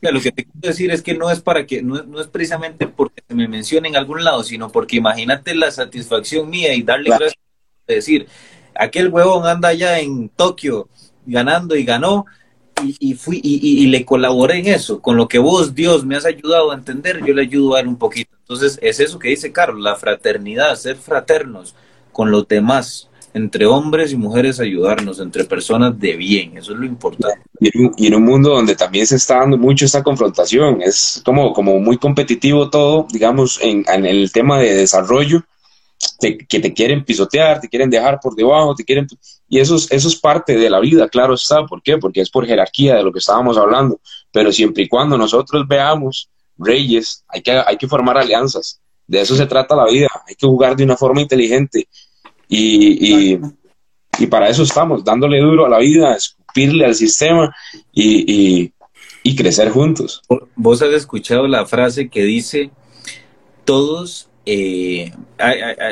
lo 0.00 0.20
que 0.20 0.32
te 0.32 0.44
quiero 0.44 0.68
decir 0.68 0.90
es 0.90 1.02
que 1.02 1.14
no 1.14 1.30
es 1.30 1.40
para 1.40 1.66
que, 1.66 1.82
no, 1.82 2.20
es 2.20 2.26
precisamente 2.28 2.86
porque 2.86 3.22
se 3.26 3.34
me 3.34 3.48
mencione 3.48 3.88
en 3.88 3.96
algún 3.96 4.24
lado, 4.24 4.42
sino 4.42 4.70
porque 4.70 4.96
imagínate 4.96 5.54
la 5.54 5.70
satisfacción 5.70 6.48
mía 6.48 6.74
y 6.74 6.82
darle 6.82 7.10
gracias 7.10 7.34
a 7.86 7.92
decir, 7.92 8.26
aquel 8.74 9.08
huevón 9.08 9.46
anda 9.46 9.68
allá 9.68 10.00
en 10.00 10.30
Tokio 10.30 10.88
ganando 11.26 11.76
y 11.76 11.84
ganó, 11.84 12.24
y, 12.82 13.12
fui 13.12 13.40
y, 13.44 13.86
le 13.88 14.06
colaboré 14.06 14.58
en 14.60 14.68
eso. 14.68 15.02
Con 15.02 15.18
lo 15.18 15.28
que 15.28 15.38
vos, 15.38 15.74
Dios, 15.74 16.06
me 16.06 16.16
has 16.16 16.24
ayudado 16.24 16.70
a 16.70 16.74
entender, 16.74 17.22
yo 17.24 17.34
le 17.34 17.42
ayudo 17.42 17.74
a 17.74 17.80
él 17.80 17.88
un 17.88 17.98
poquito. 17.98 18.34
Entonces, 18.38 18.78
es 18.80 19.00
eso 19.00 19.18
que 19.18 19.28
dice 19.28 19.52
Carlos, 19.52 19.82
la 19.82 19.96
fraternidad, 19.96 20.74
ser 20.76 20.96
fraternos 20.96 21.74
con 22.10 22.30
los 22.30 22.48
demás, 22.48 23.09
entre 23.34 23.66
hombres 23.66 24.12
y 24.12 24.16
mujeres 24.16 24.60
ayudarnos, 24.60 25.20
entre 25.20 25.44
personas 25.44 25.98
de 25.98 26.16
bien, 26.16 26.56
eso 26.56 26.72
es 26.72 26.78
lo 26.78 26.86
importante. 26.86 27.40
Y 27.60 28.06
en, 28.06 28.14
un 28.14 28.24
mundo 28.24 28.50
donde 28.50 28.74
también 28.74 29.06
se 29.06 29.16
está 29.16 29.38
dando 29.38 29.58
mucho 29.58 29.84
esta 29.84 30.02
confrontación, 30.02 30.82
es 30.82 31.22
como, 31.24 31.52
como 31.52 31.78
muy 31.78 31.98
competitivo 31.98 32.70
todo, 32.70 33.06
digamos, 33.12 33.58
en, 33.62 33.84
el 34.04 34.32
tema 34.32 34.58
de 34.58 34.74
desarrollo, 34.74 35.42
que 36.20 36.60
te 36.60 36.72
quieren 36.72 37.04
pisotear, 37.04 37.60
te 37.60 37.68
quieren 37.68 37.90
dejar 37.90 38.20
por 38.20 38.34
debajo, 38.34 38.74
te 38.74 38.84
quieren... 38.84 39.06
Y 39.48 39.58
eso 39.58 39.76
es, 39.76 39.90
eso 39.90 40.08
es 40.08 40.16
parte 40.16 40.56
de 40.56 40.70
la 40.70 40.80
vida, 40.80 41.08
claro 41.08 41.34
está. 41.34 41.66
¿Por 41.66 41.82
qué? 41.82 41.98
Porque 41.98 42.20
es 42.20 42.30
por 42.30 42.46
jerarquía 42.46 42.96
de 42.96 43.02
lo 43.02 43.12
que 43.12 43.18
estábamos 43.18 43.58
hablando. 43.58 44.00
Pero 44.30 44.52
siempre 44.52 44.84
y 44.84 44.88
cuando 44.88 45.18
nosotros 45.18 45.66
veamos 45.68 46.30
reyes, 46.56 47.24
hay 47.28 47.42
que, 47.42 47.52
hay 47.52 47.76
que 47.76 47.88
formar 47.88 48.16
alianzas. 48.16 48.80
De 49.06 49.20
eso 49.20 49.34
se 49.34 49.46
trata 49.46 49.74
la 49.74 49.86
vida. 49.86 50.08
Hay 50.26 50.36
que 50.36 50.46
jugar 50.46 50.76
de 50.76 50.84
una 50.84 50.96
forma 50.96 51.20
inteligente. 51.20 51.88
Y, 52.50 53.38
y, 54.18 54.26
para 54.26 54.48
eso 54.48 54.64
estamos, 54.64 55.04
dándole 55.04 55.40
duro 55.40 55.64
a 55.64 55.68
la 55.68 55.78
vida, 55.78 56.14
escupirle 56.14 56.84
al 56.84 56.94
sistema 56.94 57.54
y, 57.92 58.72
y 59.22 59.36
crecer 59.36 59.70
juntos. 59.70 60.22
Vos 60.56 60.82
has 60.82 60.90
escuchado 60.90 61.46
la 61.46 61.64
frase 61.66 62.08
que 62.08 62.24
dice, 62.24 62.70
todos 63.64 64.28
eh, 64.46 65.12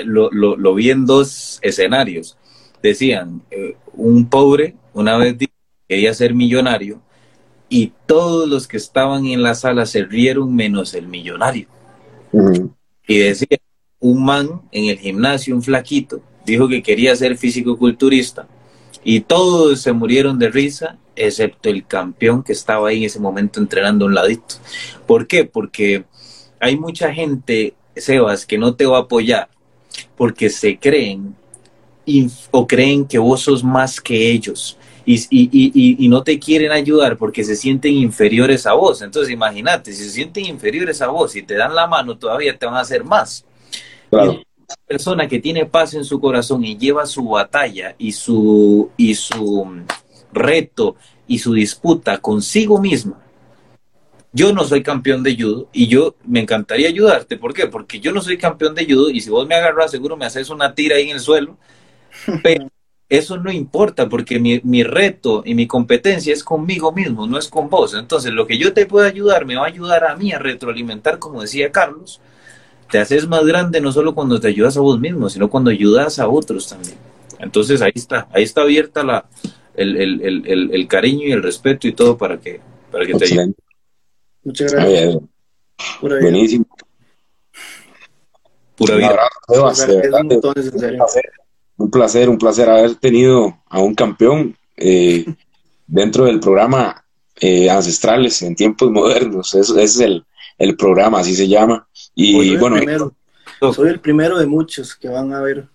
lo, 0.05 0.31
lo, 0.33 0.75
vi 0.75 0.91
en 0.91 1.07
dos 1.07 1.59
escenarios. 1.63 2.37
Decían, 2.83 3.43
eh, 3.51 3.77
un 3.93 4.29
pobre 4.29 4.75
una 4.95 5.17
vez 5.17 5.37
quería 5.89 6.15
ser 6.15 6.35
millonario 6.35 7.01
y 7.69 7.93
todos 8.07 8.49
los 8.49 8.67
que 8.67 8.77
estaban 8.77 9.27
en 9.27 9.43
la 9.43 9.55
sala 9.55 9.87
se 9.87 10.05
rieron 10.05 10.55
menos 10.55 10.95
el 10.95 11.09
millonario. 11.09 11.69
Y 13.07 13.19
decía, 13.19 13.59
un 14.01 14.25
man 14.25 14.63
en 14.71 14.91
el 14.91 14.99
gimnasio, 14.99 15.55
un 15.55 15.63
flaquito, 15.63 16.21
dijo 16.53 16.69
que 16.69 16.83
quería 16.83 17.15
ser 17.17 17.37
físico-culturista 17.37 18.47
y 19.05 19.21
todos 19.21 19.81
se 19.81 19.93
murieron 19.93 20.39
de 20.39 20.51
risa, 20.51 20.97
excepto 21.17 21.69
el 21.69 21.87
campeón 21.87 22.43
que 22.43 22.53
estaba 22.53 22.89
ahí 22.89 22.99
en 22.99 23.05
ese 23.05 23.21
momento 23.21 23.61
entrenando 23.61 24.07
un 24.07 24.15
ladito. 24.15 24.57
¿Por 25.07 25.27
qué? 25.27 25.45
Porque 25.45 26.05
hay 26.61 26.77
mucha 26.77 27.13
gente 27.13 27.75
Sebas, 27.97 28.47
que 28.47 28.59
no 28.59 28.75
te 28.75 28.87
va 28.87 28.99
a 28.99 29.03
apoyar 29.03 29.49
porque 30.17 30.51
se 30.51 30.79
creen 30.79 31.35
o 32.51 32.67
creen 32.67 33.05
que 33.07 33.19
vos 33.19 33.43
sos 33.43 33.63
más 33.63 34.01
que 34.01 34.31
ellos 34.31 34.79
y, 35.05 36.09
no 36.09 36.23
te 36.23 36.39
quieren 36.39 36.71
ayudar 36.71 37.17
porque 37.17 37.45
se 37.45 37.57
sienten 37.57 37.95
inferiores 37.95 38.67
a 38.67 38.75
vos. 38.75 39.03
Entonces 39.03 39.33
imagínate, 39.33 39.93
si 39.93 40.05
se 40.05 40.11
sienten 40.11 40.47
inferiores 40.47 41.01
a 41.01 41.09
vos 41.09 41.35
y 41.37 41.43
te 41.43 41.55
dan 41.55 41.75
la 41.75 41.87
mano, 41.87 42.19
todavía 42.19 42.57
te 42.59 42.67
van 42.67 42.77
a 42.77 42.81
hacer 42.81 43.05
más. 43.05 43.45
Claro. 44.11 44.43
Persona 44.87 45.29
que 45.29 45.41
tiene 45.41 45.67
paz 45.67 45.95
en 45.95 46.05
su 46.05 46.21
corazón 46.21 46.65
y 46.65 46.77
lleva 46.77 47.07
su 47.07 47.29
batalla 47.29 47.95
y 47.99 48.13
su, 48.13 48.91
y 48.97 49.15
su 49.15 49.83
reto 50.33 50.97
y 51.27 51.39
su 51.39 51.55
disputa 51.55 52.19
consigo 52.19 52.79
misma 52.79 53.23
yo 54.33 54.53
no 54.53 54.65
soy 54.65 54.83
campeón 54.83 55.23
de 55.23 55.37
judo 55.37 55.69
y 55.73 55.87
yo 55.89 56.15
me 56.25 56.41
encantaría 56.41 56.89
ayudarte. 56.89 57.37
¿Por 57.37 57.55
qué? 57.55 57.67
Porque 57.67 58.01
yo 58.01 58.13
no 58.13 58.21
soy 58.21 58.39
campeón 58.39 58.75
de 58.75 58.87
judo 58.87 59.11
y 59.11 59.21
si 59.21 59.31
vos 59.31 59.47
me 59.47 59.55
agarras, 59.55 59.91
seguro 59.91 60.17
me 60.17 60.27
haces 60.27 60.51
una 60.51 60.75
tira 60.75 60.97
ahí 60.97 61.11
en 61.11 61.17
el 61.17 61.21
suelo. 61.21 61.57
Pero 62.43 62.69
eso 63.09 63.39
no 63.39 63.51
importa 63.51 64.09
porque 64.09 64.39
mi, 64.39 64.61
mi, 64.65 64.83
reto 64.83 65.43
y 65.45 65.55
mi 65.55 65.67
competencia 65.67 66.33
es 66.33 66.45
conmigo 66.45 66.93
mismo, 66.93 67.27
no 67.27 67.39
es 67.39 67.49
con 67.49 67.71
vos. 67.71 67.95
Entonces, 67.95 68.33
lo 68.33 68.47
que 68.47 68.59
yo 68.59 68.75
te 68.75 68.87
puedo 68.87 69.07
ayudar 69.07 69.47
me 69.47 69.57
va 69.57 69.65
a 69.65 69.69
ayudar 69.69 70.05
a 70.05 70.17
mí 70.17 70.33
a 70.33 70.39
retroalimentar, 70.39 71.19
como 71.19 71.41
decía 71.41 71.73
Carlos. 71.73 72.21
Te 72.91 72.99
haces 72.99 73.29
más 73.29 73.45
grande 73.45 73.81
no 73.81 73.93
solo 73.93 74.15
cuando 74.15 74.41
te 74.41 74.49
ayudas 74.49 74.77
a 74.77 74.81
vos 74.81 74.99
mismo, 74.99 75.29
sino 75.29 75.51
cuando 75.51 75.71
ayudas 75.71 76.19
a 76.19 76.29
otros 76.29 76.69
también. 76.69 76.97
Entonces, 77.39 77.83
ahí 77.83 77.93
está, 77.95 78.29
ahí 78.33 78.43
está 78.43 78.63
abierta 78.63 79.05
la, 79.05 79.27
el, 79.75 79.97
el, 79.97 80.47
el, 80.47 80.71
el 80.73 80.89
cariño 80.89 81.29
y 81.29 81.33
el 81.33 81.43
respeto 81.43 81.87
y 81.87 81.93
todo 81.93 82.17
para 82.19 82.39
que, 82.39 82.61
para 82.91 83.07
que 83.07 83.15
te 83.15 83.25
ayude. 83.25 83.55
Muchas 84.43 84.73
gracias. 84.73 85.19
Buenísimo. 86.01 86.67
Pura 88.77 88.97
vida. 88.97 89.29
Un, 91.77 91.91
placer, 91.91 92.29
un 92.29 92.39
placer, 92.39 92.69
haber 92.69 92.95
tenido 92.97 93.59
a 93.67 93.81
un 93.81 93.95
campeón 93.95 94.57
eh, 94.77 95.25
dentro 95.87 96.25
del 96.25 96.41
programa 96.41 97.05
eh, 97.41 97.71
Ancestrales 97.71 98.43
en 98.43 98.57
tiempos 98.57 98.91
modernos. 98.91 99.55
Ese 99.55 99.83
es 99.83 100.01
el, 100.01 100.25
el, 100.59 100.77
programa, 100.77 101.21
así 101.21 101.35
se 101.35 101.49
llama. 101.49 101.87
Y 102.15 102.57
pues 102.57 102.61
bueno, 102.61 103.13
soy 103.73 103.89
el 103.89 104.01
primero 104.01 104.39
de 104.39 104.47
muchos 104.47 104.95
que 104.95 105.09
van 105.09 105.33
a 105.33 105.41
ver. 105.41 105.67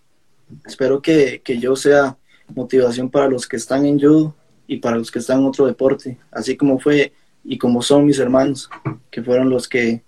Espero 0.65 1.01
que, 1.01 1.41
que 1.43 1.57
yo 1.57 1.75
sea 1.75 2.17
motivación 2.53 3.09
para 3.09 3.27
los 3.27 3.47
que 3.47 3.57
están 3.57 3.85
en 3.85 3.99
judo 3.99 4.35
y 4.67 4.77
para 4.77 4.97
los 4.97 5.11
que 5.11 5.19
están 5.19 5.39
en 5.39 5.45
otro 5.45 5.65
deporte, 5.65 6.17
así 6.31 6.55
como 6.55 6.79
fue 6.79 7.13
y 7.43 7.57
como 7.57 7.81
son 7.81 8.05
mis 8.05 8.19
hermanos, 8.19 8.69
que 9.11 9.21
fueron 9.21 9.49
los 9.49 9.67
que 9.67 10.03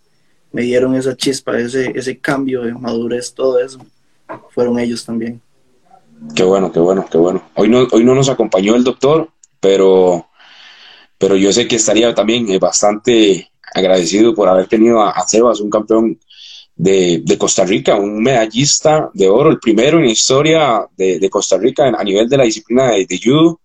me 0.51 0.61
dieron 0.61 0.95
esa 0.95 1.15
chispa, 1.17 1.57
ese, 1.59 1.91
ese 1.95 2.17
cambio 2.19 2.61
de 2.61 2.73
madurez, 2.73 3.33
todo 3.33 3.59
eso, 3.59 3.79
fueron 4.51 4.79
ellos 4.79 5.03
también. 5.05 5.41
Qué 6.33 6.43
bueno, 6.43 6.71
qué 6.71 6.79
bueno, 6.79 7.05
qué 7.11 7.17
bueno. 7.17 7.43
Hoy 7.55 7.67
no, 7.67 7.85
hoy 7.91 8.05
no 8.05 8.15
nos 8.15 8.29
acompañó 8.29 8.75
el 8.75 8.85
doctor, 8.85 9.29
pero, 9.59 10.27
pero 11.17 11.35
yo 11.35 11.51
sé 11.51 11.67
que 11.67 11.75
estaría 11.75 12.15
también 12.15 12.49
eh, 12.49 12.57
bastante 12.57 13.51
agradecido 13.75 14.33
por 14.33 14.47
haber 14.47 14.67
tenido 14.67 15.01
a, 15.01 15.21
Sebas, 15.27 15.59
un 15.59 15.69
campeón 15.69 16.17
de, 16.75 17.23
Costa 17.37 17.65
Rica, 17.65 17.95
un 17.95 18.23
medallista 18.23 19.09
de 19.13 19.27
oro, 19.27 19.51
el 19.51 19.59
primero 19.59 19.97
en 19.99 20.05
la 20.05 20.11
historia 20.11 20.87
de, 20.95 21.29
Costa 21.29 21.57
Rica 21.57 21.87
a 21.87 22.03
nivel 22.03 22.29
de 22.29 22.37
la 22.37 22.45
disciplina 22.45 22.91
de, 22.91 23.19
judo. 23.21 23.59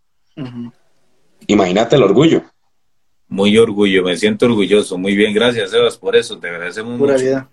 Imagínate 1.47 1.97
el 1.97 2.03
orgullo. 2.03 2.43
Muy 3.29 3.57
orgullo, 3.57 4.03
me 4.03 4.17
siento 4.17 4.47
orgulloso. 4.47 4.99
Muy 4.99 5.15
bien, 5.15 5.33
gracias, 5.33 5.71
Sebas, 5.71 5.97
por 5.97 6.17
eso. 6.17 6.39
Te 6.39 6.49
agradecemos 6.49 6.99
Pura 6.99 7.17
vida. 7.17 7.49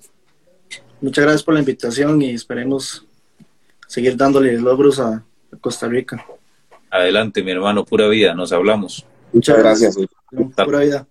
Muchas 0.99 1.23
gracias 1.23 1.43
por 1.43 1.53
la 1.53 1.59
invitación 1.59 2.19
y 2.23 2.31
esperemos 2.31 3.05
seguir 3.87 4.17
dándole 4.17 4.59
logros 4.59 4.99
a 4.99 5.23
Costa 5.61 5.87
Rica. 5.87 6.25
Adelante, 6.89 7.43
mi 7.43 7.51
hermano, 7.51 7.85
pura 7.85 8.07
vida. 8.07 8.33
Nos 8.33 8.51
hablamos. 8.51 9.05
Muchas 9.31 9.59
gracias. 9.59 9.95
Pura 10.55 10.79
vida. 10.79 11.07